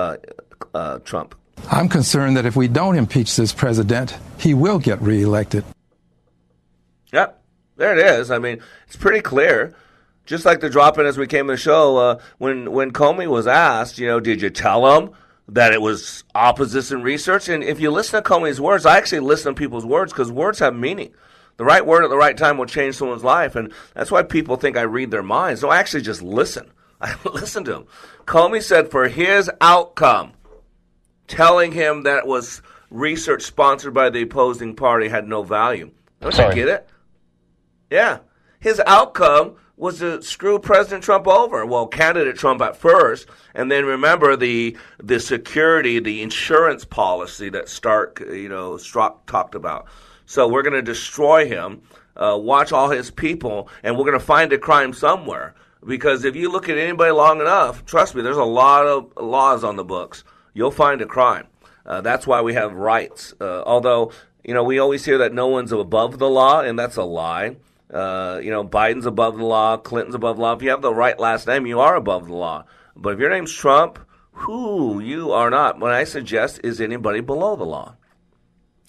uh, 0.00 0.16
uh, 0.74 0.98
Trump. 1.00 1.34
I'm 1.70 1.88
concerned 1.88 2.36
that 2.36 2.46
if 2.46 2.56
we 2.56 2.68
don't 2.68 2.96
impeach 2.96 3.36
this 3.36 3.52
president, 3.52 4.16
he 4.38 4.54
will 4.54 4.78
get 4.78 5.00
reelected. 5.02 5.64
Yep, 7.12 7.42
there 7.76 7.98
it 7.98 8.04
is. 8.04 8.30
I 8.30 8.38
mean, 8.38 8.60
it's 8.86 8.96
pretty 8.96 9.20
clear. 9.20 9.74
Just 10.24 10.44
like 10.44 10.60
the 10.60 10.70
drop 10.70 10.98
in 10.98 11.06
as 11.06 11.18
we 11.18 11.26
came 11.26 11.46
to 11.48 11.54
the 11.54 11.58
show, 11.58 11.96
uh, 11.96 12.20
when 12.38 12.70
when 12.72 12.92
Comey 12.92 13.26
was 13.26 13.46
asked, 13.46 13.98
you 13.98 14.06
know, 14.06 14.20
did 14.20 14.40
you 14.40 14.50
tell 14.50 14.96
him 14.96 15.10
that 15.48 15.72
it 15.72 15.82
was 15.82 16.22
opposition 16.34 17.02
research? 17.02 17.48
And 17.48 17.64
if 17.64 17.80
you 17.80 17.90
listen 17.90 18.22
to 18.22 18.28
Comey's 18.28 18.60
words, 18.60 18.86
I 18.86 18.96
actually 18.96 19.20
listen 19.20 19.54
to 19.54 19.58
people's 19.58 19.84
words 19.84 20.12
because 20.12 20.30
words 20.30 20.60
have 20.60 20.74
meaning. 20.74 21.12
The 21.56 21.64
right 21.64 21.84
word 21.84 22.04
at 22.04 22.10
the 22.10 22.16
right 22.16 22.36
time 22.36 22.56
will 22.56 22.66
change 22.66 22.94
someone's 22.94 23.24
life, 23.24 23.56
and 23.56 23.72
that's 23.92 24.10
why 24.10 24.22
people 24.22 24.56
think 24.56 24.76
I 24.76 24.82
read 24.82 25.10
their 25.10 25.22
minds. 25.22 25.62
No, 25.62 25.68
I 25.68 25.78
actually 25.78 26.02
just 26.02 26.22
listen. 26.22 26.70
I 27.02 27.16
listen 27.24 27.64
to 27.64 27.76
him. 27.76 27.86
Comey 28.26 28.62
said 28.62 28.90
for 28.90 29.08
his 29.08 29.50
outcome, 29.60 30.32
telling 31.26 31.72
him 31.72 32.02
that 32.02 32.26
was 32.26 32.62
research 32.90 33.42
sponsored 33.42 33.94
by 33.94 34.10
the 34.10 34.22
opposing 34.22 34.74
party 34.74 35.08
had 35.08 35.26
no 35.26 35.42
value. 35.42 35.90
Don't 36.20 36.34
Sorry. 36.34 36.48
you 36.50 36.66
get 36.66 36.68
it? 36.68 36.88
Yeah. 37.90 38.18
His 38.58 38.80
outcome 38.86 39.56
was 39.76 40.00
to 40.00 40.20
screw 40.20 40.58
President 40.58 41.02
Trump 41.02 41.26
over. 41.26 41.64
Well, 41.64 41.86
candidate 41.86 42.36
Trump 42.36 42.60
at 42.60 42.76
first, 42.76 43.26
and 43.54 43.70
then 43.70 43.86
remember 43.86 44.36
the 44.36 44.76
the 45.02 45.18
security, 45.18 45.98
the 45.98 46.20
insurance 46.20 46.84
policy 46.84 47.48
that 47.48 47.70
Stark, 47.70 48.20
you 48.20 48.50
know, 48.50 48.72
Strzok 48.72 49.24
talked 49.26 49.54
about. 49.54 49.86
So 50.26 50.46
we're 50.46 50.62
going 50.62 50.74
to 50.74 50.82
destroy 50.82 51.48
him, 51.48 51.80
uh, 52.14 52.38
watch 52.38 52.72
all 52.72 52.90
his 52.90 53.10
people, 53.10 53.68
and 53.82 53.96
we're 53.96 54.04
going 54.04 54.18
to 54.18 54.24
find 54.24 54.52
a 54.52 54.58
crime 54.58 54.92
somewhere. 54.92 55.54
Because 55.84 56.24
if 56.24 56.36
you 56.36 56.50
look 56.50 56.68
at 56.68 56.76
anybody 56.76 57.10
long 57.10 57.40
enough, 57.40 57.84
trust 57.86 58.14
me, 58.14 58.22
there's 58.22 58.36
a 58.36 58.44
lot 58.44 58.86
of 58.86 59.12
laws 59.16 59.64
on 59.64 59.76
the 59.76 59.84
books. 59.84 60.24
You'll 60.52 60.70
find 60.70 61.00
a 61.00 61.06
crime. 61.06 61.46
Uh, 61.86 62.00
that's 62.00 62.26
why 62.26 62.42
we 62.42 62.54
have 62.54 62.74
rights. 62.74 63.34
Uh, 63.40 63.62
although, 63.64 64.12
you 64.44 64.52
know, 64.52 64.62
we 64.62 64.78
always 64.78 65.04
hear 65.04 65.18
that 65.18 65.32
no 65.32 65.48
one's 65.48 65.72
above 65.72 66.18
the 66.18 66.28
law, 66.28 66.60
and 66.60 66.78
that's 66.78 66.96
a 66.96 67.04
lie. 67.04 67.56
Uh, 67.92 68.40
you 68.42 68.50
know, 68.50 68.64
Biden's 68.64 69.06
above 69.06 69.38
the 69.38 69.44
law, 69.44 69.76
Clinton's 69.76 70.14
above 70.14 70.36
the 70.36 70.42
law. 70.42 70.52
If 70.52 70.62
you 70.62 70.70
have 70.70 70.82
the 70.82 70.94
right 70.94 71.18
last 71.18 71.46
name, 71.46 71.66
you 71.66 71.80
are 71.80 71.96
above 71.96 72.26
the 72.26 72.34
law. 72.34 72.64
But 72.94 73.14
if 73.14 73.18
your 73.18 73.30
name's 73.30 73.52
Trump, 73.52 73.98
who 74.32 75.00
you 75.00 75.32
are 75.32 75.50
not. 75.50 75.78
What 75.78 75.92
I 75.92 76.04
suggest 76.04 76.60
is 76.64 76.80
anybody 76.80 77.20
below 77.20 77.56
the 77.56 77.64
law. 77.64 77.96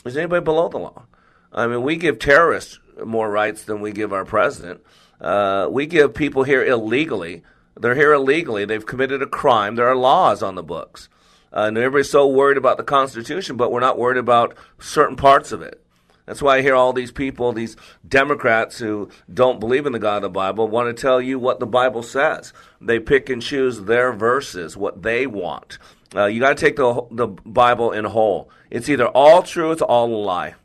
Is 0.05 0.17
anybody 0.17 0.43
below 0.43 0.69
the 0.69 0.77
law? 0.77 1.05
I 1.51 1.67
mean, 1.67 1.83
we 1.83 1.97
give 1.97 2.19
terrorists 2.19 2.79
more 3.03 3.29
rights 3.29 3.63
than 3.63 3.81
we 3.81 3.91
give 3.91 4.13
our 4.13 4.25
president. 4.25 4.81
Uh, 5.21 5.67
we 5.69 5.85
give 5.85 6.13
people 6.13 6.43
here 6.43 6.65
illegally. 6.65 7.43
They're 7.79 7.95
here 7.95 8.11
illegally. 8.11 8.65
They've 8.65 8.85
committed 8.85 9.21
a 9.21 9.27
crime. 9.27 9.75
There 9.75 9.87
are 9.87 9.95
laws 9.95 10.41
on 10.41 10.55
the 10.55 10.63
books. 10.63 11.07
Uh, 11.53 11.65
and 11.67 11.77
everybody's 11.77 12.09
so 12.09 12.27
worried 12.27 12.57
about 12.57 12.77
the 12.77 12.83
Constitution, 12.83 13.57
but 13.57 13.71
we're 13.71 13.79
not 13.79 13.99
worried 13.99 14.17
about 14.17 14.55
certain 14.79 15.15
parts 15.15 15.51
of 15.51 15.61
it. 15.61 15.81
That's 16.25 16.41
why 16.41 16.57
I 16.57 16.61
hear 16.61 16.75
all 16.75 16.93
these 16.93 17.11
people, 17.11 17.51
these 17.51 17.75
Democrats 18.07 18.77
who 18.79 19.09
don't 19.31 19.59
believe 19.59 19.85
in 19.85 19.91
the 19.91 19.99
God 19.99 20.17
of 20.17 20.21
the 20.23 20.29
Bible, 20.29 20.67
want 20.67 20.95
to 20.95 20.99
tell 20.99 21.21
you 21.21 21.37
what 21.37 21.59
the 21.59 21.65
Bible 21.65 22.03
says. 22.03 22.53
They 22.79 22.99
pick 22.99 23.29
and 23.29 23.41
choose 23.41 23.81
their 23.81 24.13
verses, 24.13 24.77
what 24.77 25.01
they 25.03 25.27
want. 25.27 25.77
Uh, 26.15 26.25
you 26.25 26.39
got 26.39 26.55
to 26.55 26.55
take 26.55 26.75
the 26.75 27.05
the 27.11 27.27
Bible 27.27 27.91
in 27.91 28.05
whole. 28.05 28.49
It's 28.69 28.89
either 28.89 29.07
all 29.07 29.43
true, 29.43 29.71
it's 29.71 29.81
all 29.81 30.13
a 30.13 30.15
lie. 30.15 30.55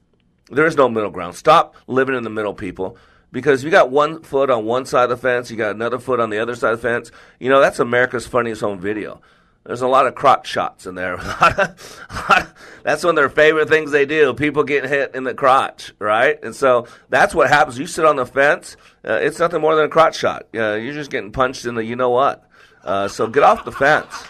There 0.51 0.67
is 0.67 0.77
no 0.77 0.89
middle 0.89 1.11
ground. 1.11 1.35
Stop 1.35 1.75
living 1.87 2.15
in 2.15 2.23
the 2.23 2.31
middle, 2.31 2.55
people. 2.55 2.97
Because 3.37 3.63
you 3.63 3.71
got 3.71 3.91
one 3.91 4.23
foot 4.23 4.49
on 4.49 4.65
one 4.65 4.87
side 4.87 5.03
of 5.03 5.11
the 5.11 5.19
fence, 5.19 5.51
you 5.51 5.59
got 5.59 5.75
another 5.75 5.99
foot 5.99 6.21
on 6.21 6.31
the 6.31 6.39
other 6.39 6.55
side 6.55 6.73
of 6.73 6.81
the 6.81 6.89
fence. 6.89 7.11
You 7.39 7.51
know 7.51 7.61
that's 7.61 7.79
America's 7.79 8.27
funniest 8.27 8.63
home 8.63 8.81
video. 8.81 9.21
There's 9.63 9.83
a 9.83 9.87
lot 9.87 10.07
of 10.07 10.15
crotch 10.15 10.47
shots 10.47 10.87
in 10.87 10.95
there. 10.95 11.19
that's 12.83 13.05
one 13.05 13.11
of 13.11 13.17
their 13.17 13.29
favorite 13.29 13.69
things 13.69 13.91
they 13.91 14.07
do. 14.07 14.33
People 14.33 14.65
getting 14.65 14.89
hit 14.89 15.15
in 15.15 15.25
the 15.25 15.35
crotch, 15.35 15.93
right? 15.99 16.43
And 16.43 16.57
so 16.57 16.87
that's 17.11 17.35
what 17.35 17.51
happens. 17.51 17.79
You 17.79 17.87
sit 17.87 18.07
on 18.07 18.17
the 18.17 18.25
fence. 18.25 18.79
Uh, 19.07 19.19
it's 19.21 19.39
nothing 19.39 19.61
more 19.61 19.77
than 19.77 19.85
a 19.85 19.91
crotch 19.91 20.17
shot. 20.17 20.47
Uh, 20.55 20.77
you're 20.77 20.95
just 20.95 21.11
getting 21.11 21.31
punched 21.31 21.67
in 21.67 21.75
the 21.75 21.85
you 21.85 21.95
know 21.95 22.09
what. 22.09 22.43
Uh, 22.83 23.07
so 23.07 23.27
get 23.27 23.43
off 23.43 23.67
the 23.67 23.73
fence. 23.73 24.25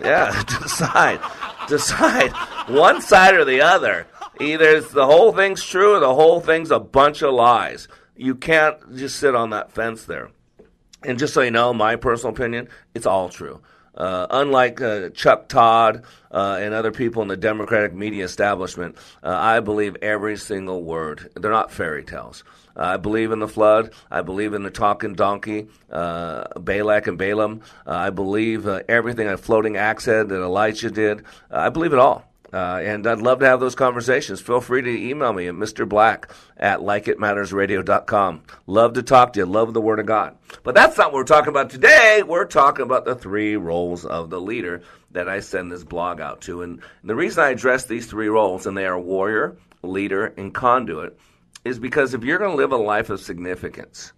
Yeah, 0.00 0.42
decide. 0.62 1.20
Decide 1.68 2.32
one 2.66 3.02
side 3.02 3.34
or 3.34 3.44
the 3.44 3.60
other. 3.60 4.06
Either 4.40 4.80
the 4.80 5.04
whole 5.04 5.34
thing's 5.34 5.62
true 5.62 5.96
or 5.96 6.00
the 6.00 6.14
whole 6.14 6.40
thing's 6.40 6.70
a 6.70 6.80
bunch 6.80 7.20
of 7.20 7.34
lies. 7.34 7.88
You 8.18 8.34
can't 8.34 8.96
just 8.96 9.16
sit 9.20 9.36
on 9.36 9.50
that 9.50 9.70
fence 9.72 10.04
there. 10.04 10.30
And 11.04 11.18
just 11.18 11.32
so 11.32 11.40
you 11.40 11.52
know, 11.52 11.72
my 11.72 11.94
personal 11.94 12.34
opinion, 12.34 12.68
it's 12.92 13.06
all 13.06 13.28
true. 13.28 13.60
Uh, 13.96 14.26
unlike 14.30 14.80
uh, 14.80 15.10
Chuck 15.10 15.48
Todd 15.48 16.04
uh, 16.32 16.58
and 16.60 16.74
other 16.74 16.90
people 16.90 17.22
in 17.22 17.28
the 17.28 17.36
Democratic 17.36 17.94
media 17.94 18.24
establishment, 18.24 18.96
uh, 19.22 19.28
I 19.28 19.60
believe 19.60 19.96
every 20.02 20.36
single 20.36 20.82
word. 20.82 21.30
They're 21.36 21.52
not 21.52 21.70
fairy 21.70 22.02
tales. 22.02 22.42
I 22.76 22.96
believe 22.96 23.30
in 23.32 23.38
the 23.38 23.48
flood. 23.48 23.92
I 24.10 24.22
believe 24.22 24.52
in 24.52 24.62
the 24.62 24.70
talking 24.70 25.14
donkey, 25.14 25.68
uh, 25.90 26.44
Balak 26.60 27.06
and 27.06 27.18
Balaam. 27.18 27.62
Uh, 27.86 27.92
I 27.92 28.10
believe 28.10 28.66
everything 28.66 29.28
a 29.28 29.36
floating 29.36 29.76
axe 29.76 30.04
head 30.04 30.28
that 30.28 30.42
Elijah 30.42 30.90
did. 30.90 31.24
I 31.50 31.68
believe 31.70 31.92
it 31.92 31.98
all. 31.98 32.27
Uh, 32.52 32.80
and 32.82 33.06
I'd 33.06 33.18
love 33.18 33.40
to 33.40 33.46
have 33.46 33.60
those 33.60 33.74
conversations. 33.74 34.40
Feel 34.40 34.60
free 34.60 34.80
to 34.80 34.90
email 34.90 35.32
me 35.32 35.48
at 35.48 35.54
Mr. 35.54 35.86
Black 35.86 36.30
at 36.56 36.80
likeitmattersradio.com. 36.80 38.42
Love 38.66 38.94
to 38.94 39.02
talk 39.02 39.34
to 39.34 39.40
you. 39.40 39.46
Love 39.46 39.74
the 39.74 39.80
Word 39.82 40.00
of 40.00 40.06
God. 40.06 40.36
But 40.62 40.74
that's 40.74 40.96
not 40.96 41.08
what 41.08 41.14
we're 41.14 41.24
talking 41.24 41.50
about 41.50 41.68
today. 41.68 42.22
We're 42.26 42.46
talking 42.46 42.84
about 42.84 43.04
the 43.04 43.14
three 43.14 43.56
roles 43.56 44.06
of 44.06 44.30
the 44.30 44.40
leader 44.40 44.82
that 45.10 45.28
I 45.28 45.40
send 45.40 45.70
this 45.70 45.84
blog 45.84 46.20
out 46.20 46.40
to. 46.42 46.62
And 46.62 46.80
the 47.04 47.14
reason 47.14 47.44
I 47.44 47.50
address 47.50 47.84
these 47.84 48.06
three 48.06 48.28
roles, 48.28 48.66
and 48.66 48.76
they 48.76 48.86
are 48.86 48.98
warrior, 48.98 49.56
leader, 49.82 50.26
and 50.36 50.54
conduit, 50.54 51.18
is 51.64 51.78
because 51.78 52.14
if 52.14 52.24
you're 52.24 52.38
going 52.38 52.52
to 52.52 52.56
live 52.56 52.72
a 52.72 52.76
life 52.76 53.10
of 53.10 53.20
significance, 53.20 54.12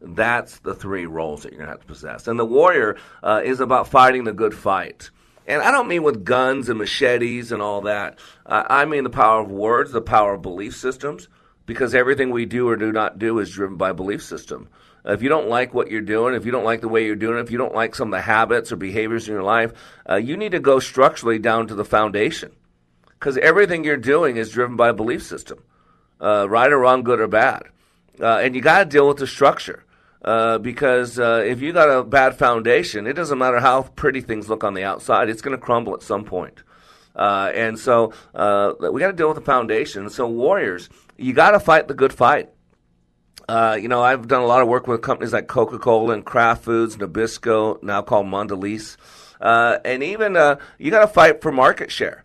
that's 0.00 0.58
the 0.58 0.74
three 0.74 1.06
roles 1.06 1.42
that 1.42 1.52
you're 1.52 1.58
going 1.58 1.68
to 1.68 1.72
have 1.72 1.80
to 1.80 1.86
possess. 1.86 2.28
And 2.28 2.38
the 2.38 2.44
warrior 2.44 2.96
uh, 3.22 3.42
is 3.44 3.60
about 3.60 3.88
fighting 3.88 4.24
the 4.24 4.32
good 4.32 4.54
fight. 4.54 5.10
And 5.46 5.62
I 5.62 5.70
don't 5.70 5.88
mean 5.88 6.02
with 6.02 6.24
guns 6.24 6.68
and 6.68 6.78
machetes 6.78 7.52
and 7.52 7.60
all 7.60 7.82
that. 7.82 8.18
Uh, 8.46 8.64
I 8.68 8.84
mean 8.84 9.04
the 9.04 9.10
power 9.10 9.42
of 9.42 9.50
words, 9.50 9.92
the 9.92 10.00
power 10.00 10.34
of 10.34 10.42
belief 10.42 10.74
systems, 10.76 11.28
because 11.66 11.94
everything 11.94 12.30
we 12.30 12.46
do 12.46 12.68
or 12.68 12.76
do 12.76 12.92
not 12.92 13.18
do 13.18 13.38
is 13.38 13.50
driven 13.50 13.76
by 13.76 13.92
belief 13.92 14.22
system. 14.22 14.68
If 15.04 15.22
you 15.22 15.28
don't 15.28 15.48
like 15.48 15.74
what 15.74 15.90
you're 15.90 16.00
doing, 16.00 16.34
if 16.34 16.46
you 16.46 16.52
don't 16.52 16.64
like 16.64 16.80
the 16.80 16.88
way 16.88 17.04
you're 17.04 17.14
doing 17.14 17.38
it, 17.38 17.42
if 17.42 17.50
you 17.50 17.58
don't 17.58 17.74
like 17.74 17.94
some 17.94 18.08
of 18.08 18.12
the 18.18 18.22
habits 18.22 18.72
or 18.72 18.76
behaviors 18.76 19.28
in 19.28 19.34
your 19.34 19.42
life, 19.42 19.72
uh, 20.08 20.16
you 20.16 20.36
need 20.36 20.52
to 20.52 20.60
go 20.60 20.78
structurally 20.78 21.38
down 21.38 21.66
to 21.66 21.74
the 21.74 21.84
foundation. 21.84 22.52
Because 23.10 23.36
everything 23.36 23.84
you're 23.84 23.98
doing 23.98 24.38
is 24.38 24.50
driven 24.50 24.76
by 24.76 24.88
a 24.88 24.94
belief 24.94 25.22
system, 25.22 25.62
uh, 26.22 26.48
right 26.48 26.72
or 26.72 26.78
wrong, 26.78 27.02
good 27.02 27.20
or 27.20 27.26
bad. 27.26 27.64
Uh, 28.18 28.38
and 28.38 28.54
you 28.54 28.62
got 28.62 28.78
to 28.78 28.84
deal 28.86 29.06
with 29.06 29.18
the 29.18 29.26
structure. 29.26 29.84
Uh, 30.24 30.56
because 30.56 31.18
uh, 31.18 31.44
if 31.46 31.60
you 31.60 31.70
got 31.70 31.90
a 31.90 32.02
bad 32.02 32.34
foundation, 32.34 33.06
it 33.06 33.12
doesn't 33.12 33.36
matter 33.36 33.60
how 33.60 33.82
pretty 33.82 34.22
things 34.22 34.48
look 34.48 34.64
on 34.64 34.72
the 34.72 34.82
outside; 34.82 35.28
it's 35.28 35.42
going 35.42 35.54
to 35.54 35.62
crumble 35.62 35.92
at 35.92 36.02
some 36.02 36.24
point. 36.24 36.62
Uh, 37.14 37.52
and 37.54 37.78
so 37.78 38.12
uh, 38.34 38.72
we 38.90 39.00
got 39.00 39.08
to 39.08 39.12
deal 39.12 39.28
with 39.28 39.36
the 39.36 39.42
foundation. 39.42 40.08
So 40.08 40.26
warriors, 40.26 40.88
you 41.18 41.34
got 41.34 41.50
to 41.50 41.60
fight 41.60 41.88
the 41.88 41.94
good 41.94 42.12
fight. 42.12 42.48
Uh, 43.46 43.76
you 43.78 43.88
know, 43.88 44.02
I've 44.02 44.26
done 44.26 44.40
a 44.40 44.46
lot 44.46 44.62
of 44.62 44.68
work 44.68 44.86
with 44.86 45.02
companies 45.02 45.34
like 45.34 45.46
Coca-Cola 45.46 46.14
and 46.14 46.24
Kraft 46.24 46.64
Foods, 46.64 46.96
Nabisco, 46.96 47.82
now 47.82 48.00
called 48.00 48.26
Mondelez, 48.26 48.96
and 49.40 50.02
even 50.02 50.32
you 50.78 50.90
got 50.90 51.00
to 51.00 51.06
fight 51.06 51.42
for 51.42 51.52
market 51.52 51.92
share. 51.92 52.24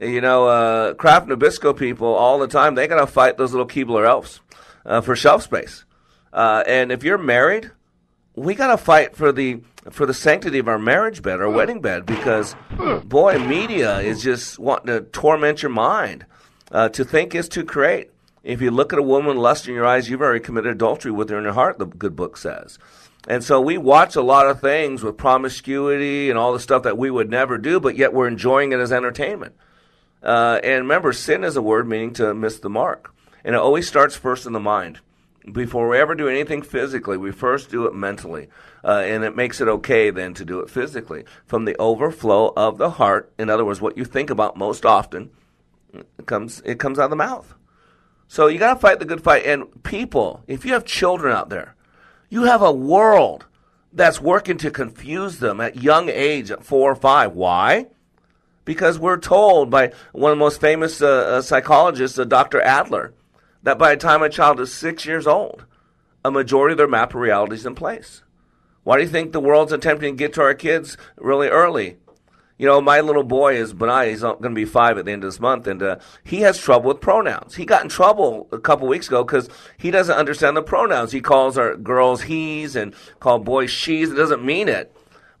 You 0.00 0.22
know, 0.22 0.46
uh 0.46 0.94
Kraft 0.94 1.28
Nabisco 1.28 1.76
people 1.76 2.08
all 2.08 2.38
the 2.38 2.48
time 2.48 2.74
they 2.74 2.88
got 2.88 3.00
to 3.00 3.06
fight 3.06 3.36
those 3.36 3.52
little 3.52 3.68
Keebler 3.68 4.06
elves 4.06 4.40
for 5.04 5.14
shelf 5.14 5.42
space. 5.42 5.84
Uh, 6.34 6.64
and 6.66 6.90
if 6.90 7.04
you're 7.04 7.16
married, 7.16 7.70
we 8.34 8.56
got 8.56 8.66
to 8.66 8.76
fight 8.76 9.14
for 9.14 9.30
the 9.30 9.60
for 9.90 10.04
the 10.04 10.14
sanctity 10.14 10.58
of 10.58 10.66
our 10.66 10.78
marriage 10.78 11.22
bed, 11.22 11.40
our 11.40 11.48
wedding 11.48 11.80
bed, 11.80 12.06
because 12.06 12.56
boy, 13.04 13.38
media 13.38 14.00
is 14.00 14.22
just 14.22 14.58
wanting 14.58 14.86
to 14.86 15.02
torment 15.02 15.62
your 15.62 15.70
mind. 15.70 16.26
Uh, 16.72 16.88
to 16.88 17.04
think 17.04 17.34
is 17.34 17.48
to 17.50 17.62
create. 17.64 18.10
If 18.42 18.60
you 18.60 18.70
look 18.70 18.92
at 18.92 18.98
a 18.98 19.02
woman 19.02 19.36
lust 19.36 19.68
in 19.68 19.74
your 19.74 19.86
eyes, 19.86 20.10
you've 20.10 20.22
already 20.22 20.40
committed 20.40 20.72
adultery 20.72 21.12
with 21.12 21.30
her 21.30 21.38
in 21.38 21.44
your 21.44 21.52
heart. 21.52 21.78
The 21.78 21.86
good 21.86 22.16
book 22.16 22.36
says. 22.36 22.78
And 23.28 23.44
so 23.44 23.60
we 23.60 23.78
watch 23.78 24.16
a 24.16 24.22
lot 24.22 24.48
of 24.48 24.60
things 24.60 25.02
with 25.02 25.16
promiscuity 25.16 26.30
and 26.30 26.38
all 26.38 26.52
the 26.52 26.60
stuff 26.60 26.82
that 26.82 26.98
we 26.98 27.10
would 27.10 27.30
never 27.30 27.58
do, 27.58 27.78
but 27.78 27.96
yet 27.96 28.12
we're 28.12 28.26
enjoying 28.26 28.72
it 28.72 28.80
as 28.80 28.92
entertainment. 28.92 29.54
Uh, 30.22 30.60
and 30.64 30.84
remember, 30.84 31.12
sin 31.12 31.44
is 31.44 31.56
a 31.56 31.62
word 31.62 31.86
meaning 31.86 32.12
to 32.14 32.34
miss 32.34 32.58
the 32.58 32.68
mark. 32.68 33.14
And 33.44 33.54
it 33.54 33.60
always 33.60 33.86
starts 33.86 34.16
first 34.16 34.46
in 34.46 34.52
the 34.52 34.60
mind 34.60 35.00
before 35.50 35.88
we 35.88 35.98
ever 35.98 36.14
do 36.14 36.28
anything 36.28 36.62
physically, 36.62 37.16
we 37.16 37.30
first 37.30 37.70
do 37.70 37.86
it 37.86 37.94
mentally. 37.94 38.48
Uh, 38.82 39.02
and 39.04 39.24
it 39.24 39.36
makes 39.36 39.60
it 39.60 39.68
okay 39.68 40.10
then 40.10 40.34
to 40.34 40.44
do 40.44 40.60
it 40.60 40.70
physically. 40.70 41.24
From 41.46 41.64
the 41.64 41.76
overflow 41.78 42.52
of 42.56 42.78
the 42.78 42.90
heart, 42.90 43.32
in 43.38 43.50
other 43.50 43.64
words, 43.64 43.80
what 43.80 43.98
you 43.98 44.04
think 44.04 44.30
about 44.30 44.56
most 44.56 44.86
often, 44.86 45.30
it 45.92 46.26
comes, 46.26 46.62
it 46.64 46.78
comes 46.78 46.98
out 46.98 47.04
of 47.04 47.10
the 47.10 47.16
mouth. 47.16 47.54
So 48.26 48.46
you 48.46 48.58
got 48.58 48.74
to 48.74 48.80
fight 48.80 48.98
the 48.98 49.04
good 49.04 49.22
fight. 49.22 49.44
And 49.44 49.82
people, 49.82 50.42
if 50.46 50.64
you 50.64 50.72
have 50.72 50.84
children 50.84 51.34
out 51.34 51.50
there, 51.50 51.74
you 52.30 52.44
have 52.44 52.62
a 52.62 52.72
world 52.72 53.46
that's 53.92 54.20
working 54.20 54.56
to 54.58 54.70
confuse 54.70 55.38
them 55.38 55.60
at 55.60 55.82
young 55.82 56.08
age, 56.08 56.50
at 56.50 56.64
four 56.64 56.90
or 56.90 56.96
five. 56.96 57.32
Why? 57.34 57.86
Because 58.64 58.98
we're 58.98 59.18
told 59.18 59.70
by 59.70 59.92
one 60.12 60.32
of 60.32 60.38
the 60.38 60.44
most 60.44 60.60
famous 60.60 61.02
uh, 61.02 61.06
uh, 61.06 61.42
psychologists, 61.42 62.18
uh, 62.18 62.24
Dr. 62.24 62.60
Adler, 62.62 63.12
that 63.64 63.78
by 63.78 63.90
the 63.90 64.00
time 64.00 64.22
a 64.22 64.28
child 64.28 64.60
is 64.60 64.72
six 64.72 65.04
years 65.04 65.26
old, 65.26 65.64
a 66.24 66.30
majority 66.30 66.72
of 66.72 66.78
their 66.78 66.88
map 66.88 67.10
of 67.10 67.20
reality 67.20 67.54
is 67.54 67.66
in 67.66 67.74
place. 67.74 68.22
Why 68.84 68.96
do 68.96 69.02
you 69.02 69.08
think 69.08 69.32
the 69.32 69.40
world's 69.40 69.72
attempting 69.72 70.14
to 70.14 70.18
get 70.18 70.34
to 70.34 70.42
our 70.42 70.54
kids 70.54 70.96
really 71.16 71.48
early? 71.48 71.96
You 72.58 72.66
know, 72.66 72.80
my 72.80 73.00
little 73.00 73.24
boy 73.24 73.56
is 73.56 73.74
Benai. 73.74 74.10
He's 74.10 74.20
going 74.20 74.40
to 74.40 74.50
be 74.50 74.64
five 74.64 74.96
at 74.96 75.06
the 75.06 75.12
end 75.12 75.24
of 75.24 75.28
this 75.28 75.40
month, 75.40 75.66
and 75.66 75.82
uh, 75.82 75.96
he 76.22 76.42
has 76.42 76.56
trouble 76.56 76.88
with 76.88 77.00
pronouns. 77.00 77.56
He 77.56 77.64
got 77.64 77.82
in 77.82 77.88
trouble 77.88 78.48
a 78.52 78.60
couple 78.60 78.86
weeks 78.86 79.08
ago 79.08 79.24
because 79.24 79.48
he 79.76 79.90
doesn't 79.90 80.16
understand 80.16 80.56
the 80.56 80.62
pronouns. 80.62 81.10
He 81.10 81.20
calls 81.20 81.58
our 81.58 81.74
girls 81.74 82.22
he's 82.22 82.76
and 82.76 82.94
call 83.18 83.40
boys 83.40 83.70
she's. 83.70 84.12
It 84.12 84.16
doesn't 84.16 84.44
mean 84.44 84.68
it. 84.68 84.93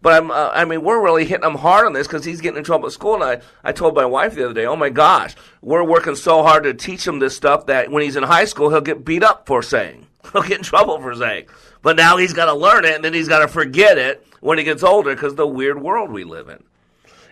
But 0.04 0.22
I'm, 0.22 0.30
uh, 0.30 0.50
I 0.52 0.66
mean, 0.66 0.82
we're 0.82 1.02
really 1.02 1.24
hitting 1.24 1.46
him 1.48 1.54
hard 1.54 1.86
on 1.86 1.94
this 1.94 2.06
because 2.06 2.26
he's 2.26 2.42
getting 2.42 2.58
in 2.58 2.64
trouble 2.64 2.88
at 2.88 2.92
school. 2.92 3.14
And 3.14 3.24
I, 3.24 3.40
I 3.64 3.72
told 3.72 3.94
my 3.94 4.04
wife 4.04 4.34
the 4.34 4.44
other 4.44 4.52
day, 4.52 4.66
oh 4.66 4.76
my 4.76 4.90
gosh, 4.90 5.34
we're 5.62 5.82
working 5.82 6.14
so 6.14 6.42
hard 6.42 6.64
to 6.64 6.74
teach 6.74 7.06
him 7.06 7.20
this 7.20 7.34
stuff 7.34 7.64
that 7.66 7.90
when 7.90 8.02
he's 8.02 8.14
in 8.14 8.22
high 8.22 8.44
school, 8.44 8.68
he'll 8.68 8.82
get 8.82 9.02
beat 9.02 9.22
up 9.22 9.46
for 9.46 9.62
saying. 9.62 10.06
He'll 10.32 10.42
get 10.42 10.58
in 10.58 10.62
trouble 10.62 11.00
for 11.00 11.14
saying. 11.14 11.46
But 11.80 11.96
now 11.96 12.18
he's 12.18 12.34
got 12.34 12.46
to 12.46 12.54
learn 12.54 12.84
it 12.84 12.94
and 12.94 13.04
then 13.04 13.14
he's 13.14 13.28
got 13.28 13.38
to 13.38 13.48
forget 13.48 13.96
it 13.96 14.26
when 14.40 14.58
he 14.58 14.64
gets 14.64 14.82
older 14.82 15.14
because 15.14 15.36
the 15.36 15.46
weird 15.46 15.80
world 15.80 16.10
we 16.10 16.24
live 16.24 16.50
in. 16.50 16.62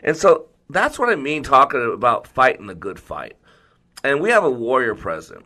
And 0.03 0.17
so 0.17 0.47
that's 0.71 0.99
what 0.99 1.11
I 1.11 1.17
mean 1.17 1.43
talking 1.43 1.93
about 1.93 2.27
fighting 2.27 2.69
the 2.69 2.75
good 2.75 2.99
fight. 2.99 3.37
And 4.03 4.21
we 4.21 4.31
have 4.31 4.45
a 4.45 4.51
warrior 4.51 4.95
president. 4.95 5.45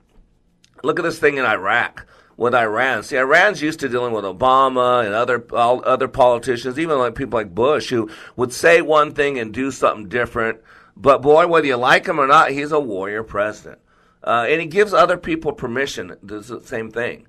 Look 0.85 1.01
at 1.01 1.03
this 1.03 1.19
thing 1.19 1.39
in 1.39 1.45
Iraq 1.45 2.07
with 2.37 2.55
Iran. 2.55 3.03
See, 3.03 3.17
Iran's 3.17 3.63
used 3.63 3.81
to 3.81 3.89
dealing 3.89 4.13
with 4.13 4.25
Obama 4.25 5.05
and 5.05 5.15
other 5.15 5.45
all, 5.53 5.83
other 5.85 6.09
politicians, 6.09 6.79
even 6.79 6.99
like 6.99 7.15
people 7.15 7.39
like 7.39 7.55
Bush, 7.55 7.91
who 7.91 8.11
would 8.37 8.53
say 8.53 8.83
one 8.83 9.13
thing 9.13 9.39
and 9.39 9.53
do 9.53 9.71
something 9.71 10.09
different. 10.09 10.61
But 10.97 11.23
boy, 11.23 11.47
whether 11.47 11.67
you 11.67 11.77
like 11.77 12.07
him 12.07 12.19
or 12.19 12.27
not, 12.27 12.51
he's 12.51 12.73
a 12.73 12.81
warrior 12.81 13.23
president, 13.23 13.81
uh, 14.23 14.47
and 14.49 14.61
he 14.61 14.67
gives 14.67 14.93
other 14.93 15.19
people 15.19 15.53
permission 15.53 16.09
to 16.09 16.19
do 16.25 16.41
the 16.41 16.63
same 16.63 16.91
thing. 16.91 17.27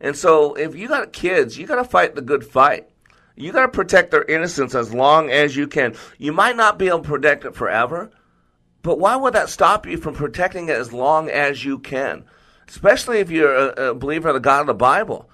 And 0.00 0.16
so, 0.16 0.54
if 0.54 0.74
you 0.74 0.88
got 0.88 1.12
kids, 1.12 1.58
you 1.58 1.66
got 1.66 1.76
to 1.76 1.84
fight 1.84 2.14
the 2.14 2.22
good 2.22 2.44
fight. 2.44 2.88
You 3.36 3.52
got 3.52 3.62
to 3.62 3.68
protect 3.68 4.10
their 4.10 4.24
innocence 4.24 4.74
as 4.74 4.92
long 4.94 5.30
as 5.30 5.56
you 5.56 5.66
can. 5.66 5.94
You 6.18 6.32
might 6.32 6.56
not 6.56 6.78
be 6.78 6.88
able 6.88 7.00
to 7.00 7.08
protect 7.08 7.44
it 7.44 7.54
forever, 7.54 8.10
but 8.82 8.98
why 8.98 9.16
would 9.16 9.34
that 9.34 9.50
stop 9.50 9.86
you 9.86 9.98
from 9.98 10.14
protecting 10.14 10.68
it 10.68 10.76
as 10.76 10.92
long 10.92 11.28
as 11.28 11.64
you 11.64 11.78
can? 11.78 12.24
Especially 12.70 13.18
if 13.18 13.30
you're 13.30 13.54
a, 13.54 13.90
a 13.90 13.94
believer 13.94 14.28
of 14.30 14.34
the 14.34 14.40
God 14.40 14.62
of 14.62 14.66
the 14.68 14.74
Bible. 14.74 15.28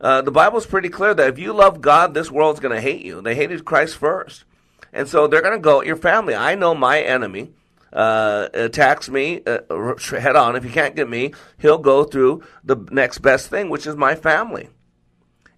Uh, 0.00 0.22
the 0.22 0.30
Bible's 0.30 0.66
pretty 0.66 0.88
clear 0.88 1.12
that 1.14 1.28
if 1.28 1.38
you 1.38 1.52
love 1.52 1.80
God, 1.80 2.14
this 2.14 2.30
world's 2.30 2.60
going 2.60 2.74
to 2.74 2.80
hate 2.80 3.04
you. 3.04 3.20
They 3.20 3.34
hated 3.34 3.64
Christ 3.64 3.96
first. 3.96 4.44
And 4.92 5.08
so 5.08 5.26
they're 5.26 5.42
going 5.42 5.54
to 5.54 5.60
go 5.60 5.80
at 5.80 5.86
your 5.86 5.96
family. 5.96 6.34
I 6.34 6.54
know 6.54 6.74
my 6.74 7.00
enemy. 7.00 7.52
uh, 7.92 8.48
attacks 8.54 9.08
me 9.08 9.42
uh, 9.46 9.94
head 10.18 10.36
on. 10.36 10.56
If 10.56 10.64
he 10.64 10.70
can't 10.70 10.96
get 10.96 11.08
me, 11.08 11.34
he'll 11.58 11.78
go 11.78 12.04
through 12.04 12.42
the 12.64 12.76
next 12.90 13.18
best 13.18 13.50
thing, 13.50 13.68
which 13.68 13.86
is 13.86 13.96
my 13.96 14.14
family. 14.14 14.70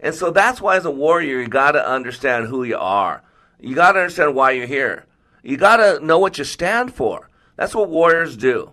And 0.01 0.15
so 0.15 0.31
that's 0.31 0.61
why, 0.61 0.77
as 0.77 0.85
a 0.85 0.91
warrior, 0.91 1.41
you 1.41 1.49
got 1.49 1.73
to 1.73 1.89
understand 1.89 2.49
who 2.49 2.65
you 2.65 2.77
are. 2.77 3.23
You 3.61 3.75
got 3.75 3.93
to 3.93 4.01
understand 4.01 4.35
why 4.35 4.51
you're 4.53 4.67
here. 4.67 5.07
You 5.43 5.57
got 5.57 5.77
to 5.77 6.05
know 6.05 6.19
what 6.19 6.39
you 6.39 6.45
stand 6.45 6.93
for. 6.93 7.31
That's 7.57 7.75
what 7.75 7.89
warriors 7.89 8.37
do. 8.37 8.73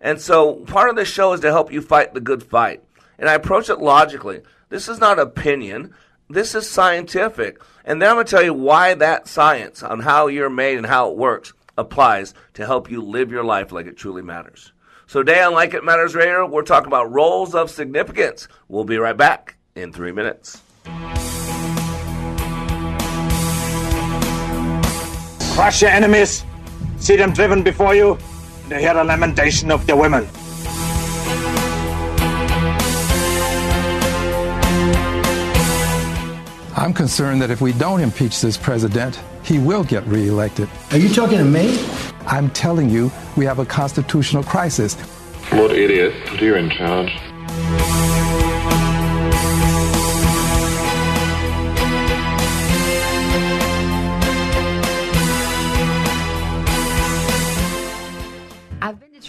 And 0.00 0.20
so 0.20 0.54
part 0.54 0.88
of 0.88 0.96
this 0.96 1.08
show 1.08 1.32
is 1.32 1.40
to 1.40 1.50
help 1.50 1.72
you 1.72 1.82
fight 1.82 2.14
the 2.14 2.20
good 2.20 2.42
fight. 2.42 2.82
And 3.18 3.28
I 3.28 3.34
approach 3.34 3.68
it 3.68 3.80
logically. 3.80 4.40
This 4.70 4.88
is 4.88 4.98
not 4.98 5.18
opinion. 5.18 5.94
This 6.28 6.54
is 6.54 6.68
scientific. 6.68 7.60
And 7.84 8.00
then 8.00 8.08
I'm 8.08 8.16
going 8.16 8.26
to 8.26 8.30
tell 8.30 8.42
you 8.42 8.54
why 8.54 8.94
that 8.94 9.28
science 9.28 9.82
on 9.82 10.00
how 10.00 10.28
you're 10.28 10.48
made 10.48 10.78
and 10.78 10.86
how 10.86 11.10
it 11.10 11.16
works 11.16 11.52
applies 11.76 12.34
to 12.54 12.64
help 12.64 12.90
you 12.90 13.02
live 13.02 13.30
your 13.30 13.44
life 13.44 13.72
like 13.72 13.86
it 13.86 13.96
truly 13.96 14.22
matters. 14.22 14.72
So 15.06 15.22
today 15.22 15.42
on 15.42 15.54
Like 15.54 15.74
It 15.74 15.84
Matters 15.84 16.14
Radio, 16.14 16.46
we're 16.46 16.62
talking 16.62 16.86
about 16.86 17.10
roles 17.10 17.54
of 17.54 17.68
significance. 17.70 18.48
We'll 18.68 18.84
be 18.84 18.96
right 18.96 19.16
back 19.16 19.56
in 19.74 19.92
three 19.92 20.12
minutes. 20.12 20.62
Crush 25.54 25.82
your 25.82 25.90
enemies, 25.90 26.44
see 26.98 27.16
them 27.16 27.32
driven 27.32 27.62
before 27.62 27.94
you, 27.94 28.16
and 28.70 28.80
hear 28.80 28.94
the 28.94 29.04
lamentation 29.04 29.70
of 29.70 29.86
their 29.86 29.96
women. 29.96 30.28
I'm 36.76 36.94
concerned 36.94 37.42
that 37.42 37.50
if 37.50 37.60
we 37.60 37.72
don't 37.72 38.00
impeach 38.00 38.40
this 38.40 38.56
president, 38.56 39.20
he 39.42 39.58
will 39.58 39.84
get 39.84 40.06
reelected. 40.06 40.68
Are 40.92 40.98
you 40.98 41.08
talking 41.08 41.38
to 41.38 41.44
me? 41.44 41.78
I'm 42.26 42.48
telling 42.50 42.88
you, 42.88 43.10
we 43.36 43.44
have 43.44 43.58
a 43.58 43.66
constitutional 43.66 44.42
crisis. 44.42 44.94
What 45.50 45.72
idiot? 45.72 46.14
put 46.26 46.40
You're 46.40 46.56
in 46.56 46.70
charge. 46.70 47.29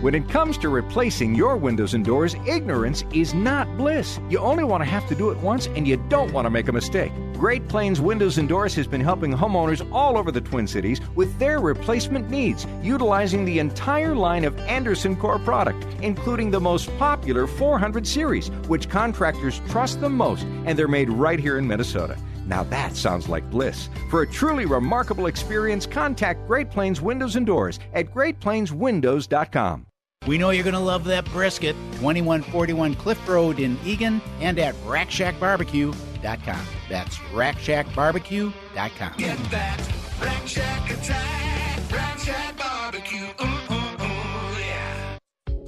When 0.00 0.14
it 0.14 0.30
comes 0.30 0.56
to 0.58 0.70
replacing 0.70 1.34
your 1.34 1.58
windows 1.58 1.92
and 1.92 2.02
doors, 2.02 2.34
ignorance 2.46 3.04
is 3.12 3.34
not 3.34 3.68
bliss. 3.76 4.18
You 4.30 4.38
only 4.38 4.64
want 4.64 4.80
to 4.80 4.88
have 4.88 5.06
to 5.08 5.14
do 5.14 5.28
it 5.28 5.36
once 5.38 5.66
and 5.66 5.86
you 5.86 5.98
don't 6.08 6.32
want 6.32 6.46
to 6.46 6.50
make 6.50 6.68
a 6.68 6.72
mistake. 6.72 7.12
Great 7.34 7.68
Plains 7.68 8.00
Windows 8.00 8.38
and 8.38 8.48
Doors 8.48 8.74
has 8.76 8.86
been 8.86 9.02
helping 9.02 9.30
homeowners 9.30 9.86
all 9.92 10.16
over 10.16 10.32
the 10.32 10.40
Twin 10.40 10.66
Cities 10.66 11.02
with 11.14 11.38
their 11.38 11.60
replacement 11.60 12.30
needs, 12.30 12.66
utilizing 12.82 13.44
the 13.44 13.58
entire 13.58 14.14
line 14.14 14.44
of 14.44 14.58
Andersen 14.60 15.16
Core 15.16 15.38
product, 15.38 15.86
including 16.00 16.50
the 16.50 16.60
most 16.60 16.88
popular 16.96 17.46
400 17.46 18.06
series, 18.06 18.48
which 18.68 18.88
contractors 18.88 19.60
trust 19.68 20.00
the 20.00 20.08
most, 20.08 20.44
and 20.64 20.78
they're 20.78 20.88
made 20.88 21.10
right 21.10 21.38
here 21.38 21.58
in 21.58 21.68
Minnesota. 21.68 22.16
Now 22.50 22.64
that 22.64 22.96
sounds 22.96 23.28
like 23.28 23.48
bliss. 23.48 23.88
For 24.10 24.22
a 24.22 24.26
truly 24.26 24.66
remarkable 24.66 25.26
experience, 25.26 25.86
contact 25.86 26.46
Great 26.48 26.68
Plains 26.70 27.00
Windows 27.00 27.36
and 27.36 27.46
Doors 27.46 27.78
at 27.94 28.12
greatplainswindows.com. 28.12 29.86
We 30.26 30.36
know 30.36 30.50
you're 30.50 30.64
going 30.64 30.74
to 30.74 30.80
love 30.80 31.04
that 31.04 31.24
brisket. 31.26 31.74
2141 32.00 32.94
Cliff 32.96 33.28
Road 33.28 33.58
in 33.58 33.78
Eagan 33.84 34.20
and 34.40 34.58
at 34.58 34.74
RackShackBarbecue.com. 34.84 36.66
That's 36.90 37.16
RackShackBarbecue.com. 37.16 39.12
Get 39.16 39.38
that 39.50 39.88
Rack 40.20 40.46
Shack 40.46 40.90
attack, 40.90 41.92
Rack 41.92 42.18
Shack 42.18 42.58
barbecue. 42.58 43.28
Ooh, 43.40 43.44
ooh, 43.44 43.46
ooh, 43.46 43.46
yeah. 43.46 43.69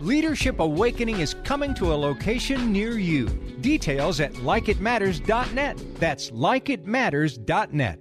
Leadership 0.00 0.60
Awakening 0.60 1.20
is 1.20 1.34
coming 1.44 1.74
to 1.74 1.92
a 1.92 1.94
location 1.94 2.72
near 2.72 2.98
you. 2.98 3.26
Details 3.60 4.20
at 4.20 4.32
likeitmatters.net. 4.34 5.78
That's 5.96 6.30
likeitmatters.net. 6.30 7.98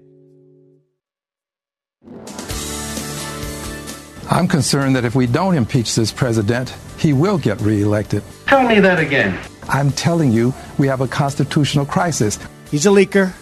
I'm 4.32 4.48
concerned 4.48 4.96
that 4.96 5.04
if 5.04 5.16
we 5.16 5.28
don't 5.28 5.56
impeach 5.56 5.96
this 5.96 6.12
president, 6.12 6.74
he 6.98 7.14
will 7.14 7.38
get 7.38 7.60
reelected. 7.62 8.24
Tell 8.46 8.66
me 8.68 8.80
that 8.80 9.00
again. 9.00 9.38
I'm 9.68 9.92
telling 9.92 10.32
you, 10.32 10.54
we 10.78 10.88
have 10.88 11.02
a 11.02 11.08
constitutional 11.08 11.86
crisis. 11.86 12.40
He's 12.72 12.86
a 12.86 12.90
leaker. 12.90 13.34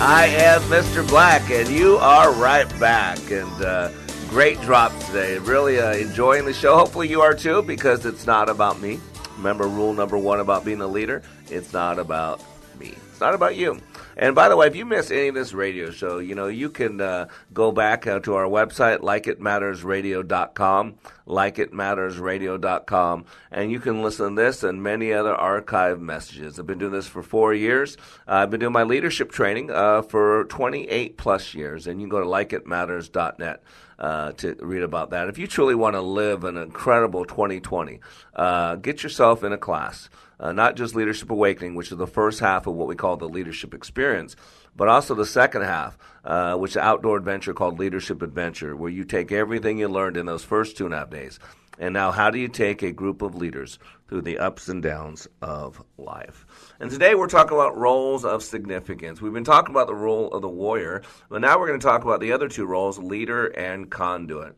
I 0.00 0.26
am 0.38 0.62
Mr. 0.62 1.06
Black, 1.06 1.50
and 1.50 1.68
you 1.68 1.96
are 1.96 2.32
right 2.32 2.68
back. 2.78 3.18
And 3.32 3.50
uh, 3.62 3.90
great 4.28 4.60
drop 4.60 4.96
today. 5.06 5.38
Really 5.38 5.80
uh, 5.80 5.94
enjoying 5.94 6.44
the 6.44 6.52
show. 6.52 6.76
Hopefully, 6.76 7.08
you 7.08 7.22
are 7.22 7.34
too, 7.34 7.62
because 7.62 8.04
it's 8.04 8.26
not 8.26 8.48
about 8.48 8.80
me. 8.80 9.00
Remember 9.36 9.66
rule 9.66 9.94
number 9.94 10.18
one 10.18 10.40
about 10.40 10.64
being 10.64 10.80
a 10.80 10.86
leader? 10.86 11.22
It's 11.48 11.72
not 11.72 11.98
about 11.98 12.42
me. 12.78 12.94
It's 13.10 13.20
not 13.20 13.34
about 13.34 13.56
you. 13.56 13.80
And 14.16 14.34
by 14.34 14.48
the 14.48 14.56
way, 14.56 14.66
if 14.66 14.74
you 14.76 14.84
miss 14.84 15.10
any 15.10 15.28
of 15.28 15.34
this 15.36 15.52
radio 15.52 15.90
show, 15.90 16.18
you 16.18 16.34
know, 16.34 16.48
you 16.48 16.70
can 16.70 17.00
uh, 17.00 17.28
go 17.54 17.70
back 17.70 18.06
uh, 18.06 18.18
to 18.20 18.34
our 18.34 18.46
website, 18.46 18.98
likeitmattersradio.com, 18.98 20.94
likeitmattersradio.com, 21.26 23.24
and 23.52 23.70
you 23.70 23.78
can 23.78 24.02
listen 24.02 24.34
to 24.34 24.42
this 24.42 24.64
and 24.64 24.82
many 24.82 25.12
other 25.12 25.34
archive 25.34 26.00
messages. 26.00 26.58
I've 26.58 26.66
been 26.66 26.78
doing 26.78 26.92
this 26.92 27.06
for 27.06 27.22
four 27.22 27.54
years. 27.54 27.96
Uh, 28.26 28.32
I've 28.32 28.50
been 28.50 28.60
doing 28.60 28.72
my 28.72 28.82
leadership 28.82 29.30
training 29.30 29.70
uh, 29.70 30.02
for 30.02 30.44
28 30.44 31.16
plus 31.16 31.54
years, 31.54 31.86
and 31.86 32.00
you 32.00 32.08
can 32.08 32.10
go 32.10 32.20
to 32.20 32.26
likeitmatters.net. 32.26 33.62
Uh, 33.98 34.30
to 34.30 34.54
read 34.60 34.84
about 34.84 35.10
that. 35.10 35.28
If 35.28 35.38
you 35.38 35.48
truly 35.48 35.74
want 35.74 35.96
to 35.96 36.00
live 36.00 36.44
an 36.44 36.56
incredible 36.56 37.24
2020, 37.24 37.98
uh, 38.36 38.76
get 38.76 39.02
yourself 39.02 39.42
in 39.42 39.52
a 39.52 39.58
class. 39.58 40.08
Uh, 40.38 40.52
not 40.52 40.76
just 40.76 40.94
Leadership 40.94 41.30
Awakening, 41.30 41.74
which 41.74 41.90
is 41.90 41.98
the 41.98 42.06
first 42.06 42.38
half 42.38 42.68
of 42.68 42.74
what 42.74 42.86
we 42.86 42.94
call 42.94 43.16
the 43.16 43.28
leadership 43.28 43.74
experience, 43.74 44.36
but 44.76 44.86
also 44.86 45.16
the 45.16 45.26
second 45.26 45.62
half, 45.62 45.98
uh, 46.24 46.54
which 46.54 46.72
is 46.72 46.76
an 46.76 46.82
outdoor 46.82 47.16
adventure 47.16 47.52
called 47.52 47.80
Leadership 47.80 48.22
Adventure, 48.22 48.76
where 48.76 48.90
you 48.90 49.04
take 49.04 49.32
everything 49.32 49.78
you 49.78 49.88
learned 49.88 50.16
in 50.16 50.26
those 50.26 50.44
first 50.44 50.76
two 50.76 50.84
and 50.84 50.94
a 50.94 50.98
half 50.98 51.10
days. 51.10 51.40
And 51.80 51.92
now, 51.92 52.10
how 52.10 52.30
do 52.30 52.38
you 52.38 52.48
take 52.48 52.82
a 52.82 52.92
group 52.92 53.22
of 53.22 53.34
leaders 53.34 53.78
through 54.08 54.22
the 54.22 54.38
ups 54.38 54.68
and 54.68 54.82
downs 54.82 55.28
of 55.42 55.82
life? 55.96 56.46
And 56.80 56.92
today 56.92 57.16
we're 57.16 57.26
talking 57.26 57.56
about 57.56 57.76
roles 57.76 58.24
of 58.24 58.40
significance. 58.44 59.20
We've 59.20 59.32
been 59.32 59.42
talking 59.42 59.74
about 59.74 59.88
the 59.88 59.96
role 59.96 60.28
of 60.32 60.42
the 60.42 60.48
warrior, 60.48 61.02
but 61.28 61.40
now 61.40 61.58
we're 61.58 61.66
going 61.66 61.80
to 61.80 61.84
talk 61.84 62.04
about 62.04 62.20
the 62.20 62.30
other 62.30 62.48
two 62.48 62.66
roles, 62.66 63.00
leader 63.00 63.46
and 63.46 63.90
conduit. 63.90 64.56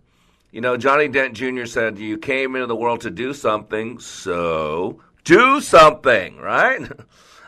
You 0.51 0.61
know, 0.61 0.77
Johnny 0.77 1.09
Dent 1.09 1.33
Jr. 1.33 1.65
said, 1.65 1.99
You 1.99 2.19
came 2.19 2.57
into 2.57 2.67
the 2.67 2.77
world 2.77 3.01
to 3.03 3.11
do 3.11 3.33
something, 3.33 4.01
so 4.01 5.01
do 5.25 5.63
something, 5.63 6.37
right? 6.37 6.91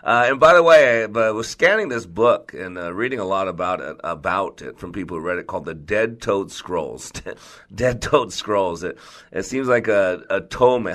Uh, 0.05 0.27
and 0.31 0.41
by 0.41 0.53
the 0.53 0.63
way, 0.65 1.05
I, 1.05 1.31
was 1.31 1.49
scanning 1.49 1.89
this 1.89 2.07
book 2.07 2.53
and 2.55 2.77
uh, 2.77 2.93
reading 2.93 3.21
a 3.21 3.25
lot 3.25 3.47
about 3.47 3.81
it, 3.81 3.97
about 4.03 4.61
it 4.61 4.77
from 4.77 4.93
people 4.93 5.17
who 5.17 5.23
read 5.23 5.39
it, 5.39 5.47
called 5.47 5.65
the 5.65 5.75
Dead 5.75 6.21
Toad 6.21 6.51
Scrolls. 6.51 7.13
Dead 7.75 8.03
Toad 8.03 8.33
Scrolls. 8.33 8.83
It 8.83 8.99
it 9.31 9.45
seems 9.45 9.69
like 9.69 9.87
a, 9.87 10.25
a 10.29 10.41
tome 10.41 10.89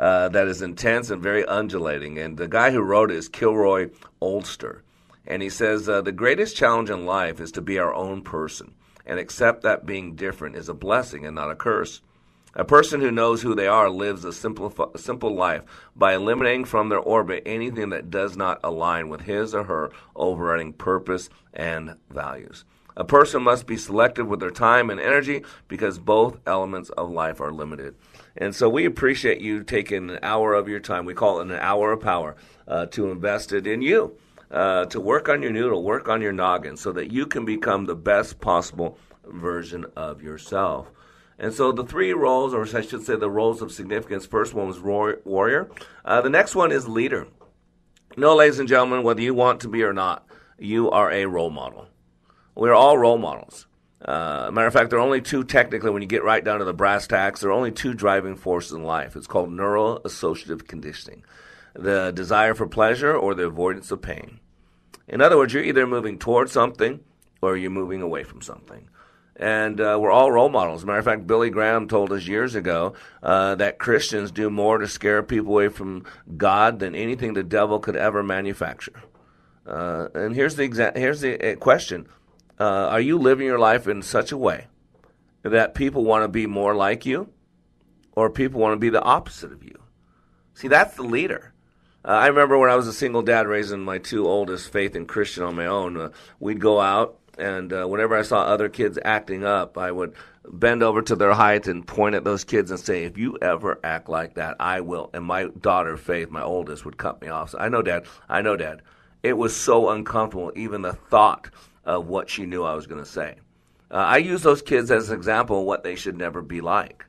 uh, 0.00 0.30
that 0.30 0.48
is 0.48 0.62
intense 0.62 1.10
and 1.10 1.22
very 1.22 1.44
undulating. 1.44 2.18
And 2.18 2.36
the 2.36 2.48
guy 2.48 2.70
who 2.70 2.80
wrote 2.80 3.10
it 3.10 3.18
is 3.18 3.28
Kilroy 3.28 3.90
Oldster, 4.20 4.80
and 5.26 5.42
he 5.42 5.50
says 5.50 5.88
uh, 5.88 6.00
the 6.00 6.10
greatest 6.10 6.56
challenge 6.56 6.90
in 6.90 7.06
life 7.06 7.38
is 7.38 7.52
to 7.52 7.60
be 7.60 7.78
our 7.78 7.94
own 7.94 8.22
person 8.22 8.74
and 9.04 9.18
accept 9.18 9.62
that 9.62 9.86
being 9.86 10.14
different 10.14 10.56
is 10.56 10.68
a 10.68 10.74
blessing 10.74 11.26
and 11.26 11.36
not 11.36 11.50
a 11.50 11.54
curse. 11.54 12.00
A 12.54 12.64
person 12.64 13.00
who 13.00 13.12
knows 13.12 13.42
who 13.42 13.54
they 13.54 13.68
are 13.68 13.88
lives 13.88 14.24
a 14.24 14.32
simple, 14.32 14.74
simple 14.96 15.34
life 15.34 15.62
by 15.94 16.14
eliminating 16.14 16.64
from 16.64 16.88
their 16.88 16.98
orbit 16.98 17.44
anything 17.46 17.90
that 17.90 18.10
does 18.10 18.36
not 18.36 18.58
align 18.64 19.08
with 19.08 19.20
his 19.20 19.54
or 19.54 19.64
her 19.64 19.92
overriding 20.16 20.72
purpose 20.72 21.28
and 21.52 21.94
values. 22.10 22.64
A 22.96 23.04
person 23.04 23.42
must 23.42 23.66
be 23.66 23.76
selective 23.76 24.26
with 24.26 24.40
their 24.40 24.50
time 24.50 24.90
and 24.90 24.98
energy 24.98 25.44
because 25.68 25.98
both 25.98 26.40
elements 26.44 26.90
of 26.90 27.10
life 27.10 27.40
are 27.40 27.52
limited. 27.52 27.94
And 28.36 28.54
so 28.54 28.68
we 28.68 28.84
appreciate 28.84 29.40
you 29.40 29.62
taking 29.62 30.10
an 30.10 30.18
hour 30.22 30.54
of 30.54 30.68
your 30.68 30.80
time. 30.80 31.04
We 31.04 31.14
call 31.14 31.40
it 31.40 31.48
an 31.48 31.52
hour 31.52 31.92
of 31.92 32.00
power 32.00 32.36
uh, 32.68 32.86
to 32.86 33.10
invest 33.10 33.52
it 33.52 33.66
in 33.66 33.82
you, 33.82 34.16
uh, 34.50 34.86
to 34.86 35.00
work 35.00 35.28
on 35.28 35.42
your 35.42 35.52
noodle, 35.52 35.82
work 35.82 36.08
on 36.08 36.22
your 36.22 36.32
noggin, 36.32 36.76
so 36.76 36.92
that 36.92 37.12
you 37.12 37.26
can 37.26 37.44
become 37.44 37.86
the 37.86 37.96
best 37.96 38.40
possible 38.40 38.98
version 39.24 39.86
of 39.96 40.22
yourself. 40.22 40.90
And 41.38 41.54
so 41.54 41.72
the 41.72 41.84
three 41.84 42.12
roles, 42.12 42.52
or 42.52 42.62
I 42.76 42.82
should 42.82 43.02
say 43.02 43.16
the 43.16 43.30
roles 43.30 43.62
of 43.62 43.72
significance, 43.72 44.26
first 44.26 44.52
one 44.52 44.68
was 44.68 44.80
warrior. 44.80 45.70
Uh, 46.04 46.20
the 46.20 46.28
next 46.30 46.54
one 46.54 46.70
is 46.70 46.86
leader. 46.86 47.28
No, 48.16 48.36
ladies 48.36 48.58
and 48.58 48.68
gentlemen, 48.68 49.02
whether 49.02 49.22
you 49.22 49.32
want 49.34 49.60
to 49.60 49.68
be 49.68 49.82
or 49.82 49.94
not, 49.94 50.26
you 50.58 50.90
are 50.90 51.10
a 51.10 51.24
role 51.24 51.48
model. 51.48 51.88
We're 52.54 52.74
all 52.74 52.98
role 52.98 53.16
models. 53.16 53.66
Uh, 54.02 54.50
matter 54.52 54.66
of 54.66 54.72
fact, 54.72 54.90
there 54.90 54.98
are 54.98 55.02
only 55.02 55.20
two, 55.20 55.44
technically, 55.44 55.90
when 55.90 56.02
you 56.02 56.08
get 56.08 56.24
right 56.24 56.42
down 56.42 56.58
to 56.58 56.64
the 56.64 56.72
brass 56.72 57.06
tacks, 57.06 57.40
there 57.40 57.50
are 57.50 57.54
only 57.54 57.70
two 57.70 57.92
driving 57.92 58.36
forces 58.36 58.72
in 58.72 58.82
life. 58.82 59.14
It's 59.14 59.26
called 59.26 59.52
neural 59.52 60.00
associative 60.04 60.66
conditioning 60.66 61.24
the 61.74 62.10
desire 62.10 62.52
for 62.54 62.66
pleasure 62.66 63.14
or 63.14 63.34
the 63.34 63.46
avoidance 63.46 63.92
of 63.92 64.02
pain. 64.02 64.40
In 65.06 65.20
other 65.20 65.36
words, 65.36 65.54
you're 65.54 65.62
either 65.62 65.86
moving 65.86 66.18
towards 66.18 66.50
something 66.50 66.98
or 67.40 67.56
you're 67.56 67.70
moving 67.70 68.02
away 68.02 68.24
from 68.24 68.42
something 68.42 68.88
and 69.40 69.80
uh, 69.80 69.96
we're 69.98 70.10
all 70.10 70.30
role 70.30 70.50
models. 70.50 70.82
A 70.82 70.86
matter 70.86 70.98
of 70.98 71.04
fact, 71.04 71.26
Billy 71.26 71.48
Graham 71.48 71.88
told 71.88 72.12
us 72.12 72.26
years 72.26 72.54
ago 72.54 72.92
uh, 73.22 73.54
that 73.54 73.78
Christians 73.78 74.30
do 74.30 74.50
more 74.50 74.78
to 74.78 74.86
scare 74.86 75.22
people 75.22 75.52
away 75.52 75.68
from 75.68 76.04
God 76.36 76.78
than 76.78 76.94
anything 76.94 77.32
the 77.32 77.42
devil 77.42 77.80
could 77.80 77.96
ever 77.96 78.22
manufacture. 78.22 79.02
Uh, 79.66 80.08
and 80.14 80.34
here's 80.34 80.56
the 80.56 80.68
exa- 80.68 80.96
here's 80.96 81.22
the 81.22 81.52
uh, 81.52 81.56
question: 81.56 82.06
uh, 82.60 82.88
Are 82.88 83.00
you 83.00 83.18
living 83.18 83.46
your 83.46 83.58
life 83.58 83.88
in 83.88 84.02
such 84.02 84.30
a 84.30 84.36
way 84.36 84.66
that 85.42 85.74
people 85.74 86.04
want 86.04 86.24
to 86.24 86.28
be 86.28 86.46
more 86.46 86.74
like 86.74 87.06
you, 87.06 87.30
or 88.12 88.30
people 88.30 88.60
want 88.60 88.74
to 88.74 88.78
be 88.78 88.90
the 88.90 89.02
opposite 89.02 89.52
of 89.52 89.64
you? 89.64 89.78
See, 90.54 90.68
that's 90.68 90.94
the 90.94 91.02
leader. 91.02 91.52
Uh, 92.04 92.08
I 92.08 92.26
remember 92.28 92.58
when 92.58 92.70
I 92.70 92.76
was 92.76 92.86
a 92.86 92.92
single 92.92 93.22
dad 93.22 93.46
raising 93.46 93.80
my 93.80 93.98
two 93.98 94.26
oldest, 94.26 94.72
Faith 94.72 94.94
and 94.94 95.08
Christian, 95.08 95.42
on 95.42 95.56
my 95.56 95.66
own. 95.66 96.12
we'd 96.38 96.60
go 96.60 96.80
out 96.80 97.20
and 97.40 97.72
uh, 97.72 97.86
whenever 97.86 98.16
I 98.16 98.22
saw 98.22 98.42
other 98.42 98.68
kids 98.68 98.98
acting 99.02 99.44
up, 99.44 99.78
I 99.78 99.90
would 99.90 100.14
bend 100.46 100.82
over 100.82 101.00
to 101.02 101.16
their 101.16 101.32
height 101.32 101.66
and 101.66 101.86
point 101.86 102.14
at 102.14 102.24
those 102.24 102.44
kids 102.44 102.70
and 102.70 102.78
say, 102.78 103.04
"If 103.04 103.16
you 103.16 103.38
ever 103.40 103.80
act 103.82 104.08
like 104.08 104.34
that, 104.34 104.56
I 104.60 104.82
will." 104.82 105.10
And 105.14 105.24
my 105.24 105.48
daughter 105.60 105.96
Faith, 105.96 106.30
my 106.30 106.42
oldest, 106.42 106.84
would 106.84 106.98
cut 106.98 107.22
me 107.22 107.28
off. 107.28 107.50
So, 107.50 107.58
I 107.58 107.68
know, 107.68 107.82
Dad. 107.82 108.04
I 108.28 108.42
know, 108.42 108.56
Dad. 108.56 108.82
It 109.22 109.36
was 109.36 109.54
so 109.54 109.90
uncomfortable, 109.90 110.52
even 110.54 110.82
the 110.82 110.92
thought 110.92 111.50
of 111.84 112.06
what 112.06 112.28
she 112.28 112.46
knew 112.46 112.62
I 112.62 112.74
was 112.74 112.86
going 112.86 113.02
to 113.02 113.10
say. 113.10 113.36
Uh, 113.90 113.96
I 113.96 114.18
use 114.18 114.42
those 114.42 114.62
kids 114.62 114.90
as 114.90 115.10
an 115.10 115.16
example 115.16 115.60
of 115.60 115.66
what 115.66 115.82
they 115.82 115.96
should 115.96 116.16
never 116.16 116.42
be 116.42 116.60
like. 116.60 117.06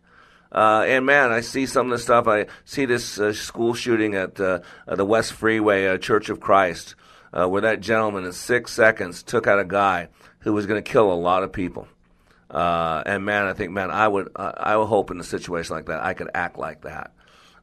Uh, 0.52 0.84
and 0.86 1.06
man, 1.06 1.32
I 1.32 1.42
see 1.42 1.66
some 1.66 1.92
of 1.92 1.98
the 1.98 2.04
stuff. 2.04 2.28
I 2.28 2.48
see 2.66 2.86
this 2.86 3.20
uh, 3.20 3.32
school 3.34 3.74
shooting 3.74 4.16
at 4.16 4.40
uh, 4.40 4.60
the 4.88 5.06
West 5.06 5.34
Freeway, 5.34 5.88
uh, 5.88 5.98
Church 5.98 6.30
of 6.30 6.40
Christ, 6.40 6.96
uh, 7.32 7.48
where 7.48 7.62
that 7.62 7.80
gentleman 7.80 8.26
in 8.26 8.34
six 8.34 8.74
seconds 8.74 9.24
took 9.24 9.48
out 9.48 9.60
a 9.60 9.66
guy 9.66 10.10
who 10.40 10.52
was 10.54 10.66
going 10.66 10.84
to 10.84 10.92
kill 10.92 11.12
a 11.12 11.16
lot 11.16 11.44
of 11.44 11.54
people. 11.54 11.88
And 12.50 13.24
man, 13.24 13.46
I 13.46 13.54
think, 13.54 13.72
man, 13.72 13.92
I 13.92 14.08
would, 14.08 14.30
I 14.36 14.76
would 14.76 14.88
hope 14.88 15.12
in 15.12 15.20
a 15.20 15.24
situation 15.24 15.76
like 15.76 15.86
that, 15.86 16.04
I 16.04 16.14
could 16.14 16.30
act 16.34 16.58
like 16.58 16.82
that, 16.82 17.12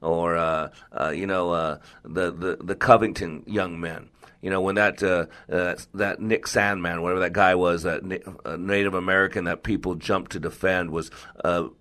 or 0.01 0.37
uh, 0.37 0.71
uh 0.99 1.11
you 1.11 1.27
know, 1.27 1.51
uh, 1.51 1.79
the 2.05 2.31
the 2.31 2.57
the 2.63 2.75
Covington 2.75 3.43
young 3.47 3.79
men. 3.81 4.09
You 4.41 4.51
know, 4.51 4.61
when 4.61 4.76
that 4.76 5.03
uh, 5.03 5.26
that 5.49 6.20
Nick 6.20 6.45
Sandmann, 6.45 7.03
whatever 7.03 7.20
that 7.20 7.32
guy 7.32 7.55
was, 7.57 7.82
that 7.82 8.05
Native 8.05 8.95
American 8.95 9.45
that 9.45 9.64
people 9.64 9.97
jumped 9.97 10.32
to 10.32 10.41
defend, 10.41 10.91
was 10.91 11.11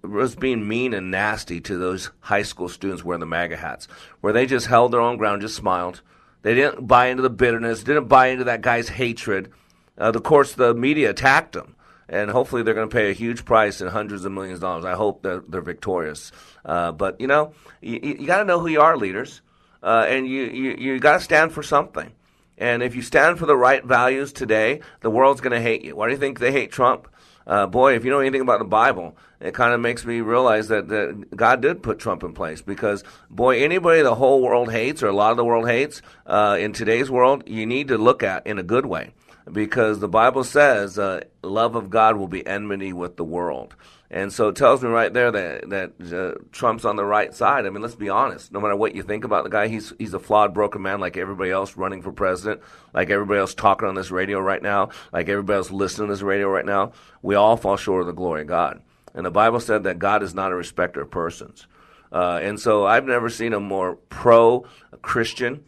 was 0.02 0.36
being 0.36 0.68
mean 0.68 0.94
and 0.94 1.12
nasty 1.12 1.62
to 1.62 1.78
those 1.78 2.12
high 2.20 2.42
school 2.42 2.70
students 2.70 3.04
wearing 3.04 3.20
the 3.20 3.26
MAGA 3.28 3.58
hats, 3.58 3.88
where 4.22 4.34
they 4.34 4.46
just 4.46 4.68
held 4.68 4.92
their 4.92 5.02
own 5.02 5.18
ground, 5.18 5.42
just 5.42 5.56
smiled. 5.56 6.02
They 6.42 6.56
didn't 6.56 6.88
buy 6.88 7.08
into 7.08 7.24
the 7.24 7.30
bitterness, 7.30 7.84
didn't 7.84 8.08
buy 8.08 8.28
into 8.28 8.46
that 8.46 8.62
guy's 8.62 8.90
hatred 8.90 9.52
uh, 9.98 10.12
of 10.14 10.24
course, 10.24 10.54
the 10.54 10.74
media 10.74 11.10
attacked 11.10 11.54
them, 11.54 11.76
and 12.08 12.30
hopefully 12.30 12.62
they're 12.62 12.74
going 12.74 12.90
to 12.90 12.94
pay 12.94 13.10
a 13.10 13.14
huge 13.14 13.46
price 13.46 13.82
and 13.82 13.90
hundreds 13.90 14.26
of 14.26 14.32
millions 14.32 14.58
of 14.58 14.62
dollars. 14.62 14.86
I 14.86 14.94
hope 14.94 15.24
that 15.24 15.50
they're 15.50 15.62
victorious. 15.62 16.32
Uh, 16.64 16.92
but 16.92 17.20
you 17.20 17.28
know, 17.28 17.54
you, 17.82 18.00
you 18.04 18.28
got 18.28 18.40
to 18.40 18.46
know 18.46 18.60
who 18.60 18.68
you 18.68 18.82
are, 18.82 18.96
leaders, 18.96 19.42
uh, 19.82 20.06
and 20.08 20.28
you 20.28 20.44
you, 20.44 20.76
you 20.78 21.00
got 21.00 21.14
to 21.14 21.20
stand 21.20 21.52
for 21.52 21.64
something. 21.64 22.12
And 22.58 22.82
if 22.82 22.96
you 22.96 23.02
stand 23.02 23.38
for 23.38 23.46
the 23.46 23.56
right 23.56 23.84
values 23.84 24.34
today, 24.34 24.82
the 25.02 25.10
world's 25.10 25.42
going 25.42 25.54
to 25.54 25.62
hate 25.62 25.84
you. 25.84 25.96
Why 25.96 26.08
do 26.08 26.14
you 26.14 26.20
think 26.20 26.40
they 26.40 26.52
hate 26.52 26.72
Trump? 26.72 27.08
Uh, 27.46 27.66
boy, 27.66 27.96
if 27.96 28.04
you 28.04 28.12
know 28.12 28.20
anything 28.20 28.42
about 28.42 28.60
the 28.60 28.66
Bible, 28.66 29.16
it 29.40 29.54
kind 29.54 29.74
of 29.74 29.80
makes 29.80 30.06
me 30.06 30.20
realize 30.20 30.68
that, 30.68 30.90
that, 30.90 31.36
God 31.36 31.62
did 31.62 31.82
put 31.82 32.00
Trump 32.00 32.24
in 32.24 32.34
place 32.34 32.62
because, 32.62 33.04
boy, 33.30 33.64
anybody 33.64 34.02
the 34.02 34.16
whole 34.16 34.42
world 34.42 34.72
hates 34.72 35.02
or 35.02 35.08
a 35.08 35.14
lot 35.14 35.32
of 35.32 35.38
the 35.38 35.46
world 35.46 35.68
hates 35.68 36.02
uh, 36.26 36.58
in 36.60 36.74
today's 36.74 37.10
world, 37.10 37.44
you 37.48 37.66
need 37.66 37.88
to 37.88 37.98
look 37.98 38.22
at 38.22 38.46
in 38.46 38.58
a 38.58 38.64
good 38.64 38.86
way 38.86 39.14
because 39.52 40.00
the 40.00 40.10
Bible 40.10 40.44
says 40.44 41.00
uh, 41.00 41.22
love 41.42 41.76
of 41.76 41.90
God 41.90 42.18
will 42.18 42.28
be 42.28 42.46
enmity 42.46 42.92
with 42.92 43.16
the 43.16 43.24
world. 43.24 43.76
And 44.10 44.32
so 44.32 44.48
it 44.48 44.56
tells 44.56 44.82
me 44.82 44.90
right 44.90 45.14
there 45.14 45.32
that 45.32 45.70
that 45.70 46.14
uh, 46.14 46.42
Trump's 46.52 46.86
on 46.86 46.96
the 46.96 47.04
right 47.04 47.34
side. 47.34 47.66
I 47.66 47.70
mean, 47.70 47.82
let's 47.82 47.96
be 47.96 48.08
honest. 48.10 48.54
No 48.54 48.62
matter 48.62 48.76
what 48.76 48.96
you 48.96 49.04
think 49.04 49.26
about 49.26 49.44
the 49.44 49.50
guy, 49.50 49.68
he's 49.68 49.92
he's 50.00 50.14
a 50.14 50.20
flawed, 50.20 50.54
broken 50.54 50.82
man, 50.82 51.02
like 51.02 51.18
everybody 51.18 51.52
else 51.52 51.76
running 51.76 52.02
for 52.02 52.14
president, 52.14 52.62
like 52.94 53.10
everybody 53.10 53.40
else 53.40 53.54
talking 53.54 53.88
on 53.88 53.96
this 53.96 54.10
radio 54.10 54.40
right 54.40 54.62
now, 54.62 54.90
like 55.12 55.28
everybody 55.28 55.58
else 55.58 55.72
listening 55.72 56.08
to 56.08 56.14
this 56.14 56.22
radio 56.22 56.48
right 56.48 56.66
now. 56.66 56.94
We 57.22 57.36
all 57.36 57.58
fall 57.58 57.76
short 57.76 58.02
of 58.02 58.08
the 58.08 58.14
glory 58.14 58.42
of 58.42 58.48
God. 58.48 58.82
And 59.14 59.26
the 59.26 59.32
Bible 59.32 59.60
said 59.60 59.84
that 59.84 60.00
God 60.00 60.24
is 60.24 60.34
not 60.34 60.52
a 60.52 60.56
respecter 60.56 61.02
of 61.02 61.12
persons. 61.12 61.68
Uh, 62.10 62.40
and 62.42 62.60
so 62.60 62.86
I've 62.86 63.06
never 63.06 63.30
seen 63.30 63.52
a 63.52 63.60
more 63.60 63.96
pro 63.96 64.66
Christian, 65.02 65.66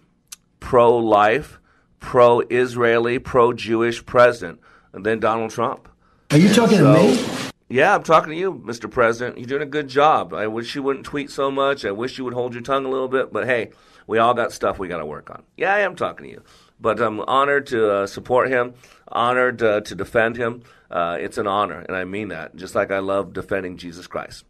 pro 0.61 0.95
life, 0.97 1.59
pro 1.99 2.39
Israeli, 2.49 3.19
pro 3.19 3.51
Jewish 3.51 4.05
president 4.05 4.61
than 4.93 5.19
Donald 5.19 5.51
Trump. 5.51 5.89
Are 6.31 6.37
you 6.37 6.53
talking 6.53 6.77
so, 6.77 6.93
to 6.93 6.99
me? 7.01 7.48
Yeah, 7.71 7.93
I'm 7.93 8.01
talking 8.01 8.31
to 8.31 8.35
you, 8.35 8.51
Mr. 8.51 8.89
President. 8.89 9.37
You're 9.37 9.45
doing 9.45 9.61
a 9.61 9.67
good 9.67 9.87
job. 9.87 10.33
I 10.33 10.47
wish 10.47 10.73
you 10.73 10.81
wouldn't 10.81 11.05
tweet 11.05 11.29
so 11.29 11.51
much. 11.51 11.85
I 11.85 11.91
wish 11.91 12.17
you 12.17 12.23
would 12.23 12.33
hold 12.33 12.55
your 12.55 12.63
tongue 12.63 12.83
a 12.83 12.89
little 12.89 13.07
bit. 13.07 13.31
But 13.31 13.45
hey, 13.45 13.69
we 14.07 14.17
all 14.17 14.33
got 14.33 14.51
stuff 14.51 14.79
we 14.79 14.87
got 14.87 14.97
to 14.97 15.05
work 15.05 15.29
on. 15.29 15.43
Yeah, 15.55 15.75
I 15.75 15.81
am 15.81 15.95
talking 15.95 16.25
to 16.25 16.31
you. 16.31 16.43
But 16.81 16.99
I'm 16.99 17.19
honored 17.19 17.67
to 17.67 17.91
uh, 17.91 18.07
support 18.07 18.49
him, 18.49 18.73
honored 19.07 19.61
uh, 19.61 19.81
to 19.81 19.93
defend 19.93 20.35
him. 20.35 20.63
Uh, 20.89 21.17
it's 21.19 21.37
an 21.37 21.45
honor, 21.45 21.85
and 21.87 21.95
I 21.95 22.05
mean 22.05 22.29
that, 22.29 22.55
just 22.55 22.73
like 22.73 22.89
I 22.89 22.99
love 22.99 23.33
defending 23.33 23.77
Jesus 23.77 24.07
Christ. 24.07 24.45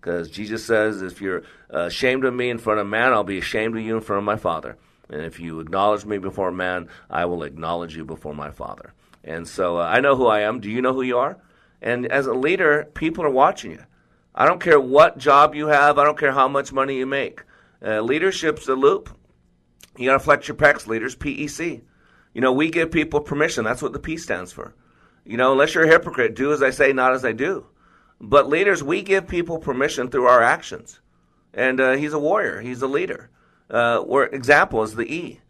Because 0.00 0.30
Jesus 0.30 0.64
says, 0.64 1.02
if 1.02 1.20
you're 1.20 1.42
ashamed 1.68 2.24
of 2.24 2.32
me 2.32 2.48
in 2.48 2.56
front 2.56 2.80
of 2.80 2.86
man, 2.86 3.12
I'll 3.12 3.22
be 3.22 3.36
ashamed 3.36 3.76
of 3.76 3.82
you 3.82 3.96
in 3.96 4.02
front 4.02 4.18
of 4.18 4.24
my 4.24 4.36
Father. 4.36 4.78
And 5.10 5.20
if 5.20 5.38
you 5.38 5.60
acknowledge 5.60 6.06
me 6.06 6.16
before 6.16 6.50
man, 6.50 6.88
I 7.10 7.26
will 7.26 7.42
acknowledge 7.42 7.94
you 7.94 8.06
before 8.06 8.34
my 8.34 8.50
Father. 8.50 8.94
And 9.22 9.46
so 9.46 9.76
uh, 9.76 9.82
I 9.82 10.00
know 10.00 10.16
who 10.16 10.26
I 10.26 10.40
am. 10.40 10.60
Do 10.60 10.70
you 10.70 10.80
know 10.80 10.94
who 10.94 11.02
you 11.02 11.18
are? 11.18 11.36
And 11.82 12.06
as 12.06 12.26
a 12.26 12.32
leader, 12.32 12.88
people 12.94 13.24
are 13.24 13.30
watching 13.30 13.72
you. 13.72 13.84
I 14.34 14.46
don't 14.46 14.60
care 14.60 14.80
what 14.80 15.18
job 15.18 15.54
you 15.54 15.66
have. 15.66 15.98
I 15.98 16.04
don't 16.04 16.18
care 16.18 16.32
how 16.32 16.48
much 16.48 16.72
money 16.72 16.96
you 16.96 17.06
make. 17.06 17.42
Uh, 17.84 18.00
leadership's 18.00 18.68
a 18.68 18.74
loop. 18.74 19.10
You 19.98 20.06
got 20.06 20.14
to 20.14 20.20
flex 20.20 20.48
your 20.48 20.56
pecs, 20.56 20.86
leaders. 20.86 21.16
PEC. 21.16 21.82
You 22.32 22.40
know, 22.40 22.52
we 22.52 22.70
give 22.70 22.92
people 22.92 23.20
permission. 23.20 23.64
That's 23.64 23.82
what 23.82 23.92
the 23.92 23.98
P 23.98 24.16
stands 24.16 24.52
for. 24.52 24.74
You 25.24 25.36
know, 25.36 25.52
unless 25.52 25.74
you're 25.74 25.84
a 25.84 25.88
hypocrite, 25.88 26.34
do 26.34 26.52
as 26.52 26.62
I 26.62 26.70
say, 26.70 26.92
not 26.92 27.12
as 27.12 27.24
I 27.24 27.32
do. 27.32 27.66
But 28.20 28.48
leaders, 28.48 28.82
we 28.82 29.02
give 29.02 29.26
people 29.26 29.58
permission 29.58 30.08
through 30.08 30.26
our 30.26 30.42
actions. 30.42 31.00
And 31.52 31.80
uh, 31.80 31.92
he's 31.92 32.12
a 32.12 32.18
warrior. 32.18 32.60
He's 32.60 32.80
a 32.80 32.86
leader. 32.86 33.28
Uh, 33.68 33.98
where 33.98 34.24
example 34.24 34.82
is 34.84 34.94
the 34.94 35.12
E. 35.12 35.40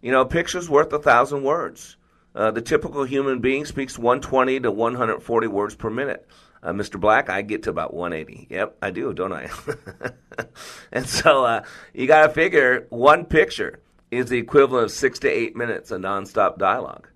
You 0.00 0.10
know, 0.10 0.22
a 0.22 0.26
picture's 0.26 0.68
worth 0.68 0.92
a 0.92 0.98
thousand 0.98 1.44
words. 1.44 1.96
Uh, 2.34 2.50
the 2.50 2.62
typical 2.62 3.04
human 3.04 3.40
being 3.40 3.64
speaks 3.64 3.98
120 3.98 4.60
to 4.60 4.70
140 4.70 5.46
words 5.48 5.74
per 5.74 5.90
minute. 5.90 6.26
Uh, 6.62 6.72
Mr. 6.72 6.98
Black, 6.98 7.28
I 7.28 7.42
get 7.42 7.64
to 7.64 7.70
about 7.70 7.92
180. 7.92 8.46
Yep, 8.48 8.76
I 8.80 8.90
do, 8.90 9.12
don't 9.12 9.32
I? 9.32 9.50
and 10.92 11.06
so 11.06 11.44
uh, 11.44 11.64
you 11.92 12.06
got 12.06 12.26
to 12.26 12.32
figure 12.32 12.86
one 12.90 13.24
picture 13.24 13.80
is 14.10 14.28
the 14.28 14.38
equivalent 14.38 14.84
of 14.84 14.90
six 14.92 15.18
to 15.20 15.28
eight 15.28 15.56
minutes 15.56 15.90
of 15.90 16.00
nonstop 16.00 16.58
dialogue. 16.58 17.08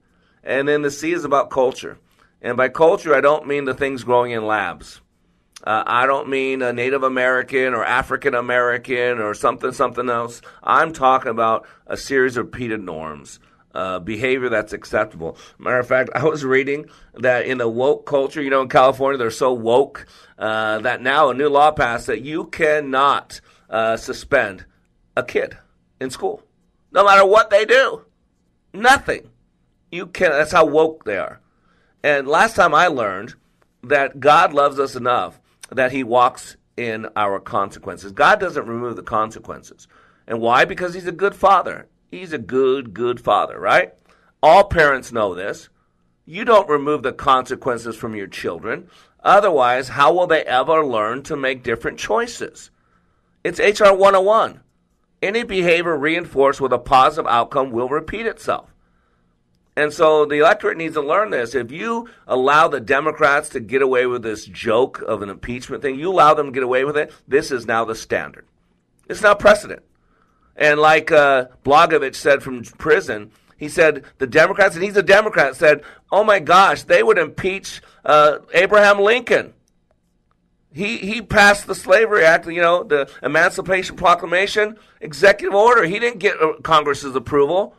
And 0.42 0.66
then 0.66 0.82
the 0.82 0.90
C 0.90 1.12
is 1.12 1.24
about 1.24 1.50
culture. 1.50 1.98
And 2.42 2.56
by 2.56 2.68
culture, 2.68 3.14
I 3.14 3.20
don't 3.20 3.46
mean 3.46 3.64
the 3.64 3.74
things 3.74 4.04
growing 4.04 4.32
in 4.32 4.46
labs. 4.46 5.00
Uh, 5.64 5.82
I 5.86 6.06
don't 6.06 6.28
mean 6.28 6.62
a 6.62 6.72
Native 6.72 7.02
American 7.02 7.74
or 7.74 7.84
African 7.84 8.34
American 8.34 9.18
or 9.18 9.34
something, 9.34 9.72
something 9.72 10.08
else. 10.08 10.42
I'm 10.62 10.92
talking 10.92 11.30
about 11.30 11.66
a 11.86 11.96
series 11.96 12.36
of 12.36 12.46
repeated 12.46 12.82
norms, 12.82 13.40
uh, 13.76 13.98
behavior 13.98 14.48
that's 14.48 14.72
acceptable. 14.72 15.36
Matter 15.58 15.78
of 15.78 15.86
fact, 15.86 16.08
I 16.14 16.24
was 16.24 16.44
reading 16.44 16.86
that 17.14 17.44
in 17.44 17.58
the 17.58 17.68
woke 17.68 18.06
culture, 18.06 18.40
you 18.42 18.48
know, 18.48 18.62
in 18.62 18.68
California, 18.68 19.18
they're 19.18 19.30
so 19.30 19.52
woke 19.52 20.06
uh, 20.38 20.78
that 20.78 21.02
now 21.02 21.28
a 21.28 21.34
new 21.34 21.50
law 21.50 21.70
passed 21.70 22.06
that 22.06 22.22
you 22.22 22.46
cannot 22.46 23.40
uh, 23.68 23.98
suspend 23.98 24.64
a 25.14 25.22
kid 25.22 25.58
in 26.00 26.08
school, 26.10 26.42
no 26.90 27.04
matter 27.04 27.26
what 27.26 27.50
they 27.50 27.66
do. 27.66 28.02
Nothing. 28.72 29.28
You 29.90 30.06
can. 30.06 30.30
That's 30.30 30.52
how 30.52 30.64
woke 30.64 31.04
they 31.04 31.18
are. 31.18 31.40
And 32.02 32.26
last 32.26 32.56
time 32.56 32.74
I 32.74 32.86
learned 32.86 33.34
that 33.82 34.20
God 34.20 34.54
loves 34.54 34.78
us 34.78 34.96
enough 34.96 35.38
that 35.70 35.92
He 35.92 36.02
walks 36.02 36.56
in 36.78 37.08
our 37.14 37.40
consequences. 37.40 38.12
God 38.12 38.40
doesn't 38.40 38.66
remove 38.66 38.96
the 38.96 39.02
consequences. 39.02 39.86
And 40.26 40.40
why? 40.40 40.64
Because 40.64 40.94
He's 40.94 41.06
a 41.06 41.12
good 41.12 41.34
father. 41.34 41.88
He's 42.10 42.32
a 42.32 42.38
good, 42.38 42.94
good 42.94 43.20
father, 43.20 43.58
right? 43.58 43.92
All 44.42 44.64
parents 44.64 45.12
know 45.12 45.34
this. 45.34 45.68
You 46.24 46.44
don't 46.44 46.68
remove 46.68 47.02
the 47.02 47.12
consequences 47.12 47.96
from 47.96 48.14
your 48.14 48.26
children. 48.26 48.88
Otherwise, 49.22 49.88
how 49.88 50.12
will 50.12 50.26
they 50.26 50.42
ever 50.44 50.84
learn 50.84 51.22
to 51.24 51.36
make 51.36 51.62
different 51.62 51.98
choices? 51.98 52.70
It's 53.42 53.58
HR 53.58 53.92
101. 53.92 54.60
Any 55.22 55.42
behavior 55.42 55.96
reinforced 55.96 56.60
with 56.60 56.72
a 56.72 56.78
positive 56.78 57.26
outcome 57.26 57.70
will 57.70 57.88
repeat 57.88 58.26
itself. 58.26 58.72
And 59.76 59.92
so 59.92 60.24
the 60.24 60.38
electorate 60.38 60.78
needs 60.78 60.94
to 60.94 61.02
learn 61.02 61.30
this. 61.30 61.54
If 61.54 61.70
you 61.70 62.08
allow 62.26 62.66
the 62.66 62.80
Democrats 62.80 63.50
to 63.50 63.60
get 63.60 63.82
away 63.82 64.06
with 64.06 64.22
this 64.22 64.46
joke 64.46 65.02
of 65.02 65.22
an 65.22 65.28
impeachment 65.28 65.82
thing, 65.82 65.98
you 65.98 66.10
allow 66.10 66.34
them 66.34 66.46
to 66.46 66.52
get 66.52 66.62
away 66.62 66.84
with 66.84 66.96
it, 66.96 67.12
this 67.28 67.50
is 67.50 67.66
now 67.66 67.84
the 67.84 67.94
standard. 67.94 68.46
It's 69.08 69.22
now 69.22 69.34
precedent. 69.34 69.82
And 70.56 70.80
like 70.80 71.12
uh, 71.12 71.48
Blagojevich 71.64 72.14
said 72.14 72.42
from 72.42 72.62
prison, 72.64 73.30
he 73.56 73.68
said 73.68 74.04
the 74.18 74.26
Democrats, 74.26 74.74
and 74.74 74.84
he's 74.84 74.96
a 74.96 75.02
Democrat, 75.02 75.56
said, 75.56 75.82
"Oh 76.10 76.24
my 76.24 76.38
gosh, 76.38 76.82
they 76.82 77.02
would 77.02 77.18
impeach 77.18 77.82
uh, 78.04 78.38
Abraham 78.52 79.00
Lincoln. 79.00 79.54
He 80.72 80.98
he 80.98 81.22
passed 81.22 81.66
the 81.66 81.74
Slavery 81.74 82.24
Act, 82.24 82.46
you 82.46 82.60
know, 82.60 82.82
the 82.82 83.10
Emancipation 83.22 83.96
Proclamation, 83.96 84.78
executive 85.00 85.54
order. 85.54 85.84
He 85.84 85.98
didn't 85.98 86.18
get 86.18 86.40
uh, 86.40 86.54
Congress's 86.62 87.14
approval. 87.16 87.74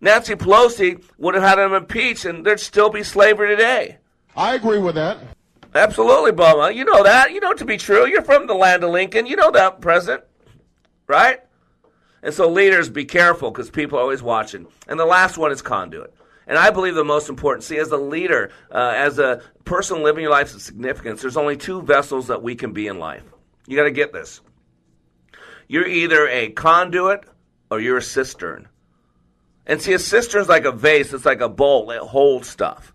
Nancy 0.00 0.34
Pelosi 0.34 1.02
would 1.18 1.34
have 1.34 1.42
had 1.42 1.58
him 1.58 1.72
impeached, 1.72 2.24
and 2.24 2.44
there'd 2.44 2.60
still 2.60 2.90
be 2.90 3.02
slavery 3.02 3.48
today. 3.48 3.98
I 4.34 4.54
agree 4.54 4.78
with 4.78 4.94
that. 4.94 5.18
Absolutely, 5.74 6.32
Bubba. 6.32 6.74
You 6.74 6.84
know 6.84 7.02
that. 7.02 7.32
You 7.32 7.40
know 7.40 7.50
it 7.50 7.58
to 7.58 7.64
be 7.64 7.76
true. 7.76 8.06
You're 8.06 8.22
from 8.22 8.46
the 8.46 8.54
land 8.54 8.84
of 8.84 8.90
Lincoln. 8.90 9.26
You 9.26 9.36
know 9.36 9.50
that, 9.50 9.80
President, 9.80 10.24
right? 11.06 11.40
And 12.22 12.34
so, 12.34 12.48
leaders, 12.48 12.88
be 12.88 13.04
careful 13.04 13.50
because 13.50 13.70
people 13.70 13.98
are 13.98 14.02
always 14.02 14.22
watching. 14.22 14.66
And 14.88 14.98
the 14.98 15.06
last 15.06 15.38
one 15.38 15.52
is 15.52 15.62
conduit. 15.62 16.12
And 16.46 16.58
I 16.58 16.70
believe 16.70 16.94
the 16.94 17.04
most 17.04 17.28
important, 17.28 17.64
see, 17.64 17.78
as 17.78 17.90
a 17.90 17.96
leader, 17.96 18.50
uh, 18.70 18.92
as 18.94 19.18
a 19.18 19.42
person 19.64 20.02
living 20.02 20.22
your 20.22 20.30
life 20.30 20.54
of 20.54 20.62
significance, 20.62 21.20
there's 21.20 21.36
only 21.36 21.56
two 21.56 21.82
vessels 21.82 22.28
that 22.28 22.42
we 22.42 22.54
can 22.54 22.72
be 22.72 22.86
in 22.86 22.98
life. 22.98 23.24
You 23.66 23.76
got 23.76 23.84
to 23.84 23.90
get 23.90 24.12
this. 24.12 24.40
You're 25.68 25.86
either 25.86 26.28
a 26.28 26.50
conduit 26.50 27.24
or 27.70 27.80
you're 27.80 27.98
a 27.98 28.02
cistern. 28.02 28.68
And 29.66 29.82
see, 29.82 29.92
a 29.92 29.98
cistern's 29.98 30.48
like 30.48 30.64
a 30.64 30.72
vase, 30.72 31.12
it's 31.12 31.24
like 31.24 31.40
a 31.40 31.48
bowl, 31.48 31.90
it 31.90 31.98
holds 32.00 32.48
stuff. 32.48 32.94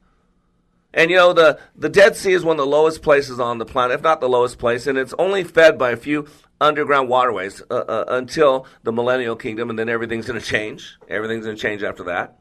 And 0.94 1.10
you 1.10 1.18
know, 1.18 1.34
the, 1.34 1.60
the 1.76 1.90
Dead 1.90 2.16
Sea 2.16 2.34
is 2.34 2.44
one 2.44 2.60
of 2.60 2.66
the 2.66 2.72
lowest 2.72 3.02
places 3.02 3.40
on 3.40 3.58
the 3.58 3.66
planet, 3.66 3.96
if 3.96 4.02
not 4.02 4.20
the 4.20 4.30
lowest 4.30 4.60
place, 4.60 4.88
and 4.88 4.98
it's 4.98 5.14
only 5.18 5.44
fed 5.44 5.78
by 5.78 5.92
a 5.92 5.98
few 5.98 6.28
underground 6.60 7.10
waterways 7.10 7.62
uh, 7.72 7.76
uh, 7.76 8.06
until 8.10 8.66
the 8.84 8.92
millennial 8.92 9.36
kingdom, 9.36 9.70
and 9.70 9.80
then 9.80 9.90
everything's 9.90 10.28
going 10.28 10.40
to 10.40 10.46
change. 10.46 10.98
Everything's 11.10 11.46
going 11.46 11.56
to 11.56 11.62
change 11.62 11.82
after 11.82 12.04
that. 12.04 12.40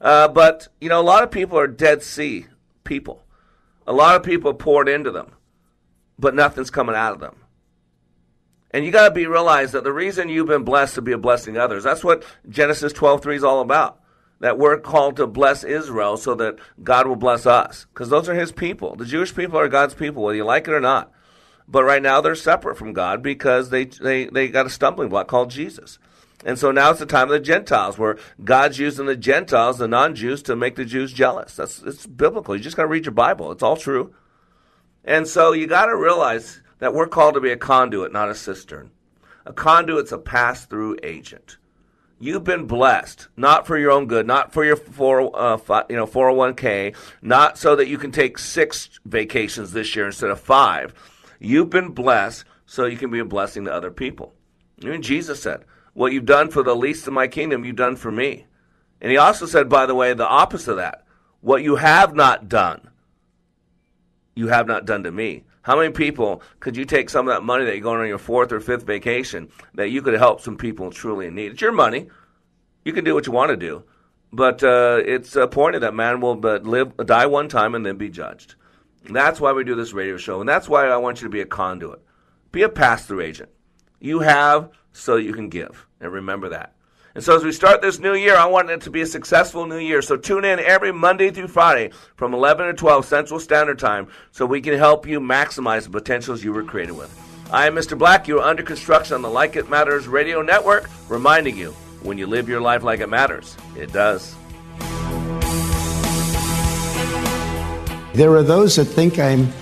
Uh, 0.00 0.28
but, 0.28 0.68
you 0.80 0.88
know, 0.88 1.00
a 1.00 1.02
lot 1.02 1.22
of 1.22 1.30
people 1.30 1.58
are 1.58 1.66
Dead 1.66 2.02
Sea 2.02 2.46
people. 2.84 3.22
A 3.86 3.92
lot 3.92 4.16
of 4.16 4.22
people 4.22 4.54
poured 4.54 4.88
into 4.88 5.10
them, 5.10 5.32
but 6.18 6.34
nothing's 6.34 6.70
coming 6.70 6.94
out 6.94 7.12
of 7.12 7.20
them. 7.20 7.36
And 8.70 8.84
you 8.84 8.92
got 8.92 9.08
to 9.08 9.14
be 9.14 9.26
realized 9.26 9.72
that 9.72 9.84
the 9.84 9.92
reason 9.92 10.28
you've 10.28 10.46
been 10.46 10.62
blessed 10.62 10.94
to 10.94 11.02
be 11.02 11.12
a 11.12 11.18
blessing 11.18 11.54
to 11.54 11.62
others, 11.62 11.82
that's 11.82 12.04
what 12.04 12.24
Genesis 12.48 12.92
12:3 12.92 13.34
is 13.34 13.44
all 13.44 13.60
about. 13.60 13.99
That 14.40 14.58
we're 14.58 14.78
called 14.78 15.16
to 15.16 15.26
bless 15.26 15.64
Israel 15.64 16.16
so 16.16 16.34
that 16.34 16.58
God 16.82 17.06
will 17.06 17.16
bless 17.16 17.46
us. 17.46 17.86
Because 17.92 18.08
those 18.08 18.28
are 18.28 18.34
his 18.34 18.52
people. 18.52 18.96
The 18.96 19.04
Jewish 19.04 19.34
people 19.34 19.58
are 19.58 19.68
God's 19.68 19.94
people, 19.94 20.22
whether 20.22 20.36
you 20.36 20.44
like 20.44 20.66
it 20.66 20.74
or 20.74 20.80
not. 20.80 21.12
But 21.68 21.84
right 21.84 22.02
now 22.02 22.20
they're 22.20 22.34
separate 22.34 22.78
from 22.78 22.92
God 22.92 23.22
because 23.22 23.70
they, 23.70 23.84
they, 23.84 24.24
they 24.26 24.48
got 24.48 24.66
a 24.66 24.70
stumbling 24.70 25.08
block 25.08 25.28
called 25.28 25.50
Jesus. 25.50 25.98
And 26.44 26.58
so 26.58 26.70
now 26.70 26.90
it's 26.90 27.00
the 27.00 27.06
time 27.06 27.24
of 27.24 27.32
the 27.32 27.38
Gentiles, 27.38 27.98
where 27.98 28.16
God's 28.42 28.78
using 28.78 29.04
the 29.04 29.14
Gentiles, 29.14 29.76
the 29.76 29.86
non-Jews, 29.86 30.42
to 30.44 30.56
make 30.56 30.74
the 30.74 30.86
Jews 30.86 31.12
jealous. 31.12 31.56
That's 31.56 31.82
it's 31.82 32.06
biblical. 32.06 32.56
You 32.56 32.62
just 32.62 32.76
got 32.76 32.84
to 32.84 32.88
read 32.88 33.04
your 33.04 33.12
Bible. 33.12 33.52
It's 33.52 33.62
all 33.62 33.76
true. 33.76 34.14
And 35.04 35.28
so 35.28 35.52
you 35.52 35.66
got 35.66 35.86
to 35.86 35.96
realize 35.96 36.62
that 36.78 36.94
we're 36.94 37.08
called 37.08 37.34
to 37.34 37.40
be 37.40 37.50
a 37.50 37.58
conduit, 37.58 38.10
not 38.10 38.30
a 38.30 38.34
cistern. 38.34 38.90
A 39.44 39.52
conduit's 39.52 40.12
a 40.12 40.18
pass-through 40.18 40.96
agent. 41.02 41.58
You've 42.22 42.44
been 42.44 42.66
blessed, 42.66 43.28
not 43.34 43.66
for 43.66 43.78
your 43.78 43.90
own 43.90 44.06
good, 44.06 44.26
not 44.26 44.52
for 44.52 44.62
your 44.62 44.76
four, 44.76 45.34
uh, 45.34 45.84
you 45.88 45.96
know, 45.96 46.06
401k, 46.06 46.94
not 47.22 47.56
so 47.56 47.74
that 47.76 47.88
you 47.88 47.96
can 47.96 48.12
take 48.12 48.36
six 48.36 49.00
vacations 49.06 49.72
this 49.72 49.96
year 49.96 50.04
instead 50.04 50.28
of 50.28 50.38
five. 50.38 50.92
You've 51.38 51.70
been 51.70 51.92
blessed 51.92 52.44
so 52.66 52.84
you 52.84 52.98
can 52.98 53.10
be 53.10 53.20
a 53.20 53.24
blessing 53.24 53.64
to 53.64 53.72
other 53.72 53.90
people. 53.90 54.34
Even 54.82 55.00
Jesus 55.00 55.42
said, 55.42 55.64
What 55.94 56.12
you've 56.12 56.26
done 56.26 56.50
for 56.50 56.62
the 56.62 56.76
least 56.76 57.06
of 57.06 57.14
my 57.14 57.26
kingdom, 57.26 57.64
you've 57.64 57.76
done 57.76 57.96
for 57.96 58.12
me. 58.12 58.46
And 59.00 59.10
he 59.10 59.16
also 59.16 59.46
said, 59.46 59.68
by 59.68 59.86
the 59.86 59.94
way, 59.94 60.12
the 60.12 60.28
opposite 60.28 60.72
of 60.72 60.76
that. 60.76 61.04
What 61.40 61.62
you 61.62 61.76
have 61.76 62.14
not 62.14 62.48
done, 62.48 62.90
you 64.34 64.48
have 64.48 64.66
not 64.66 64.84
done 64.84 65.04
to 65.04 65.10
me. 65.10 65.44
How 65.62 65.76
many 65.76 65.92
people 65.92 66.42
could 66.58 66.76
you 66.76 66.84
take 66.84 67.10
some 67.10 67.28
of 67.28 67.34
that 67.34 67.42
money 67.42 67.64
that 67.64 67.74
you're 67.74 67.82
going 67.82 68.00
on 68.00 68.08
your 68.08 68.18
fourth 68.18 68.50
or 68.52 68.60
fifth 68.60 68.84
vacation 68.84 69.50
that 69.74 69.90
you 69.90 70.00
could 70.00 70.14
help 70.14 70.40
some 70.40 70.56
people 70.56 70.90
truly 70.90 71.26
in 71.26 71.34
need? 71.34 71.52
It's 71.52 71.60
your 71.60 71.72
money. 71.72 72.08
You 72.84 72.92
can 72.92 73.04
do 73.04 73.14
what 73.14 73.26
you 73.26 73.32
want 73.32 73.50
to 73.50 73.56
do. 73.56 73.84
But 74.32 74.62
uh, 74.62 75.02
it's 75.04 75.36
appointed 75.36 75.80
that 75.80 75.94
man 75.94 76.20
will 76.20 76.36
but 76.36 76.64
live, 76.64 76.96
die 76.96 77.26
one 77.26 77.48
time 77.48 77.74
and 77.74 77.84
then 77.84 77.96
be 77.96 78.08
judged. 78.08 78.54
That's 79.04 79.40
why 79.40 79.52
we 79.52 79.64
do 79.64 79.74
this 79.74 79.92
radio 79.92 80.16
show. 80.16 80.40
And 80.40 80.48
that's 80.48 80.68
why 80.68 80.86
I 80.86 80.96
want 80.96 81.20
you 81.20 81.26
to 81.26 81.32
be 81.32 81.40
a 81.40 81.46
conduit. 81.46 82.00
Be 82.52 82.62
a 82.62 82.68
pass 82.68 83.06
through 83.06 83.22
agent. 83.22 83.50
You 83.98 84.20
have 84.20 84.70
so 84.92 85.16
you 85.16 85.32
can 85.32 85.48
give. 85.48 85.86
And 86.00 86.12
remember 86.12 86.48
that. 86.50 86.74
And 87.14 87.24
so 87.24 87.34
as 87.36 87.42
we 87.42 87.50
start 87.50 87.82
this 87.82 87.98
new 87.98 88.14
year, 88.14 88.36
I 88.36 88.46
want 88.46 88.70
it 88.70 88.82
to 88.82 88.90
be 88.90 89.00
a 89.00 89.06
successful 89.06 89.66
new 89.66 89.78
year. 89.78 90.00
So 90.00 90.16
tune 90.16 90.44
in 90.44 90.60
every 90.60 90.92
Monday 90.92 91.30
through 91.30 91.48
Friday 91.48 91.90
from 92.14 92.34
11 92.34 92.66
to 92.68 92.72
12 92.74 93.04
Central 93.04 93.40
Standard 93.40 93.80
Time 93.80 94.06
so 94.30 94.46
we 94.46 94.60
can 94.60 94.78
help 94.78 95.06
you 95.06 95.20
maximize 95.20 95.84
the 95.84 95.90
potentials 95.90 96.44
you 96.44 96.52
were 96.52 96.62
created 96.62 96.96
with. 96.96 97.12
I 97.52 97.66
am 97.66 97.74
Mr. 97.74 97.98
Black. 97.98 98.28
You 98.28 98.38
are 98.38 98.46
under 98.46 98.62
construction 98.62 99.14
on 99.16 99.22
the 99.22 99.30
Like 99.30 99.56
It 99.56 99.68
Matters 99.68 100.06
radio 100.06 100.40
network, 100.40 100.88
reminding 101.08 101.56
you 101.56 101.72
when 102.02 102.16
you 102.16 102.28
live 102.28 102.48
your 102.48 102.60
life 102.60 102.84
like 102.84 103.00
it 103.00 103.08
matters, 103.08 103.56
it 103.76 103.92
does. 103.92 104.36
There 108.14 108.34
are 108.34 108.42
those 108.42 108.76
that 108.76 108.84
think 108.84 109.18
I'm 109.18 109.52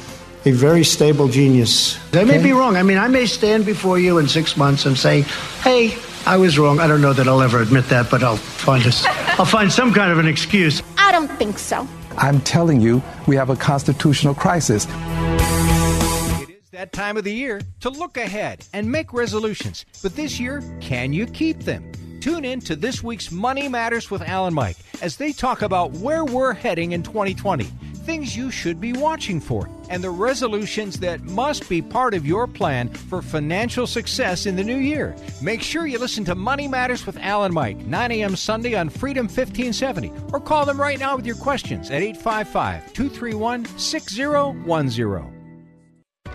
a 0.44 0.52
very 0.52 0.84
stable 0.84 1.28
genius. 1.28 1.98
I 2.14 2.24
may 2.24 2.42
be 2.42 2.52
wrong. 2.52 2.76
I 2.76 2.82
mean, 2.82 2.98
I 2.98 3.08
may 3.08 3.26
stand 3.26 3.66
before 3.66 3.98
you 3.98 4.18
in 4.18 4.28
six 4.28 4.56
months 4.56 4.86
and 4.86 4.96
say, 4.96 5.22
"Hey, 5.62 5.96
I 6.26 6.36
was 6.36 6.58
wrong." 6.58 6.80
I 6.80 6.86
don't 6.86 7.00
know 7.00 7.12
that 7.12 7.26
I'll 7.28 7.42
ever 7.42 7.60
admit 7.60 7.88
that, 7.88 8.10
but 8.10 8.22
I'll 8.22 8.36
find 8.36 8.84
a, 8.84 8.92
I'll 9.38 9.44
find 9.44 9.72
some 9.72 9.92
kind 9.92 10.12
of 10.12 10.18
an 10.18 10.26
excuse. 10.26 10.82
I 10.96 11.12
don't 11.12 11.30
think 11.38 11.58
so. 11.58 11.86
I'm 12.16 12.40
telling 12.40 12.80
you, 12.80 13.02
we 13.26 13.36
have 13.36 13.48
a 13.50 13.56
constitutional 13.56 14.34
crisis. 14.34 14.86
It 14.88 16.50
is 16.50 16.70
that 16.72 16.92
time 16.92 17.16
of 17.16 17.24
the 17.24 17.32
year 17.32 17.60
to 17.80 17.90
look 17.90 18.16
ahead 18.16 18.66
and 18.72 18.90
make 18.90 19.12
resolutions. 19.12 19.84
But 20.02 20.16
this 20.16 20.40
year, 20.40 20.62
can 20.80 21.12
you 21.12 21.26
keep 21.26 21.60
them? 21.60 21.92
Tune 22.20 22.44
in 22.44 22.60
to 22.62 22.74
this 22.74 23.02
week's 23.04 23.30
Money 23.30 23.68
Matters 23.68 24.10
with 24.10 24.22
Alan 24.22 24.52
Mike 24.52 24.76
as 25.00 25.16
they 25.16 25.32
talk 25.32 25.62
about 25.62 25.92
where 25.92 26.24
we're 26.24 26.52
heading 26.52 26.90
in 26.92 27.04
2020, 27.04 27.68
things 28.08 28.34
you 28.34 28.50
should 28.50 28.80
be 28.80 28.94
watching 28.94 29.38
for, 29.38 29.68
and 29.90 30.02
the 30.02 30.08
resolutions 30.08 30.98
that 30.98 31.20
must 31.24 31.68
be 31.68 31.82
part 31.82 32.14
of 32.14 32.24
your 32.24 32.46
plan 32.46 32.88
for 32.88 33.20
financial 33.20 33.86
success 33.86 34.46
in 34.46 34.56
the 34.56 34.64
new 34.64 34.78
year. 34.78 35.14
Make 35.42 35.60
sure 35.60 35.86
you 35.86 35.98
listen 35.98 36.24
to 36.24 36.34
Money 36.34 36.68
Matters 36.68 37.04
with 37.04 37.18
Alan 37.18 37.52
Mike, 37.52 37.76
9 37.76 38.12
a.m. 38.12 38.34
Sunday 38.34 38.74
on 38.74 38.88
Freedom 38.88 39.26
1570, 39.26 40.10
or 40.32 40.40
call 40.40 40.64
them 40.64 40.80
right 40.80 40.98
now 40.98 41.16
with 41.16 41.26
your 41.26 41.36
questions 41.36 41.90
at 41.90 42.00
855 42.00 42.94
231 42.94 43.66
6010. 43.76 45.34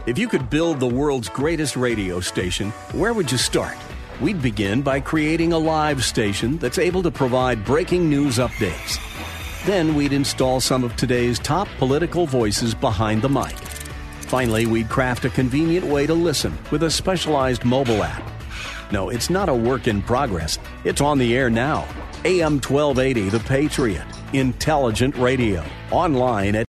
If 0.05 0.19
you 0.19 0.27
could 0.27 0.51
build 0.51 0.79
the 0.79 0.85
world's 0.85 1.27
greatest 1.27 1.75
radio 1.75 2.19
station, 2.19 2.69
where 2.91 3.15
would 3.15 3.31
you 3.31 3.39
start? 3.39 3.77
We'd 4.21 4.43
begin 4.43 4.83
by 4.83 4.99
creating 4.99 5.53
a 5.53 5.57
live 5.57 6.03
station 6.03 6.57
that's 6.59 6.77
able 6.77 7.01
to 7.01 7.09
provide 7.09 7.65
breaking 7.65 8.11
news 8.11 8.37
updates. 8.37 8.99
Then 9.65 9.95
we'd 9.95 10.11
install 10.11 10.59
some 10.59 10.83
of 10.83 10.93
today's 10.97 11.39
top 11.39 11.69
political 11.77 12.25
voices 12.25 12.75
behind 12.75 13.21
the 13.21 13.29
mic. 13.29 13.57
Finally, 14.27 14.65
we'd 14.65 14.89
craft 14.89 15.23
a 15.23 15.29
convenient 15.29 15.85
way 15.85 16.05
to 16.05 16.13
listen 16.13 16.57
with 16.69 16.83
a 16.83 16.91
specialized 16.91 17.63
mobile 17.63 18.03
app. 18.03 18.29
No, 18.91 19.09
it's 19.09 19.29
not 19.29 19.47
a 19.47 19.53
work 19.53 19.87
in 19.87 20.01
progress. 20.01 20.59
It's 20.83 20.99
on 20.99 21.17
the 21.17 21.35
air 21.35 21.49
now. 21.49 21.87
AM 22.25 22.59
1280 22.59 23.29
The 23.29 23.39
Patriot. 23.39 24.05
Intelligent 24.33 25.15
radio. 25.15 25.63
Online 25.91 26.55
at 26.55 26.61